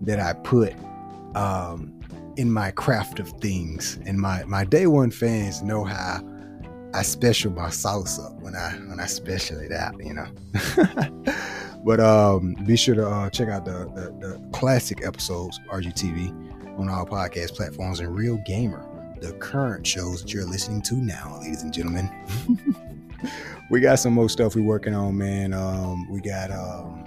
that 0.00 0.18
I 0.18 0.32
put 0.32 0.74
um, 1.36 2.00
in 2.36 2.50
my 2.50 2.70
craft 2.70 3.20
of 3.20 3.28
things. 3.40 3.98
And 4.06 4.18
my 4.18 4.44
my 4.44 4.64
day 4.64 4.86
one 4.86 5.10
fans 5.10 5.62
know 5.62 5.84
how 5.84 6.20
I 6.94 7.02
special 7.02 7.52
my 7.52 7.70
sauce 7.70 8.18
up 8.18 8.32
when 8.40 8.54
I 8.54 8.70
when 8.88 9.00
I 9.00 9.06
special 9.06 9.58
it 9.60 9.72
out, 9.72 9.94
you 10.04 10.14
know. 10.14 10.26
But 11.84 12.00
um, 12.00 12.54
be 12.66 12.76
sure 12.76 12.94
to 12.94 13.06
uh, 13.06 13.30
check 13.30 13.48
out 13.48 13.64
the, 13.64 13.90
the, 13.94 14.26
the 14.26 14.48
classic 14.52 15.04
episodes, 15.04 15.60
RGTV, 15.70 16.78
on 16.78 16.88
all 16.88 17.04
podcast 17.04 17.54
platforms 17.54 18.00
and 18.00 18.16
Real 18.16 18.38
Gamer, 18.46 18.84
the 19.20 19.32
current 19.34 19.86
shows 19.86 20.22
that 20.22 20.32
you're 20.32 20.46
listening 20.46 20.82
to 20.82 20.94
now, 20.94 21.38
ladies 21.40 21.62
and 21.62 21.72
gentlemen. 21.72 22.10
we 23.70 23.80
got 23.80 23.98
some 23.98 24.14
more 24.14 24.28
stuff 24.28 24.54
we're 24.54 24.62
working 24.62 24.94
on, 24.94 25.16
man. 25.16 25.52
Um, 25.52 26.10
we 26.10 26.20
got 26.20 26.50
um, 26.50 27.04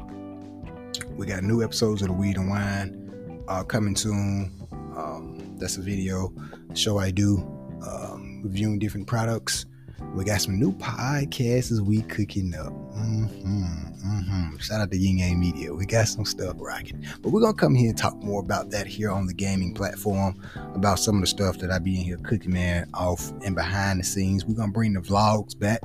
we 1.16 1.26
got 1.26 1.44
new 1.44 1.64
episodes 1.64 2.02
of 2.02 2.10
the 2.10 2.14
Weed 2.14 2.38
and 2.38 2.50
Wine 2.50 3.44
uh, 3.48 3.64
coming 3.64 3.96
soon. 3.96 4.52
Um, 4.96 5.56
that's 5.58 5.78
a 5.78 5.82
video 5.82 6.32
show 6.74 7.00
I 7.00 7.12
do 7.12 7.38
um, 7.86 8.42
reviewing 8.44 8.80
different 8.80 9.08
products. 9.08 9.66
We 10.14 10.24
got 10.24 10.42
some 10.42 10.60
new 10.60 10.72
podcasts 10.74 11.80
we 11.80 12.04
cooking 12.04 12.54
up. 12.56 12.74
Mm-hmm, 12.98 14.10
mm-hmm. 14.10 14.58
Shout 14.58 14.82
out 14.82 14.92
to 14.92 14.98
Ying 14.98 15.20
Yang 15.20 15.40
Media. 15.40 15.74
We 15.74 15.86
got 15.86 16.08
some 16.08 16.26
stuff 16.26 16.56
rocking. 16.58 17.06
But 17.22 17.30
we're 17.30 17.42
gonna 17.42 17.54
come 17.54 17.76
here 17.76 17.90
and 17.90 17.98
talk 17.98 18.16
more 18.24 18.42
about 18.42 18.72
that 18.72 18.88
here 18.88 19.12
on 19.12 19.28
the 19.28 19.34
gaming 19.34 19.74
platform, 19.74 20.42
about 20.74 20.98
some 21.00 21.16
of 21.16 21.22
the 21.22 21.28
stuff 21.28 21.60
that 21.60 21.70
I 21.72 21.78
be 21.78 22.00
in 22.00 22.04
here 22.04 22.18
cooking, 22.18 22.54
man, 22.54 22.90
off 22.96 23.32
and 23.46 23.56
behind 23.56 24.00
the 24.00 24.04
scenes. 24.04 24.46
We're 24.46 24.56
gonna 24.56 24.72
bring 24.72 24.94
the 24.94 25.00
vlogs 25.00 25.58
back. 25.58 25.82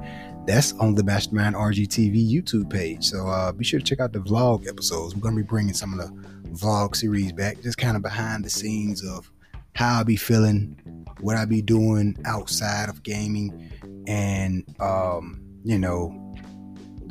That's 0.47 0.73
on 0.75 0.95
the 0.95 1.05
Mastermind 1.05 1.55
RGTV 1.55 2.33
YouTube 2.33 2.71
page. 2.71 3.05
So 3.05 3.29
uh, 3.29 3.53
be 3.53 3.65
sure 3.65 3.79
to 3.79 3.85
check 3.85 4.01
out 4.01 4.13
the 4.13 4.21
vlog 4.21 4.67
episodes. 4.67 5.15
We're 5.15 5.23
gonna 5.23 5.37
be 5.37 5.43
bringing 5.43 5.75
some 5.75 5.99
of 5.99 6.07
the 6.07 6.29
vlog 6.53 6.97
series 6.97 7.33
back, 7.33 7.61
just 7.61 7.77
kind 7.77 7.97
of 7.97 8.03
behind 8.03 8.45
the 8.45 8.51
scenes 8.51 9.05
of 9.05 9.31
how 9.75 10.01
I 10.01 10.03
be 10.03 10.17
feeling, 10.17 11.07
what 11.21 11.37
I 11.37 11.45
be 11.45 11.61
doing 11.61 12.17
outside 12.25 12.89
of 12.89 13.03
gaming, 13.03 13.71
and 14.07 14.65
um, 14.81 15.43
you 15.63 15.79
know 15.79 16.23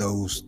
those 0.02 0.44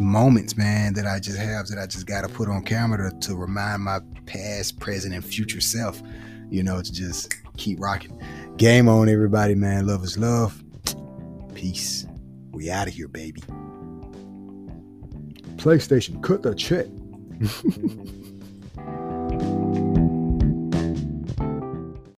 moments, 0.00 0.56
man, 0.56 0.92
that 0.94 1.06
I 1.06 1.20
just 1.20 1.38
have 1.38 1.68
that 1.68 1.78
I 1.78 1.86
just 1.86 2.06
got 2.06 2.22
to 2.22 2.28
put 2.28 2.48
on 2.48 2.62
camera 2.62 3.10
to, 3.10 3.18
to 3.28 3.36
remind 3.36 3.82
my 3.82 4.00
past, 4.26 4.80
present, 4.80 5.14
and 5.14 5.24
future 5.24 5.60
self, 5.60 6.02
you 6.50 6.64
know, 6.64 6.82
to 6.82 6.92
just 6.92 7.32
keep 7.56 7.80
rocking. 7.80 8.20
Game 8.56 8.88
on, 8.88 9.08
everybody, 9.08 9.54
man. 9.54 9.86
Love 9.86 10.02
is 10.02 10.18
love. 10.18 10.62
Peace. 11.54 12.06
We 12.50 12.70
out 12.70 12.88
of 12.88 12.94
here, 12.94 13.08
baby. 13.08 13.40
PlayStation, 15.56 16.20
cut 16.22 16.42
the 16.42 16.54
check. 16.54 16.86